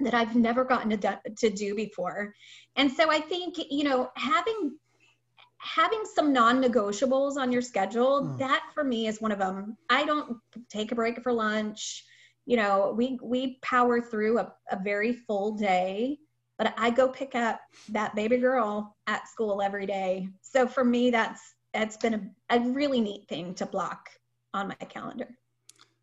that 0.00 0.14
I've 0.14 0.34
never 0.34 0.64
gotten 0.64 0.90
to, 0.90 0.96
do, 0.96 1.10
to 1.36 1.50
do 1.50 1.74
before. 1.74 2.34
And 2.76 2.90
so 2.90 3.10
I 3.10 3.20
think, 3.20 3.56
you 3.70 3.84
know, 3.84 4.10
having 4.16 4.76
having 5.58 6.02
some 6.12 6.32
non-negotiables 6.32 7.36
on 7.36 7.52
your 7.52 7.62
schedule, 7.62 8.24
Hmm. 8.24 8.38
that 8.38 8.64
for 8.74 8.82
me 8.82 9.06
is 9.06 9.20
one 9.20 9.30
of 9.30 9.38
them. 9.38 9.76
I 9.88 10.04
don't 10.04 10.38
take 10.68 10.90
a 10.90 10.96
break 10.96 11.22
for 11.22 11.32
lunch 11.32 12.04
you 12.46 12.56
know 12.56 12.92
we 12.96 13.18
we 13.22 13.58
power 13.62 14.00
through 14.00 14.38
a, 14.38 14.52
a 14.70 14.78
very 14.82 15.12
full 15.12 15.52
day 15.52 16.18
but 16.58 16.74
i 16.76 16.90
go 16.90 17.08
pick 17.08 17.34
up 17.34 17.60
that 17.88 18.14
baby 18.14 18.36
girl 18.38 18.96
at 19.06 19.28
school 19.28 19.62
every 19.62 19.86
day 19.86 20.28
so 20.40 20.66
for 20.66 20.84
me 20.84 21.10
that's 21.10 21.54
it's 21.74 21.96
been 21.96 22.14
a, 22.50 22.56
a 22.56 22.60
really 22.60 23.00
neat 23.00 23.28
thing 23.28 23.54
to 23.54 23.66
block 23.66 24.10
on 24.54 24.68
my 24.68 24.74
calendar 24.88 25.28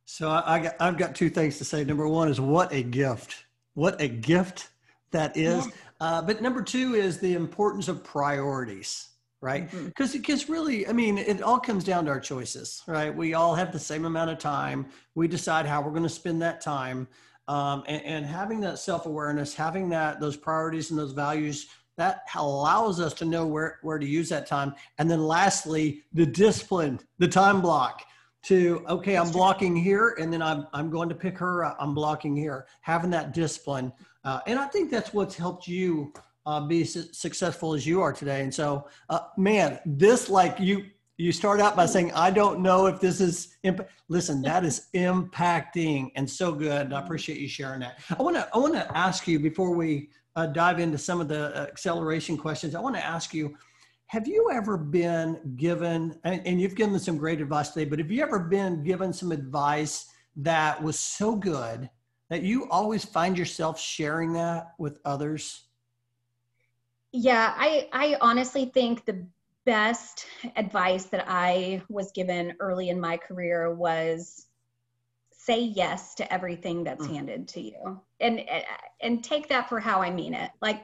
So 0.05 0.29
I, 0.29 0.55
I 0.55 0.59
got, 0.59 0.75
I've 0.79 0.97
got 0.97 1.15
two 1.15 1.29
things 1.29 1.57
to 1.59 1.65
say. 1.65 1.83
Number 1.83 2.07
one 2.07 2.29
is 2.29 2.41
what 2.41 2.73
a 2.73 2.81
gift. 2.83 3.45
What 3.75 4.01
a 4.01 4.07
gift 4.07 4.69
that 5.11 5.37
is. 5.37 5.65
Yeah. 5.65 5.71
Uh, 6.01 6.21
but 6.21 6.41
number 6.41 6.61
two 6.61 6.95
is 6.95 7.19
the 7.19 7.33
importance 7.33 7.87
of 7.87 8.03
priorities, 8.03 9.09
right? 9.41 9.69
Because 9.71 10.13
because 10.13 10.49
really, 10.49 10.87
I 10.87 10.93
mean, 10.93 11.17
it 11.17 11.41
all 11.41 11.59
comes 11.59 11.83
down 11.83 12.05
to 12.05 12.11
our 12.11 12.19
choices, 12.19 12.81
right? 12.87 13.15
We 13.15 13.33
all 13.33 13.53
have 13.55 13.71
the 13.71 13.79
same 13.79 14.05
amount 14.05 14.31
of 14.31 14.39
time. 14.39 14.87
We 15.15 15.27
decide 15.27 15.65
how 15.65 15.81
we're 15.81 15.91
going 15.91 16.03
to 16.03 16.09
spend 16.09 16.41
that 16.41 16.61
time, 16.61 17.07
um, 17.47 17.83
and, 17.87 18.01
and 18.03 18.25
having 18.25 18.61
that 18.61 18.79
self 18.79 19.05
awareness, 19.05 19.53
having 19.53 19.89
that 19.89 20.19
those 20.19 20.37
priorities 20.37 20.89
and 20.89 20.99
those 20.99 21.11
values. 21.11 21.67
That 21.99 22.21
allows 22.35 23.01
us 23.01 23.13
to 23.15 23.25
know 23.25 23.45
where, 23.45 23.79
where 23.81 23.99
to 23.99 24.05
use 24.05 24.29
that 24.29 24.47
time. 24.47 24.73
And 24.99 25.11
then 25.11 25.21
lastly, 25.21 26.03
the 26.13 26.25
discipline, 26.25 26.97
the 27.17 27.27
time 27.27 27.61
block 27.61 28.05
to 28.41 28.85
okay 28.87 29.17
i'm 29.17 29.29
blocking 29.31 29.75
here 29.75 30.15
and 30.17 30.31
then 30.31 30.41
i'm 30.41 30.65
i'm 30.71 30.89
going 30.89 31.09
to 31.09 31.15
pick 31.15 31.37
her 31.37 31.65
up. 31.65 31.75
I'm 31.77 31.93
blocking 31.93 32.37
here. 32.37 32.67
Having 32.79 33.09
that 33.09 33.33
discipline 33.33 33.91
uh, 34.23 34.39
and 34.47 34.57
i 34.57 34.65
think 34.67 34.89
that's 34.89 35.13
what's 35.13 35.35
helped 35.35 35.67
you 35.67 36.13
uh, 36.45 36.65
be 36.65 36.85
su- 36.85 37.09
successful 37.11 37.73
as 37.73 37.85
you 37.85 38.01
are 38.01 38.13
today. 38.13 38.41
And 38.41 38.53
so 38.53 38.87
uh, 39.09 39.19
man 39.37 39.81
this 39.85 40.29
like 40.29 40.57
you 40.57 40.85
you 41.17 41.33
start 41.33 41.59
out 41.59 41.75
by 41.75 41.85
saying 41.85 42.13
i 42.13 42.31
don't 42.31 42.61
know 42.61 42.85
if 42.85 43.01
this 43.01 43.19
is 43.19 43.57
imp-. 43.63 43.89
listen 44.07 44.41
that 44.43 44.63
is 44.63 44.87
impacting 44.95 46.09
and 46.15 46.29
so 46.29 46.53
good. 46.53 46.83
And 46.83 46.93
i 46.93 47.01
appreciate 47.01 47.39
you 47.39 47.49
sharing 47.49 47.81
that. 47.81 47.99
I 48.17 48.23
want 48.23 48.37
to 48.37 48.47
i 48.53 48.57
want 48.57 48.75
to 48.75 48.97
ask 48.97 49.27
you 49.27 49.37
before 49.37 49.75
we 49.75 50.11
uh, 50.35 50.45
dive 50.45 50.79
into 50.79 50.97
some 50.97 51.19
of 51.19 51.27
the 51.27 51.67
acceleration 51.69 52.37
questions 52.37 52.75
i 52.75 52.79
want 52.79 52.95
to 52.95 53.05
ask 53.05 53.33
you 53.33 53.55
have 54.07 54.27
you 54.27 54.49
ever 54.51 54.75
been 54.75 55.39
given, 55.55 56.17
and, 56.23 56.41
and 56.43 56.59
you've 56.59 56.73
given 56.73 56.97
some 56.97 57.15
great 57.15 57.39
advice 57.41 57.69
today, 57.69 57.87
but 57.87 57.99
have 57.99 58.09
you 58.09 58.23
ever 58.23 58.39
been 58.39 58.83
given 58.83 59.13
some 59.13 59.31
advice 59.31 60.07
that 60.35 60.81
was 60.81 60.99
so 60.99 61.35
good 61.35 61.87
that 62.29 62.41
you 62.41 62.67
always 62.71 63.05
find 63.05 63.37
yourself 63.37 63.79
sharing 63.79 64.33
that 64.33 64.73
with 64.79 64.99
others? 65.05 65.69
yeah 67.11 67.53
i 67.57 67.87
i 67.91 68.15
honestly 68.21 68.65
think 68.73 69.05
the 69.05 69.25
best 69.65 70.25
advice 70.55 71.05
that 71.05 71.25
i 71.27 71.81
was 71.89 72.11
given 72.11 72.53
early 72.59 72.89
in 72.89 72.99
my 72.99 73.17
career 73.17 73.73
was 73.73 74.47
say 75.49 75.61
yes 75.61 76.13
to 76.15 76.33
everything 76.33 76.83
that's 76.83 77.07
Mm. 77.07 77.15
handed 77.15 77.47
to 77.49 77.61
you. 77.61 77.99
And 78.19 78.45
and 79.01 79.23
take 79.23 79.47
that 79.49 79.67
for 79.69 79.79
how 79.79 80.01
i 80.01 80.11
mean 80.11 80.33
it. 80.33 80.51
Like 80.61 80.83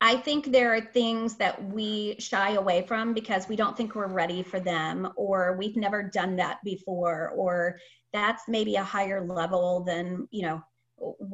i 0.00 0.14
think 0.16 0.46
there 0.46 0.74
are 0.74 0.80
things 0.80 1.36
that 1.36 1.54
we 1.76 2.14
shy 2.18 2.50
away 2.52 2.82
from 2.82 3.14
because 3.14 3.48
we 3.48 3.56
don't 3.56 3.76
think 3.76 3.94
we're 3.94 4.12
ready 4.22 4.42
for 4.42 4.60
them 4.60 5.08
or 5.16 5.56
we've 5.58 5.76
never 5.76 6.02
done 6.02 6.36
that 6.36 6.58
before 6.64 7.30
or 7.30 7.78
that's 8.12 8.42
maybe 8.46 8.76
a 8.76 8.84
higher 8.84 9.20
level 9.26 9.82
than 9.84 10.28
you 10.30 10.42
know 10.42 10.62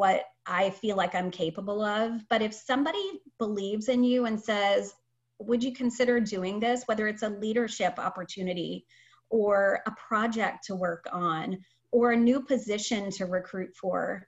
what 0.00 0.24
i 0.46 0.70
feel 0.70 0.96
like 0.96 1.14
i'm 1.14 1.30
capable 1.30 1.82
of. 1.82 2.22
But 2.30 2.40
if 2.42 2.55
somebody 2.55 3.07
believes 3.38 3.88
in 3.88 4.05
you 4.05 4.26
and 4.26 4.40
says 4.40 4.94
would 5.40 5.64
you 5.64 5.72
consider 5.74 6.20
doing 6.20 6.61
this? 6.61 6.84
whether 6.86 7.09
it's 7.09 7.24
a 7.24 7.36
leadership 7.44 7.94
opportunity 7.98 8.86
or 9.30 9.80
a 9.86 9.92
project 10.09 10.64
to 10.66 10.76
work 10.76 11.05
on 11.12 11.59
or 11.95 12.12
a 12.12 12.16
new 12.16 12.40
position 12.42 13.11
to 13.11 13.24
recruit 13.24 13.74
for 13.80 14.26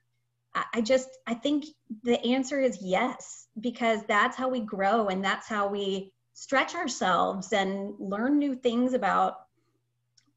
I- 0.55 0.81
just 0.81 1.09
i 1.27 1.35
think 1.35 1.65
the 2.03 2.19
answer 2.25 2.61
is 2.61 2.79
yes 2.81 3.49
because 3.61 4.01
that's 4.09 4.37
how 4.37 4.49
we 4.49 4.61
grow 4.61 5.09
and 5.09 5.23
that's 5.23 5.49
how 5.49 5.69
we 5.69 6.13
stretch 6.33 6.75
ourselves 6.75 7.53
and 7.53 7.95
learn 7.99 8.39
new 8.39 8.55
things 8.55 8.93
about 8.93 9.37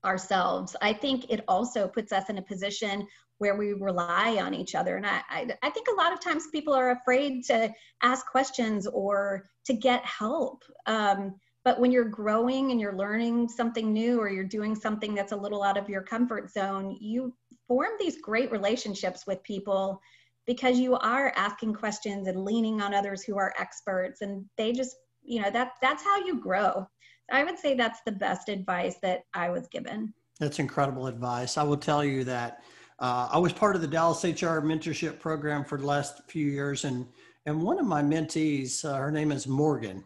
ourselves. 0.05 0.75
I 0.82 0.93
think 0.93 1.30
it 1.30 1.43
also 1.47 1.88
puts 1.88 2.11
us 2.11 2.30
in 2.30 2.38
a 2.38 2.41
position 2.41 3.05
where 3.38 3.55
we 3.55 3.73
rely 3.73 4.38
on 4.41 4.53
each 4.53 4.75
other. 4.75 4.97
And 4.97 5.05
I, 5.05 5.21
I 5.30 5.47
i 5.63 5.69
think 5.69 5.88
a 5.88 5.95
lot 5.95 6.13
of 6.13 6.21
times 6.21 6.47
people 6.51 6.73
are 6.73 6.91
afraid 6.91 7.45
to 7.45 7.69
ask 8.01 8.25
questions 8.27 8.88
or 8.88 9.49
to 9.65 9.73
get 9.73 10.03
help. 10.05 10.63
Um, 10.86 11.36
but 11.70 11.80
when 11.80 11.91
you're 11.91 12.03
growing 12.03 12.72
and 12.72 12.82
you're 12.82 12.97
learning 12.97 13.47
something 13.47 13.93
new 13.93 14.20
or 14.20 14.28
you're 14.28 14.43
doing 14.43 14.74
something 14.74 15.13
that's 15.13 15.34
a 15.34 15.36
little 15.36 15.61
out 15.61 15.78
of 15.78 15.88
your 15.88 16.01
comfort 16.01 16.49
zone 16.49 16.97
you 16.99 17.32
form 17.67 17.91
these 17.99 18.20
great 18.20 18.51
relationships 18.51 19.28
with 19.28 19.43
people 19.43 20.01
because 20.47 20.80
you 20.80 20.95
are 20.95 21.32
asking 21.36 21.72
questions 21.72 22.28
and 22.28 22.43
leaning 22.43 22.82
on 22.82 22.95
others 22.95 23.22
who 23.22 23.38
are 23.38 23.53
experts 23.59 24.22
and 24.22 24.43
they 24.57 24.74
just 24.74 24.95
you 25.22 25.39
know 25.39 25.51
that 25.51 25.74
that's 25.80 26.03
how 26.03 26.17
you 26.26 26.39
grow. 26.39 26.88
I 27.32 27.43
would 27.43 27.59
say 27.59 27.76
that's 27.76 27.99
the 28.03 28.13
best 28.13 28.49
advice 28.49 28.95
that 29.03 29.20
i 29.36 29.51
was 29.51 29.67
given. 29.67 30.11
That's 30.39 30.57
incredible 30.57 31.05
advice. 31.05 31.55
I 31.55 31.61
will 31.61 31.78
tell 31.78 32.03
you 32.03 32.24
that 32.24 32.63
uh, 32.97 33.30
I 33.32 33.38
was 33.38 33.53
part 33.53 33.76
of 33.76 33.84
the 33.84 33.88
Dallas 33.88 34.24
HR 34.24 34.61
mentorship 34.61 35.20
program 35.20 35.63
for 35.63 35.78
the 35.78 35.86
last 35.86 36.24
few 36.32 36.47
years, 36.47 36.84
and 36.84 37.05
and 37.45 37.61
one 37.61 37.78
of 37.78 37.86
my 37.86 38.01
mentees, 38.01 38.84
uh, 38.84 38.95
her 38.95 39.11
name 39.11 39.32
is 39.32 39.45
Morgan, 39.45 40.03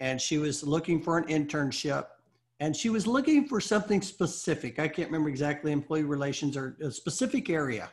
and 0.00 0.20
she 0.20 0.38
was 0.38 0.62
looking 0.62 1.02
for 1.02 1.18
an 1.18 1.24
internship, 1.24 2.06
and 2.60 2.74
she 2.74 2.90
was 2.90 3.06
looking 3.06 3.46
for 3.46 3.60
something 3.60 4.02
specific. 4.02 4.78
I 4.78 4.88
can't 4.88 5.08
remember 5.08 5.28
exactly 5.28 5.72
employee 5.72 6.04
relations 6.04 6.56
or 6.56 6.76
a 6.82 6.90
specific 6.90 7.50
area. 7.50 7.90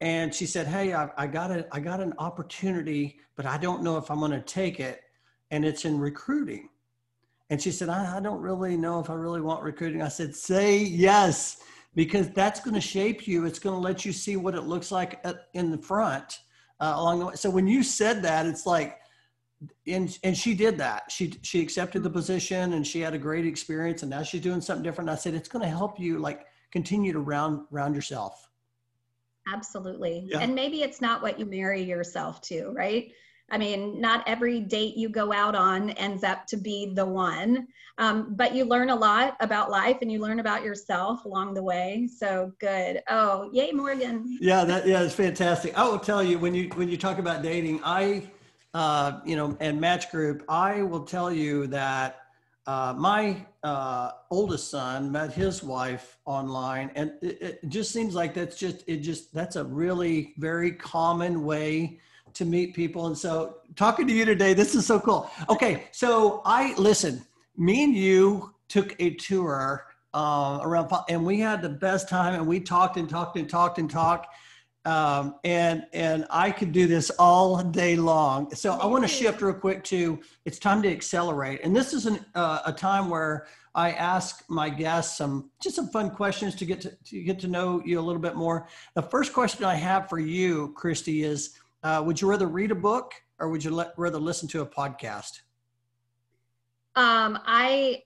And 0.00 0.34
she 0.34 0.46
said, 0.46 0.66
"Hey, 0.66 0.94
I, 0.94 1.08
I 1.16 1.26
got 1.26 1.50
a 1.50 1.66
I 1.72 1.80
got 1.80 2.00
an 2.00 2.12
opportunity, 2.18 3.18
but 3.36 3.46
I 3.46 3.58
don't 3.58 3.82
know 3.82 3.96
if 3.96 4.10
I'm 4.10 4.18
going 4.18 4.32
to 4.32 4.40
take 4.40 4.80
it, 4.80 5.02
and 5.50 5.64
it's 5.64 5.84
in 5.84 5.98
recruiting." 5.98 6.68
And 7.50 7.60
she 7.60 7.70
said, 7.70 7.88
I, 7.88 8.16
I 8.16 8.20
don't 8.20 8.40
really 8.40 8.76
know 8.76 9.00
if 9.00 9.10
I 9.10 9.14
really 9.14 9.40
want 9.40 9.62
recruiting. 9.62 10.02
I 10.02 10.08
said, 10.08 10.34
say 10.34 10.78
yes, 10.78 11.58
because 11.94 12.30
that's 12.30 12.60
going 12.60 12.74
to 12.74 12.80
shape 12.80 13.28
you. 13.28 13.44
It's 13.44 13.58
going 13.58 13.76
to 13.76 13.80
let 13.80 14.04
you 14.04 14.12
see 14.12 14.36
what 14.36 14.54
it 14.54 14.62
looks 14.62 14.90
like 14.90 15.20
at, 15.24 15.48
in 15.52 15.70
the 15.70 15.78
front 15.78 16.40
uh, 16.80 16.94
along 16.96 17.18
the 17.18 17.26
way. 17.26 17.34
So 17.34 17.50
when 17.50 17.66
you 17.66 17.82
said 17.82 18.22
that, 18.22 18.46
it's 18.46 18.66
like, 18.66 18.98
and, 19.86 20.18
and 20.22 20.36
she 20.36 20.54
did 20.54 20.78
that. 20.78 21.10
She, 21.10 21.34
she 21.42 21.60
accepted 21.60 22.02
the 22.02 22.10
position 22.10 22.74
and 22.74 22.86
she 22.86 23.00
had 23.00 23.14
a 23.14 23.18
great 23.18 23.46
experience 23.46 24.02
and 24.02 24.10
now 24.10 24.22
she's 24.22 24.40
doing 24.40 24.60
something 24.60 24.82
different. 24.82 25.10
I 25.10 25.14
said, 25.14 25.34
it's 25.34 25.48
going 25.48 25.64
to 25.64 25.68
help 25.68 25.98
you 25.98 26.18
like 26.18 26.46
continue 26.70 27.12
to 27.12 27.20
round, 27.20 27.66
round 27.70 27.94
yourself. 27.94 28.48
Absolutely. 29.52 30.26
Yeah. 30.28 30.38
And 30.38 30.54
maybe 30.54 30.82
it's 30.82 31.00
not 31.00 31.22
what 31.22 31.38
you 31.38 31.46
marry 31.46 31.82
yourself 31.82 32.40
to, 32.42 32.70
right? 32.70 33.12
I 33.50 33.58
mean, 33.58 34.00
not 34.00 34.26
every 34.26 34.60
date 34.60 34.96
you 34.96 35.08
go 35.08 35.32
out 35.32 35.54
on 35.54 35.90
ends 35.90 36.24
up 36.24 36.46
to 36.46 36.56
be 36.56 36.92
the 36.94 37.04
one, 37.04 37.68
um, 37.98 38.34
but 38.36 38.54
you 38.54 38.64
learn 38.64 38.88
a 38.88 38.96
lot 38.96 39.36
about 39.40 39.70
life 39.70 39.98
and 40.00 40.10
you 40.10 40.18
learn 40.18 40.40
about 40.40 40.64
yourself 40.64 41.24
along 41.26 41.54
the 41.54 41.62
way. 41.62 42.08
So 42.08 42.52
good. 42.58 43.02
Oh, 43.08 43.50
yay, 43.52 43.70
Morgan. 43.70 44.38
Yeah, 44.40 44.64
that 44.64 44.86
yeah, 44.86 45.02
it's 45.02 45.14
fantastic. 45.14 45.76
I 45.78 45.86
will 45.86 45.98
tell 45.98 46.22
you 46.22 46.38
when 46.38 46.54
you 46.54 46.70
when 46.70 46.88
you 46.88 46.96
talk 46.96 47.18
about 47.18 47.42
dating, 47.42 47.80
I, 47.84 48.22
uh, 48.74 49.20
you 49.24 49.36
know, 49.36 49.56
and 49.60 49.80
Match 49.80 50.10
Group, 50.10 50.44
I 50.48 50.82
will 50.82 51.04
tell 51.04 51.32
you 51.32 51.68
that 51.68 52.24
uh, 52.66 52.92
my 52.96 53.46
uh, 53.62 54.10
oldest 54.30 54.70
son 54.70 55.12
met 55.12 55.32
his 55.32 55.62
wife 55.62 56.18
online, 56.24 56.90
and 56.96 57.12
it, 57.22 57.38
it, 57.40 57.68
just 57.68 57.92
seems 57.92 58.14
like 58.14 58.34
that's 58.34 58.56
just 58.56 58.82
it. 58.86 58.98
Just 58.98 59.32
that's 59.32 59.56
a 59.56 59.64
really 59.64 60.34
very 60.38 60.72
common 60.72 61.44
way 61.44 62.00
to 62.32 62.44
meet 62.44 62.74
people. 62.74 63.06
And 63.06 63.16
so, 63.16 63.58
talking 63.76 64.08
to 64.08 64.12
you 64.12 64.24
today, 64.24 64.54
this 64.54 64.74
is 64.74 64.86
so 64.86 64.98
cool. 64.98 65.30
Okay, 65.48 65.84
so 65.92 66.42
I 66.44 66.74
listen. 66.76 67.24
Me 67.56 67.84
and 67.84 67.94
you 67.94 68.52
took 68.68 68.96
a 68.98 69.14
tour 69.14 69.86
uh, 70.14 70.58
around, 70.62 70.90
and 71.08 71.24
we 71.24 71.38
had 71.38 71.62
the 71.62 71.68
best 71.68 72.08
time, 72.08 72.34
and 72.34 72.46
we 72.46 72.58
talked 72.58 72.96
and 72.96 73.08
talked 73.08 73.36
and 73.36 73.48
talked 73.48 73.78
and 73.78 73.88
talked 73.88 74.34
um, 74.84 75.36
and 75.44 75.86
and 75.92 76.26
I 76.30 76.50
could 76.50 76.72
do 76.72 76.86
this 76.86 77.10
all 77.18 77.62
day 77.62 77.96
long. 77.96 78.54
So 78.54 78.72
I 78.72 78.86
want 78.86 79.04
to 79.04 79.08
shift 79.08 79.40
real 79.40 79.54
quick 79.54 79.82
to 79.84 80.20
it's 80.44 80.58
time 80.58 80.82
to 80.82 80.90
accelerate, 80.90 81.60
and 81.62 81.74
this 81.74 81.92
is 81.92 82.06
an, 82.06 82.24
uh, 82.34 82.60
a 82.66 82.72
time 82.72 83.08
where 83.08 83.46
I 83.74 83.92
ask 83.92 84.44
my 84.48 84.68
guests 84.68 85.16
some 85.16 85.50
just 85.60 85.76
some 85.76 85.88
fun 85.88 86.10
questions 86.10 86.54
to 86.56 86.64
get 86.64 86.80
to, 86.82 86.96
to 87.06 87.22
get 87.22 87.38
to 87.40 87.48
know 87.48 87.82
you 87.84 87.98
a 87.98 88.02
little 88.02 88.22
bit 88.22 88.36
more. 88.36 88.68
The 88.94 89.02
first 89.02 89.32
question 89.32 89.64
I 89.64 89.74
have 89.74 90.08
for 90.08 90.18
you, 90.18 90.72
Christy, 90.76 91.24
is: 91.24 91.58
uh, 91.82 92.02
Would 92.04 92.20
you 92.20 92.28
rather 92.28 92.46
read 92.46 92.70
a 92.70 92.76
book 92.76 93.14
or 93.38 93.48
would 93.48 93.64
you 93.64 93.70
let, 93.70 93.92
rather 93.96 94.18
listen 94.18 94.48
to 94.48 94.60
a 94.60 94.66
podcast? 94.66 95.40
Um, 96.96 97.38
I 97.44 98.02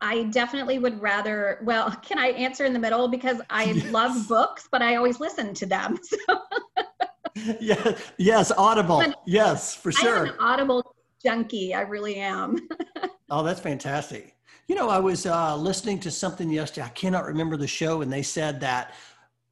I 0.00 0.24
definitely 0.24 0.78
would 0.78 1.00
rather, 1.00 1.58
well, 1.62 1.90
can 2.02 2.18
I 2.18 2.28
answer 2.28 2.64
in 2.64 2.72
the 2.72 2.78
middle? 2.78 3.08
Because 3.08 3.40
I 3.50 3.64
yes. 3.64 3.90
love 3.92 4.28
books, 4.28 4.68
but 4.70 4.82
I 4.82 4.96
always 4.96 5.20
listen 5.20 5.54
to 5.54 5.66
them. 5.66 5.98
So. 7.38 7.56
yeah, 7.60 7.96
yes, 8.16 8.50
Audible. 8.58 9.04
yes, 9.24 9.72
for 9.74 9.92
sure. 9.92 10.26
I'm 10.26 10.26
an 10.26 10.34
Audible 10.40 10.94
junkie. 11.22 11.72
I 11.72 11.82
really 11.82 12.16
am. 12.16 12.68
oh, 13.30 13.44
that's 13.44 13.60
fantastic. 13.60 14.34
You 14.66 14.74
know, 14.74 14.88
I 14.88 14.98
was 14.98 15.24
uh, 15.24 15.56
listening 15.56 16.00
to 16.00 16.10
something 16.10 16.50
yesterday. 16.50 16.86
I 16.86 16.90
cannot 16.90 17.26
remember 17.26 17.56
the 17.56 17.68
show, 17.68 18.02
and 18.02 18.12
they 18.12 18.22
said 18.22 18.58
that 18.60 18.92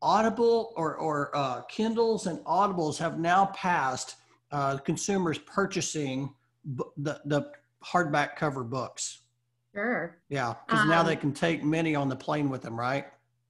Audible 0.02 0.72
or, 0.76 0.96
or 0.96 1.30
uh, 1.36 1.62
Kindles 1.62 2.26
and 2.26 2.40
Audibles 2.40 2.98
have 2.98 3.20
now 3.20 3.46
passed 3.54 4.16
uh, 4.50 4.78
consumers 4.78 5.38
purchasing 5.38 6.34
b- 6.76 6.84
the, 6.96 7.20
the 7.26 7.52
hardback 7.84 8.36
cover 8.36 8.64
books. 8.64 9.20
Sure. 9.76 10.16
Yeah, 10.30 10.54
because 10.66 10.82
um, 10.82 10.88
now 10.88 11.02
they 11.02 11.12
um, 11.12 11.20
can 11.20 11.32
take 11.34 11.62
many 11.62 11.94
on 11.94 12.08
the 12.08 12.16
plane 12.16 12.48
with 12.48 12.62
them, 12.62 12.78
right? 12.78 13.04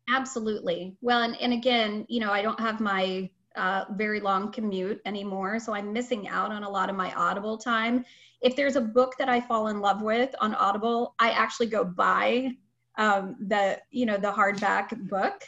Absolutely. 0.09 0.97
Well, 1.01 1.23
and, 1.23 1.41
and 1.41 1.53
again, 1.53 2.05
you 2.09 2.19
know, 2.19 2.33
I 2.33 2.43
don't 2.43 2.59
have 2.59 2.81
my 2.81 3.31
uh, 3.55 3.85
very 3.93 4.19
long 4.19 4.51
commute 4.51 5.01
anymore, 5.05 5.61
so 5.61 5.73
I'm 5.73 5.93
missing 5.93 6.27
out 6.27 6.51
on 6.51 6.65
a 6.65 6.69
lot 6.69 6.91
of 6.91 6.97
my 6.97 7.15
Audible 7.15 7.57
time. 7.57 8.05
If 8.43 8.57
there's 8.57 8.75
a 8.75 8.81
book 8.81 9.15
that 9.19 9.29
I 9.29 9.41
fall 9.41 9.69
in 9.69 9.81
love 9.81 10.03
with 10.03 10.35
on 10.41 10.53
Audible, 10.57 11.15
I 11.21 11.31
actually 11.31 11.69
go 11.69 11.85
buy 11.85 12.51
um, 12.99 13.37
the, 13.47 13.79
you 13.91 14.05
know, 14.05 14.17
the 14.17 14.33
hardback 14.33 15.09
book. 15.09 15.45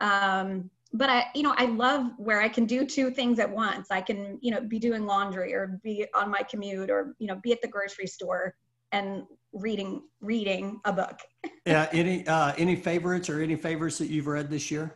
Um, 0.00 0.70
but 0.94 1.10
I, 1.10 1.26
you 1.34 1.42
know, 1.42 1.54
I 1.58 1.66
love 1.66 2.10
where 2.16 2.40
I 2.40 2.48
can 2.48 2.64
do 2.64 2.86
two 2.86 3.10
things 3.10 3.38
at 3.38 3.50
once. 3.50 3.90
I 3.90 4.00
can, 4.00 4.38
you 4.40 4.50
know, 4.50 4.62
be 4.62 4.78
doing 4.78 5.04
laundry 5.04 5.52
or 5.54 5.78
be 5.82 6.06
on 6.14 6.30
my 6.30 6.42
commute 6.42 6.90
or, 6.90 7.14
you 7.18 7.26
know, 7.26 7.36
be 7.42 7.52
at 7.52 7.60
the 7.60 7.68
grocery 7.68 8.06
store 8.06 8.54
and 8.92 9.24
reading 9.52 10.02
reading 10.20 10.80
a 10.84 10.92
book. 10.92 11.18
yeah. 11.66 11.88
Any 11.92 12.26
uh, 12.26 12.52
any 12.56 12.76
favorites 12.76 13.28
or 13.28 13.40
any 13.40 13.56
favorites 13.56 13.98
that 13.98 14.08
you've 14.08 14.26
read 14.26 14.50
this 14.50 14.70
year? 14.70 14.94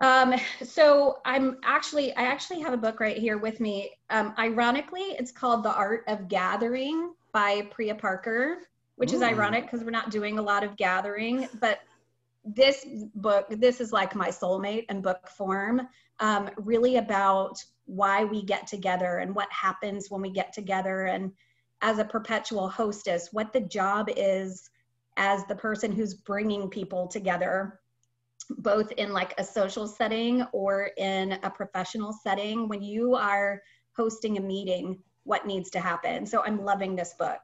Um, 0.00 0.34
so 0.62 1.18
I'm 1.24 1.58
actually 1.64 2.14
I 2.16 2.22
actually 2.22 2.60
have 2.60 2.72
a 2.72 2.76
book 2.76 3.00
right 3.00 3.16
here 3.16 3.38
with 3.38 3.60
me. 3.60 3.90
Um, 4.10 4.34
ironically, 4.38 5.16
it's 5.18 5.32
called 5.32 5.64
The 5.64 5.72
Art 5.72 6.04
of 6.06 6.28
Gathering 6.28 7.12
by 7.32 7.62
Priya 7.70 7.94
Parker, 7.94 8.68
which 8.96 9.12
Ooh. 9.12 9.16
is 9.16 9.22
ironic 9.22 9.64
because 9.64 9.84
we're 9.84 9.90
not 9.90 10.10
doing 10.10 10.38
a 10.38 10.42
lot 10.42 10.62
of 10.62 10.76
gathering, 10.76 11.48
but 11.60 11.80
this 12.44 12.86
book 13.14 13.46
this 13.50 13.80
is 13.80 13.92
like 13.92 14.14
my 14.14 14.28
soulmate 14.28 14.86
in 14.88 15.02
book 15.02 15.28
form 15.28 15.82
um, 16.20 16.50
really 16.56 16.96
about 16.96 17.62
why 17.84 18.24
we 18.24 18.42
get 18.42 18.66
together 18.66 19.18
and 19.18 19.34
what 19.34 19.48
happens 19.50 20.10
when 20.10 20.20
we 20.20 20.30
get 20.30 20.52
together 20.52 21.06
and 21.06 21.32
as 21.82 21.98
a 21.98 22.04
perpetual 22.04 22.68
hostess 22.68 23.28
what 23.32 23.52
the 23.52 23.60
job 23.60 24.08
is 24.16 24.70
as 25.16 25.44
the 25.46 25.54
person 25.54 25.92
who's 25.92 26.14
bringing 26.14 26.68
people 26.68 27.06
together 27.06 27.80
both 28.50 28.92
in 28.92 29.12
like 29.12 29.34
a 29.38 29.44
social 29.44 29.86
setting 29.86 30.42
or 30.52 30.90
in 30.96 31.38
a 31.42 31.50
professional 31.50 32.12
setting. 32.12 32.68
When 32.68 32.82
you 32.82 33.14
are 33.14 33.62
hosting 33.96 34.38
a 34.38 34.40
meeting 34.40 34.98
what 35.24 35.46
needs 35.46 35.70
to 35.70 35.80
happen? 35.80 36.24
So 36.24 36.42
i'm 36.44 36.64
loving 36.64 36.96
this 36.96 37.14
book. 37.18 37.40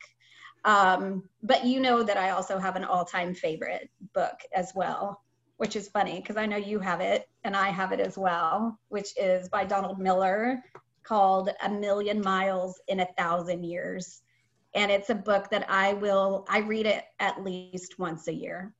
Um, 0.64 1.28
but 1.42 1.66
you 1.66 1.78
know 1.80 2.02
that 2.02 2.16
i 2.16 2.30
also 2.30 2.58
have 2.58 2.76
an 2.76 2.84
all-time 2.84 3.34
favorite 3.34 3.90
book 4.14 4.38
as 4.54 4.72
well 4.74 5.20
which 5.58 5.76
is 5.76 5.88
funny 5.88 6.20
because 6.20 6.38
i 6.38 6.46
know 6.46 6.56
you 6.56 6.80
have 6.80 7.02
it 7.02 7.28
and 7.44 7.54
i 7.54 7.68
have 7.68 7.92
it 7.92 8.00
as 8.00 8.16
well 8.16 8.78
which 8.88 9.10
is 9.18 9.50
by 9.50 9.66
donald 9.66 9.98
miller 9.98 10.62
called 11.02 11.50
a 11.62 11.68
million 11.68 12.22
miles 12.22 12.80
in 12.88 13.00
a 13.00 13.08
thousand 13.18 13.62
years 13.62 14.22
and 14.74 14.90
it's 14.90 15.10
a 15.10 15.14
book 15.14 15.50
that 15.50 15.68
I 15.68 15.94
will 15.94 16.46
I 16.48 16.58
read 16.58 16.86
it 16.86 17.04
at 17.20 17.42
least 17.42 17.98
once 17.98 18.28
a 18.28 18.34
year. 18.34 18.74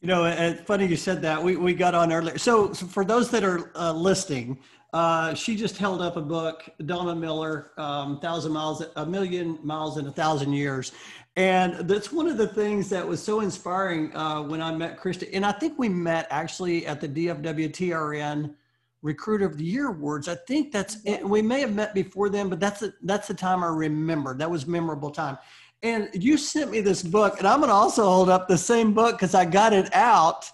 You 0.00 0.08
know, 0.08 0.24
it's 0.26 0.60
funny 0.62 0.86
you 0.86 0.96
said 0.96 1.22
that. 1.22 1.42
We 1.42 1.56
we 1.56 1.72
got 1.72 1.94
on 1.94 2.12
earlier. 2.12 2.36
So, 2.36 2.72
so 2.72 2.86
for 2.86 3.04
those 3.04 3.30
that 3.30 3.42
are 3.42 3.70
uh, 3.74 3.92
listening, 3.92 4.58
uh, 4.92 5.32
she 5.34 5.56
just 5.56 5.78
held 5.78 6.02
up 6.02 6.16
a 6.16 6.20
book, 6.20 6.68
Donna 6.84 7.14
Miller, 7.14 7.70
um, 7.78 8.20
Thousand 8.20 8.52
Miles, 8.52 8.84
A 8.96 9.06
Million 9.06 9.58
Miles 9.62 9.96
in 9.96 10.06
a 10.06 10.12
Thousand 10.12 10.52
Years, 10.52 10.92
and 11.36 11.88
that's 11.88 12.12
one 12.12 12.28
of 12.28 12.36
the 12.36 12.46
things 12.46 12.90
that 12.90 13.06
was 13.06 13.22
so 13.22 13.40
inspiring 13.40 14.14
uh, 14.14 14.42
when 14.42 14.60
I 14.60 14.74
met 14.74 15.00
Krista. 15.00 15.28
And 15.32 15.44
I 15.44 15.52
think 15.52 15.78
we 15.78 15.88
met 15.88 16.26
actually 16.30 16.86
at 16.86 17.00
the 17.00 17.08
DFW 17.08 17.70
TRN 17.70 18.54
recruiter 19.04 19.44
of 19.44 19.58
the 19.58 19.64
year 19.64 19.88
awards. 19.88 20.28
I 20.28 20.34
think 20.34 20.72
that's 20.72 20.96
we 21.22 21.42
may 21.42 21.60
have 21.60 21.74
met 21.74 21.94
before 21.94 22.30
then, 22.30 22.48
but 22.48 22.58
that's 22.58 22.80
the, 22.80 22.94
that's 23.02 23.28
the 23.28 23.34
time 23.34 23.62
I 23.62 23.68
remember. 23.68 24.34
That 24.34 24.50
was 24.50 24.66
memorable 24.66 25.10
time. 25.10 25.38
And 25.82 26.08
you 26.14 26.38
sent 26.38 26.70
me 26.70 26.80
this 26.80 27.02
book, 27.02 27.38
and 27.38 27.46
I'm 27.46 27.58
going 27.58 27.68
to 27.68 27.74
also 27.74 28.04
hold 28.04 28.30
up 28.30 28.48
the 28.48 28.56
same 28.56 28.94
book 28.94 29.16
because 29.16 29.34
I 29.34 29.44
got 29.44 29.74
it 29.74 29.94
out. 29.94 30.50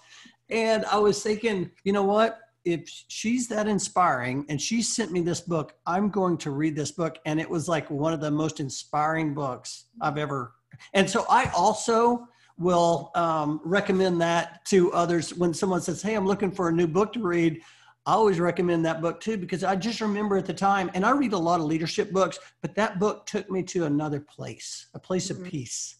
And 0.49 0.83
I 0.85 0.97
was 0.97 1.23
thinking, 1.23 1.71
you 1.85 1.93
know 1.93 2.03
what? 2.03 2.39
If 2.65 2.87
she's 3.07 3.47
that 3.47 3.67
inspiring 3.67 4.45
and 4.49 4.61
she 4.61 4.81
sent 4.81 5.11
me 5.11 5.21
this 5.21 5.39
book, 5.39 5.73
I'm 5.87 6.09
going 6.09 6.37
to 6.39 6.51
read 6.51 6.75
this 6.75 6.91
book. 6.91 7.17
And 7.25 7.39
it 7.39 7.49
was 7.49 7.69
like 7.69 7.89
one 7.89 8.11
of 8.11 8.19
the 8.19 8.29
most 8.29 8.59
inspiring 8.59 9.33
books 9.33 9.85
I've 10.01 10.17
ever. 10.17 10.53
And 10.93 11.09
so 11.09 11.25
I 11.29 11.49
also 11.55 12.27
will 12.59 13.11
um, 13.15 13.61
recommend 13.63 14.19
that 14.21 14.63
to 14.65 14.91
others 14.91 15.33
when 15.33 15.53
someone 15.53 15.81
says, 15.81 16.01
Hey, 16.01 16.15
I'm 16.15 16.27
looking 16.27 16.51
for 16.51 16.67
a 16.67 16.71
new 16.71 16.87
book 16.87 17.13
to 17.13 17.21
read. 17.21 17.61
I 18.05 18.13
always 18.13 18.39
recommend 18.39 18.83
that 18.85 19.01
book 19.01 19.19
too 19.19 19.37
because 19.37 19.63
I 19.63 19.75
just 19.75 20.01
remember 20.01 20.37
at 20.37 20.45
the 20.45 20.53
time, 20.53 20.89
and 20.93 21.05
I 21.05 21.11
read 21.11 21.33
a 21.33 21.37
lot 21.37 21.59
of 21.59 21.67
leadership 21.67 22.11
books, 22.11 22.39
but 22.61 22.73
that 22.75 22.99
book 22.99 23.25
took 23.27 23.49
me 23.51 23.61
to 23.63 23.85
another 23.85 24.19
place, 24.19 24.87
a 24.93 24.99
place 24.99 25.29
mm-hmm. 25.29 25.43
of 25.43 25.49
peace. 25.49 25.97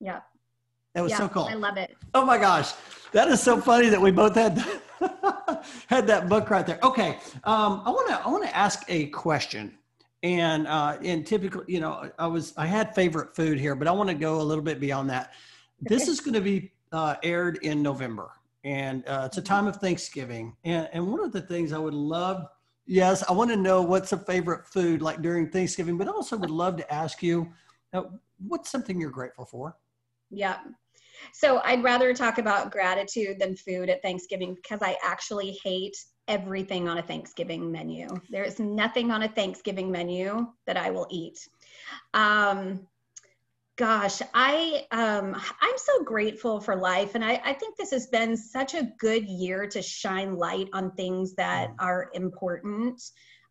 Yeah. 0.00 0.20
That 0.94 1.02
was 1.02 1.10
yeah, 1.10 1.18
so 1.18 1.28
cool. 1.28 1.44
I 1.44 1.54
love 1.54 1.76
it. 1.78 1.96
Oh 2.14 2.24
my 2.24 2.38
gosh. 2.38 2.72
That 3.12 3.28
is 3.28 3.42
so 3.42 3.60
funny 3.60 3.88
that 3.88 4.00
we 4.00 4.10
both 4.10 4.34
had 4.34 4.58
had 5.86 6.06
that 6.06 6.28
book 6.28 6.50
right 6.50 6.66
there. 6.66 6.78
Okay. 6.82 7.18
Um, 7.44 7.82
I 7.84 7.90
want 7.90 8.08
to 8.08 8.20
I 8.20 8.28
want 8.28 8.44
to 8.44 8.56
ask 8.56 8.84
a 8.88 9.06
question. 9.06 9.78
And 10.22 10.68
uh, 10.68 10.98
and 11.02 11.26
typically, 11.26 11.64
you 11.66 11.80
know, 11.80 12.10
I 12.18 12.26
was 12.26 12.52
I 12.56 12.66
had 12.66 12.94
favorite 12.94 13.34
food 13.34 13.58
here, 13.58 13.74
but 13.74 13.88
I 13.88 13.90
want 13.90 14.08
to 14.10 14.14
go 14.14 14.40
a 14.40 14.42
little 14.42 14.62
bit 14.62 14.80
beyond 14.80 15.10
that. 15.10 15.32
This 15.80 16.06
is 16.08 16.20
going 16.20 16.34
to 16.34 16.40
be 16.40 16.72
uh, 16.92 17.16
aired 17.22 17.58
in 17.62 17.82
November 17.82 18.30
and 18.64 19.06
uh, 19.06 19.24
it's 19.26 19.38
a 19.38 19.42
time 19.42 19.66
of 19.66 19.76
Thanksgiving. 19.76 20.56
And, 20.64 20.88
and 20.92 21.06
one 21.06 21.20
of 21.20 21.32
the 21.32 21.40
things 21.40 21.72
I 21.72 21.78
would 21.78 21.94
love, 21.94 22.46
yes, 22.86 23.24
I 23.28 23.32
want 23.32 23.50
to 23.50 23.56
know 23.56 23.82
what's 23.82 24.12
a 24.12 24.18
favorite 24.18 24.66
food 24.66 25.02
like 25.02 25.22
during 25.22 25.50
Thanksgiving, 25.50 25.98
but 25.98 26.08
also 26.08 26.36
would 26.36 26.50
love 26.50 26.76
to 26.76 26.92
ask 26.92 27.22
you, 27.22 27.50
uh, 27.92 28.02
what's 28.46 28.70
something 28.70 29.00
you're 29.00 29.10
grateful 29.10 29.44
for? 29.44 29.76
Yeah. 30.30 30.58
So 31.32 31.60
I'd 31.64 31.84
rather 31.84 32.14
talk 32.14 32.38
about 32.38 32.72
gratitude 32.72 33.38
than 33.38 33.56
food 33.56 33.88
at 33.90 34.02
Thanksgiving 34.02 34.54
because 34.54 34.80
I 34.82 34.96
actually 35.02 35.58
hate 35.62 35.96
everything 36.28 36.88
on 36.88 36.98
a 36.98 37.02
Thanksgiving 37.02 37.70
menu. 37.70 38.08
There 38.30 38.44
is 38.44 38.58
nothing 38.58 39.10
on 39.10 39.24
a 39.24 39.28
Thanksgiving 39.28 39.90
menu 39.90 40.46
that 40.66 40.76
I 40.76 40.90
will 40.90 41.06
eat. 41.10 41.38
Um, 42.14 42.86
Gosh, 43.82 44.22
I 44.32 44.86
um, 44.92 45.34
I'm 45.60 45.76
so 45.76 46.04
grateful 46.04 46.60
for 46.60 46.76
life, 46.76 47.16
and 47.16 47.24
I, 47.24 47.42
I 47.44 47.52
think 47.52 47.76
this 47.76 47.90
has 47.90 48.06
been 48.06 48.36
such 48.36 48.74
a 48.74 48.92
good 49.00 49.24
year 49.24 49.66
to 49.66 49.82
shine 49.82 50.36
light 50.36 50.68
on 50.72 50.92
things 50.92 51.34
that 51.34 51.70
mm. 51.70 51.74
are 51.80 52.08
important. 52.14 53.02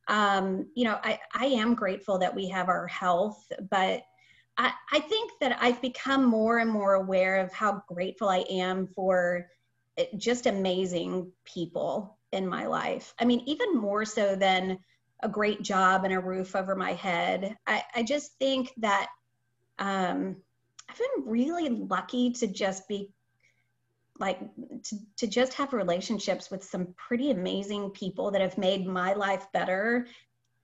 Um, 0.07 0.67
you 0.73 0.85
know, 0.85 0.97
I, 1.03 1.19
I 1.35 1.47
am 1.47 1.75
grateful 1.75 2.17
that 2.19 2.33
we 2.33 2.47
have 2.47 2.69
our 2.69 2.87
health, 2.87 3.45
but 3.69 4.03
I, 4.57 4.71
I 4.93 4.99
think 5.01 5.33
that 5.41 5.57
I've 5.61 5.81
become 5.81 6.23
more 6.23 6.59
and 6.59 6.71
more 6.71 6.93
aware 6.93 7.41
of 7.41 7.51
how 7.51 7.83
grateful 7.89 8.29
I 8.29 8.45
am 8.49 8.87
for 8.87 9.47
eh, 9.97 10.05
just 10.15 10.45
amazing 10.45 11.29
people 11.43 12.17
in 12.31 12.47
my 12.47 12.67
life. 12.67 13.13
I 13.19 13.25
mean, 13.25 13.41
even 13.47 13.75
more 13.75 14.05
so 14.05 14.37
than 14.37 14.79
a 15.23 15.27
great 15.27 15.61
job 15.61 16.05
and 16.05 16.13
a 16.13 16.21
roof 16.21 16.55
over 16.55 16.73
my 16.73 16.93
head. 16.93 17.57
I, 17.67 17.83
I 17.93 18.03
just 18.03 18.31
think 18.39 18.71
that 18.77 19.09
um, 19.81 20.37
I've 20.87 20.97
been 20.97 21.25
really 21.25 21.69
lucky 21.69 22.31
to 22.33 22.47
just 22.47 22.87
be 22.87 23.09
like 24.19 24.39
to, 24.83 24.95
to 25.17 25.27
just 25.27 25.53
have 25.55 25.73
relationships 25.73 26.51
with 26.51 26.63
some 26.63 26.93
pretty 26.95 27.31
amazing 27.31 27.89
people 27.89 28.29
that 28.31 28.41
have 28.41 28.57
made 28.57 28.85
my 28.85 29.13
life 29.13 29.47
better. 29.51 30.05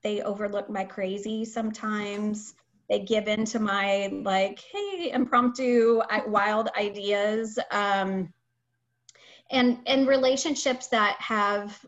They 0.03 0.21
overlook 0.21 0.69
my 0.69 0.83
crazy 0.83 1.43
sometimes. 1.43 2.53
They 2.89 2.99
give 2.99 3.27
in 3.27 3.45
to 3.45 3.59
my 3.59 4.11
like, 4.23 4.59
hey, 4.71 5.11
impromptu 5.11 6.01
wild 6.27 6.69
ideas. 6.77 7.57
Um, 7.71 8.31
and 9.49 9.79
and 9.87 10.07
relationships 10.07 10.87
that 10.87 11.17
have 11.19 11.83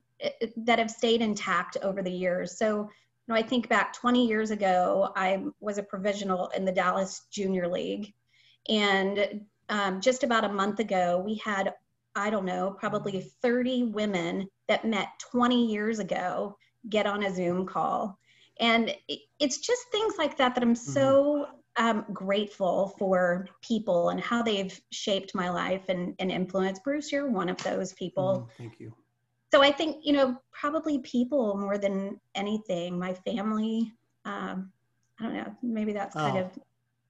that 0.57 0.80
have 0.80 0.89
stayed 0.89 1.21
intact 1.21 1.77
over 1.84 2.01
the 2.01 2.11
years. 2.11 2.57
So, 2.57 2.89
know, 3.30 3.36
I 3.36 3.43
think 3.43 3.69
back 3.69 3.93
20 3.93 4.27
years 4.27 4.51
ago, 4.51 5.11
I 5.15 5.43
was 5.59 5.77
a 5.77 5.84
provisional 5.84 6.49
in 6.49 6.65
the 6.65 6.71
Dallas 6.71 7.27
Junior 7.32 7.67
League, 7.67 8.13
and 8.67 9.41
um, 9.69 10.01
just 10.01 10.23
about 10.23 10.45
a 10.45 10.49
month 10.49 10.80
ago, 10.80 11.21
we 11.25 11.36
had 11.36 11.73
I 12.15 12.30
don't 12.30 12.45
know, 12.45 12.75
probably 12.77 13.32
30 13.41 13.84
women 13.84 14.49
that 14.67 14.86
met 14.86 15.07
20 15.32 15.67
years 15.67 15.99
ago 15.99 16.57
get 16.89 17.05
on 17.05 17.23
a 17.23 17.34
Zoom 17.34 17.65
call. 17.65 18.17
And 18.59 18.93
it's 19.39 19.57
just 19.57 19.84
things 19.91 20.15
like 20.17 20.38
that 20.38 20.55
that 20.55 20.63
I'm 20.63 20.75
so 20.75 21.47
um, 21.77 22.05
grateful 22.11 22.93
for 22.99 23.47
people 23.61 24.09
and 24.09 24.19
how 24.19 24.43
they've 24.43 24.77
shaped 24.91 25.34
my 25.34 25.49
life 25.49 25.88
and, 25.88 26.13
and 26.19 26.30
influenced. 26.30 26.84
Bruce, 26.84 27.11
you're 27.11 27.30
one 27.30 27.47
of 27.47 27.57
those 27.63 27.93
people. 27.93 28.49
Mm, 28.49 28.57
thank 28.57 28.80
you. 28.80 28.93
So 29.52 29.64
I 29.64 29.72
think, 29.72 30.06
you 30.06 30.14
know, 30.14 30.38
probably 30.52 31.00
people 31.00 31.58
more 31.58 31.78
than 31.78 32.20
anything, 32.36 33.00
my 33.00 33.14
family. 33.14 33.91
Um, 34.26 34.72
I 35.20 35.24
don't 35.24 35.34
know, 35.34 35.56
maybe 35.64 35.91
that's 35.91 36.16
kind 36.16 36.38
oh. 36.38 36.41
of 36.41 36.60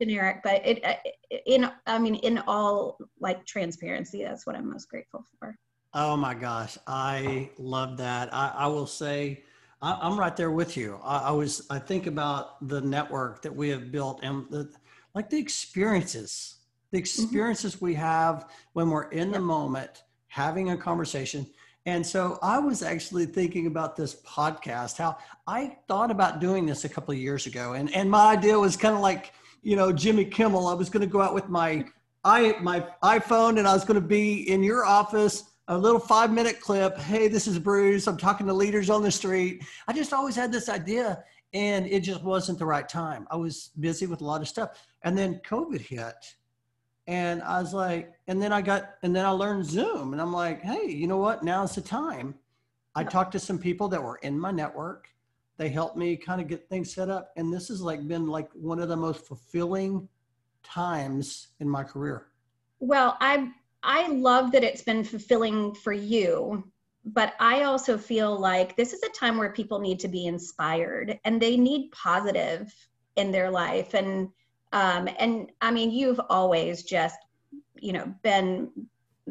generic, 0.02 0.42
but 0.44 0.66
it, 0.66 0.84
it, 1.30 1.44
in, 1.46 1.70
I 1.86 2.00
mean, 2.00 2.16
in 2.16 2.40
all 2.48 2.98
like 3.20 3.46
transparency, 3.46 4.24
that's 4.24 4.46
what 4.46 4.56
I'm 4.56 4.70
most 4.70 4.90
grateful 4.90 5.26
for. 5.40 5.58
Oh 5.94 6.16
my 6.16 6.34
gosh. 6.34 6.78
I 6.88 7.50
love 7.58 7.98
that. 7.98 8.34
I, 8.34 8.54
I 8.56 8.68
will 8.68 8.88
say, 8.88 9.44
I, 9.82 10.08
am 10.08 10.20
right 10.20 10.36
there 10.36 10.52
with 10.52 10.78
you. 10.78 11.00
I, 11.04 11.18
I, 11.18 11.32
was, 11.32 11.66
I 11.70 11.80
think 11.80 12.08
about 12.08 12.68
the 12.68 12.82
network 12.82 13.42
that 13.42 13.56
we 13.56 13.70
have 13.70 13.92
built 13.92 14.20
and 14.24 14.50
the, 14.50 14.70
like 15.14 15.30
the 15.30 15.40
experiences, 15.40 16.56
the 16.92 16.98
mm-hmm. 16.98 17.02
experiences 17.02 17.76
mm-hmm. 17.76 17.86
we 17.86 17.94
have 17.96 18.50
when 18.74 18.90
we're 18.90 19.10
in 19.10 19.32
the 19.32 19.40
moment 19.40 20.04
having 20.28 20.72
a 20.72 20.78
conversation. 20.78 21.46
And 21.90 22.06
so 22.06 22.38
I 22.44 22.60
was 22.60 22.84
actually 22.84 23.26
thinking 23.26 23.66
about 23.66 23.96
this 23.96 24.22
podcast, 24.22 24.98
how 24.98 25.18
I 25.48 25.76
thought 25.88 26.12
about 26.12 26.40
doing 26.40 26.68
this 26.68 26.86
a 26.86 26.90
couple 26.90 27.12
of 27.14 27.18
years 27.18 27.48
ago. 27.48 27.74
And, 27.74 27.92
and 27.96 28.12
my 28.12 28.34
idea 28.34 28.60
was 28.60 28.78
kind 28.78 28.94
of 28.94 29.02
like, 29.02 29.34
you 29.64 29.76
know, 29.76 29.92
Jimmy 29.92 30.26
Kimmel. 30.26 30.68
I 30.68 30.76
was 30.76 30.88
going 30.88 31.02
to 31.02 31.12
go 31.12 31.20
out 31.20 31.34
with 31.34 31.50
my, 31.50 31.84
I, 32.24 32.56
my 32.62 32.86
iPhone 33.02 33.58
and 33.58 33.68
I 33.68 33.74
was 33.74 33.86
going 33.86 34.00
to 34.00 34.08
be 34.08 34.52
in 34.52 34.62
your 34.62 34.86
office 34.86 35.46
a 35.68 35.76
little 35.76 36.00
five 36.00 36.32
minute 36.32 36.62
clip. 36.62 36.96
Hey, 36.96 37.28
this 37.28 37.48
is 37.48 37.58
Bruce. 37.58 38.06
I'm 38.06 38.18
talking 38.18 38.46
to 38.46 38.54
leaders 38.54 38.92
on 38.92 39.02
the 39.02 39.12
street. 39.12 39.64
I 39.88 39.94
just 39.94 40.14
always 40.14 40.36
had 40.36 40.52
this 40.52 40.70
idea 40.70 41.24
and 41.54 41.88
it 41.88 42.02
just 42.02 42.22
wasn't 42.24 42.60
the 42.60 42.68
right 42.68 42.88
time. 42.88 43.26
I 43.32 43.36
was 43.36 43.72
busy 43.80 44.06
with 44.06 44.22
a 44.22 44.26
lot 44.26 44.42
of 44.42 44.48
stuff. 44.48 44.78
And 45.02 45.18
then 45.18 45.42
COVID 45.44 45.82
hit. 45.82 46.14
And 47.10 47.42
I 47.42 47.60
was 47.60 47.74
like, 47.74 48.14
and 48.28 48.40
then 48.40 48.54
I 48.54 48.62
got, 48.62 48.92
and 49.02 49.16
then 49.16 49.26
I 49.26 49.32
learned 49.32 49.66
Zoom. 49.66 50.14
And 50.14 50.22
I'm 50.22 50.32
like, 50.32 50.62
hey, 50.62 50.86
you 50.86 51.08
know 51.08 51.18
what? 51.18 51.44
Now's 51.44 51.74
the 51.74 51.82
time. 51.82 52.36
I 52.94 53.04
talked 53.04 53.32
to 53.32 53.40
some 53.40 53.58
people 53.58 53.88
that 53.88 54.04
were 54.04 54.18
in 54.18 54.40
my 54.40 54.52
network. 54.52 55.10
They 55.58 55.70
helped 55.70 55.98
me 55.98 56.16
kind 56.16 56.40
of 56.40 56.48
get 56.48 56.70
things 56.70 56.94
set 56.94 57.10
up. 57.10 57.32
And 57.36 57.52
this 57.52 57.70
has 57.70 57.82
like 57.82 58.08
been 58.08 58.28
like 58.28 58.52
one 58.54 58.80
of 58.80 58.90
the 58.90 58.96
most 58.96 59.26
fulfilling 59.26 60.08
times 60.62 61.48
in 61.60 61.68
my 61.68 61.84
career. 61.84 62.28
Well, 62.80 63.18
I 63.20 63.50
I 63.82 64.08
love 64.10 64.52
that 64.52 64.64
it's 64.64 64.84
been 64.84 65.04
fulfilling 65.04 65.74
for 65.74 65.94
you, 65.94 66.64
but 67.06 67.34
I 67.40 67.64
also 67.64 67.98
feel 67.98 68.40
like 68.40 68.76
this 68.76 68.94
is 68.94 69.02
a 69.02 69.10
time 69.10 69.38
where 69.38 69.52
people 69.52 69.80
need 69.80 70.00
to 70.02 70.08
be 70.08 70.28
inspired 70.28 71.20
and 71.26 71.42
they 71.42 71.58
need 71.58 71.92
positive 71.92 72.72
in 73.16 73.32
their 73.32 73.50
life. 73.50 73.96
And 73.96 74.30
um, 74.72 75.10
and 75.18 75.52
I 75.62 75.72
mean, 75.72 75.92
you've 75.92 76.20
always 76.30 76.84
just 76.84 77.18
you 77.80 77.94
know 77.94 78.14
been 78.24 78.70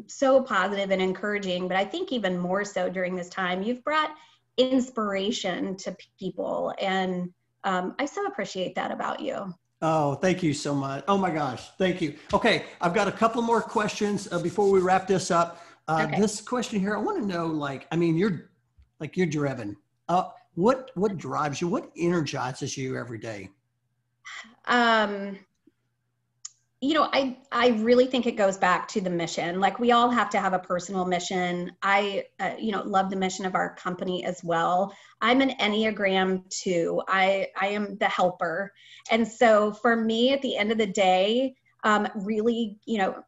so 0.07 0.43
positive 0.43 0.91
and 0.91 1.03
encouraging, 1.03 1.69
but 1.69 1.77
I 1.77 1.85
think 1.85 2.13
even 2.13 2.39
more 2.39 2.65
so 2.65 2.89
during 2.89 3.17
this 3.17 3.29
time, 3.29 3.63
you've 3.63 3.83
brought 3.85 4.11
inspiration 4.57 5.77
to 5.77 5.97
people, 6.19 6.75
and 6.81 7.33
um, 7.65 7.95
I 7.99 8.07
so 8.07 8.27
appreciate 8.27 8.75
that 8.77 8.91
about 8.91 9.21
you. 9.21 9.53
Oh, 9.81 10.15
thank 10.17 10.43
you 10.43 10.53
so 10.55 10.75
much. 10.75 11.05
Oh 11.07 11.17
my 11.17 11.31
gosh, 11.31 11.71
thank 11.79 12.01
you. 12.01 12.17
Okay, 12.33 12.65
I've 12.81 12.95
got 12.95 13.07
a 13.07 13.13
couple 13.13 13.43
more 13.43 13.63
questions 13.63 14.31
uh, 14.33 14.39
before 14.41 14.71
we 14.71 14.81
wrap 14.81 15.07
this 15.07 15.31
up. 15.31 15.63
Uh, 15.87 16.07
okay. 16.09 16.21
This 16.21 16.41
question 16.41 16.81
here, 16.81 16.95
I 16.97 17.01
want 17.01 17.21
to 17.23 17.27
know, 17.27 17.47
like, 17.47 17.87
I 17.93 17.97
mean, 17.97 18.17
you're 18.17 18.51
like 19.01 19.17
you're 19.17 19.27
driven. 19.27 19.77
Uh, 20.09 20.25
what 20.55 20.91
what 20.95 21.17
drives 21.17 21.61
you? 21.61 21.69
What 21.69 21.91
energizes 21.97 22.77
you 22.77 22.97
every 22.97 23.19
day? 23.19 23.51
Um, 24.69 25.39
you 26.81 26.95
know 26.95 27.09
i 27.13 27.37
i 27.51 27.69
really 27.69 28.07
think 28.07 28.27
it 28.27 28.37
goes 28.37 28.57
back 28.57 28.87
to 28.89 29.01
the 29.01 29.11
mission. 29.11 29.61
Like 29.61 29.81
we 29.81 29.91
all 29.91 30.11
have 30.11 30.31
to 30.31 30.39
have 30.39 30.53
a 30.53 30.59
personal 30.59 31.05
mission. 31.05 31.73
I 31.83 32.27
uh, 32.39 32.53
you 32.59 32.71
know 32.71 32.83
love 32.83 33.11
the 33.11 33.17
mission 33.17 33.45
of 33.47 33.55
our 33.55 33.75
company 33.75 34.25
as 34.25 34.45
well. 34.45 34.95
I'm 35.21 35.41
an 35.41 35.51
enneagram 35.61 36.49
2 36.51 37.03
i 37.09 37.49
i 37.61 37.69
am 37.69 37.97
the 37.99 38.09
helper. 38.09 38.73
And 39.11 39.27
so 39.27 39.73
for 39.73 39.97
me 39.97 40.33
at 40.33 40.43
the 40.43 40.57
end 40.57 40.71
of 40.71 40.79
the 40.79 40.87
day 40.87 41.55
um, 41.85 42.09
really 42.15 42.79
you 42.87 42.99
know 42.99 43.25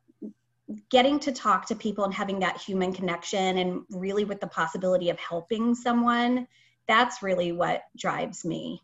getting 0.88 1.18
to 1.18 1.32
talk 1.32 1.66
to 1.66 1.74
people 1.74 2.04
and 2.04 2.14
having 2.14 2.38
that 2.38 2.60
human 2.60 2.92
connection 2.92 3.58
and 3.58 3.82
really 3.90 4.24
with 4.24 4.40
the 4.40 4.46
possibility 4.46 5.10
of 5.10 5.18
helping 5.18 5.74
someone 5.74 6.46
that's 6.86 7.22
really 7.22 7.50
what 7.50 7.82
drives 7.96 8.44
me 8.44 8.80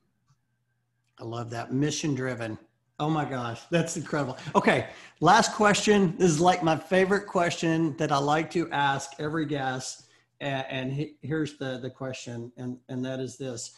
i 1.19 1.25
love 1.25 1.51
that 1.51 1.73
mission 1.73 2.15
driven 2.15 2.59
Oh 2.99 3.11
my 3.11 3.27
gosh, 3.27 3.61
that's 3.71 3.97
incredible. 3.99 4.39
Okay, 4.55 4.89
last 5.21 5.53
question. 5.53 6.17
This 6.17 6.31
is 6.31 6.41
like 6.41 6.63
my 6.63 6.77
favorite 6.77 7.27
question 7.27 7.95
that 7.99 8.11
I 8.11 8.17
like 8.17 8.51
to 8.53 8.71
ask 8.71 9.13
every 9.19 9.45
guest. 9.45 10.05
And, 10.41 11.09
here's 11.23 11.57
the, 11.59 11.79
the 11.79 11.91
question, 11.91 12.53
and, 12.57 12.79
and 12.89 13.05
that 13.05 13.21
is 13.21 13.37
this. 13.37 13.73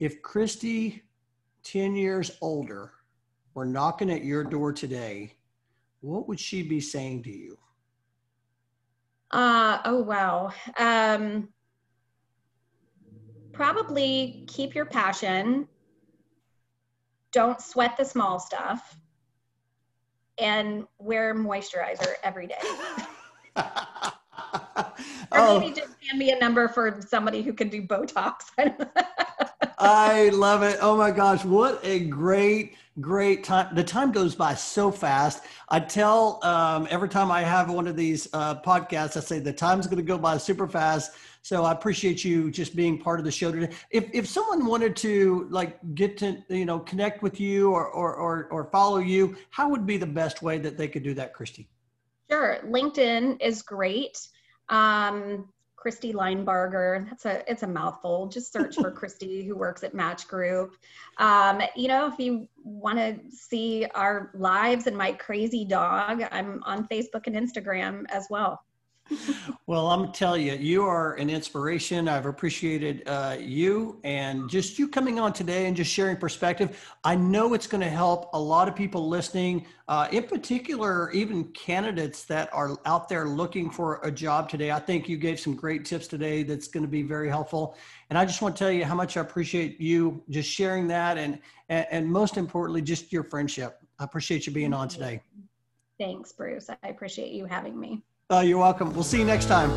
If 0.00 0.22
Christy, 0.22 1.02
10 1.64 1.96
years 1.96 2.32
older, 2.40 2.92
were 3.54 3.64
knocking 3.64 4.10
at 4.10 4.24
your 4.24 4.44
door 4.44 4.72
today, 4.72 5.32
what 6.00 6.28
would 6.28 6.38
she 6.38 6.62
be 6.62 6.80
saying 6.80 7.22
to 7.24 7.30
you? 7.30 7.58
Uh, 9.30 9.78
oh, 9.84 10.02
wow. 10.02 10.52
Um, 10.78 11.48
probably 13.52 14.44
keep 14.48 14.74
your 14.74 14.86
passion 14.86 15.68
don't 17.36 17.60
sweat 17.60 17.98
the 17.98 18.04
small 18.04 18.40
stuff 18.40 18.96
and 20.38 20.86
wear 20.98 21.34
moisturizer 21.34 22.14
every 22.24 22.46
day. 22.46 22.54
or 23.56 23.64
oh. 25.32 25.60
maybe 25.60 25.74
just 25.74 25.92
hand 26.08 26.18
me 26.18 26.30
a 26.30 26.38
number 26.38 26.66
for 26.66 26.98
somebody 27.06 27.42
who 27.42 27.52
can 27.52 27.68
do 27.68 27.82
Botox. 27.82 28.44
I 29.78 30.30
love 30.30 30.62
it. 30.62 30.78
Oh 30.80 30.96
my 30.96 31.10
gosh, 31.10 31.44
what 31.44 31.80
a 31.84 32.00
great, 32.00 32.76
great 33.00 33.44
time. 33.44 33.74
The 33.74 33.84
time 33.84 34.10
goes 34.10 34.34
by 34.34 34.54
so 34.54 34.90
fast. 34.90 35.42
I 35.68 35.80
tell 35.80 36.40
um, 36.42 36.88
every 36.90 37.10
time 37.10 37.30
I 37.30 37.42
have 37.42 37.70
one 37.70 37.86
of 37.86 37.94
these 37.94 38.26
uh, 38.32 38.60
podcasts, 38.62 39.16
I 39.16 39.20
say 39.20 39.38
the 39.38 39.52
time's 39.52 39.86
going 39.86 39.98
to 39.98 40.02
go 40.02 40.16
by 40.16 40.38
super 40.38 40.66
fast. 40.66 41.12
So 41.42 41.64
I 41.64 41.72
appreciate 41.72 42.24
you 42.24 42.50
just 42.50 42.74
being 42.74 42.98
part 42.98 43.18
of 43.18 43.24
the 43.24 43.30
show 43.30 43.52
today. 43.52 43.72
If, 43.90 44.08
if 44.14 44.26
someone 44.26 44.64
wanted 44.64 44.96
to 44.96 45.46
like 45.50 45.78
get 45.94 46.16
to, 46.18 46.42
you 46.48 46.64
know, 46.64 46.80
connect 46.80 47.22
with 47.22 47.38
you 47.38 47.70
or, 47.70 47.86
or, 47.86 48.14
or, 48.14 48.48
or 48.50 48.64
follow 48.70 48.98
you, 48.98 49.36
how 49.50 49.68
would 49.68 49.86
be 49.86 49.96
the 49.98 50.06
best 50.06 50.42
way 50.42 50.58
that 50.58 50.78
they 50.78 50.88
could 50.88 51.02
do 51.02 51.14
that, 51.14 51.34
Christy? 51.34 51.68
Sure. 52.30 52.58
LinkedIn 52.64 53.40
is 53.40 53.62
great. 53.62 54.26
Um, 54.70 55.48
Christy 55.86 56.12
Linebarger. 56.12 57.08
That's 57.08 57.26
a 57.26 57.48
it's 57.48 57.62
a 57.62 57.66
mouthful. 57.68 58.26
Just 58.26 58.52
search 58.52 58.74
for 58.74 58.90
Christy 59.00 59.46
who 59.46 59.54
works 59.54 59.84
at 59.84 59.94
Match 59.94 60.26
Group. 60.26 60.74
Um, 61.18 61.62
you 61.76 61.86
know, 61.86 62.08
if 62.08 62.18
you 62.18 62.48
want 62.64 62.98
to 62.98 63.20
see 63.30 63.86
our 63.94 64.32
lives 64.34 64.88
and 64.88 64.98
my 64.98 65.12
crazy 65.12 65.64
dog, 65.64 66.24
I'm 66.32 66.60
on 66.64 66.88
Facebook 66.88 67.28
and 67.28 67.36
Instagram 67.36 68.02
as 68.08 68.26
well 68.28 68.64
well, 69.66 69.88
I'm 69.88 70.12
telling 70.12 70.46
you, 70.46 70.54
you 70.54 70.84
are 70.84 71.14
an 71.14 71.30
inspiration. 71.30 72.08
I've 72.08 72.26
appreciated 72.26 73.02
uh, 73.06 73.36
you 73.38 74.00
and 74.04 74.48
just 74.48 74.78
you 74.78 74.88
coming 74.88 75.18
on 75.18 75.32
today 75.32 75.66
and 75.66 75.76
just 75.76 75.90
sharing 75.92 76.16
perspective. 76.16 76.94
I 77.04 77.14
know 77.14 77.54
it's 77.54 77.66
going 77.66 77.82
to 77.82 77.90
help 77.90 78.30
a 78.32 78.40
lot 78.40 78.68
of 78.68 78.74
people 78.74 79.08
listening, 79.08 79.66
uh, 79.88 80.08
in 80.10 80.24
particular, 80.24 81.10
even 81.12 81.44
candidates 81.52 82.24
that 82.24 82.52
are 82.52 82.76
out 82.84 83.08
there 83.08 83.26
looking 83.26 83.70
for 83.70 84.00
a 84.02 84.10
job 84.10 84.48
today. 84.48 84.70
I 84.70 84.80
think 84.80 85.08
you 85.08 85.16
gave 85.16 85.38
some 85.38 85.54
great 85.54 85.84
tips 85.84 86.06
today 86.06 86.42
that's 86.42 86.68
going 86.68 86.84
to 86.84 86.90
be 86.90 87.02
very 87.02 87.28
helpful. 87.28 87.76
And 88.10 88.18
I 88.18 88.24
just 88.24 88.42
want 88.42 88.56
to 88.56 88.58
tell 88.58 88.72
you 88.72 88.84
how 88.84 88.94
much 88.94 89.16
I 89.16 89.20
appreciate 89.20 89.80
you 89.80 90.22
just 90.30 90.50
sharing 90.50 90.88
that 90.88 91.18
and, 91.18 91.38
and, 91.68 91.86
and 91.90 92.06
most 92.06 92.36
importantly, 92.36 92.82
just 92.82 93.12
your 93.12 93.24
friendship. 93.24 93.80
I 93.98 94.04
appreciate 94.04 94.46
you 94.46 94.52
being 94.52 94.74
on 94.74 94.88
today. 94.88 95.22
Thanks, 95.98 96.32
Bruce. 96.32 96.68
I 96.68 96.88
appreciate 96.88 97.32
you 97.32 97.46
having 97.46 97.78
me. 97.78 98.02
Oh, 98.28 98.40
you're 98.40 98.58
welcome. 98.58 98.92
We'll 98.92 99.04
see 99.04 99.20
you 99.20 99.24
next 99.24 99.46
time. 99.46 99.70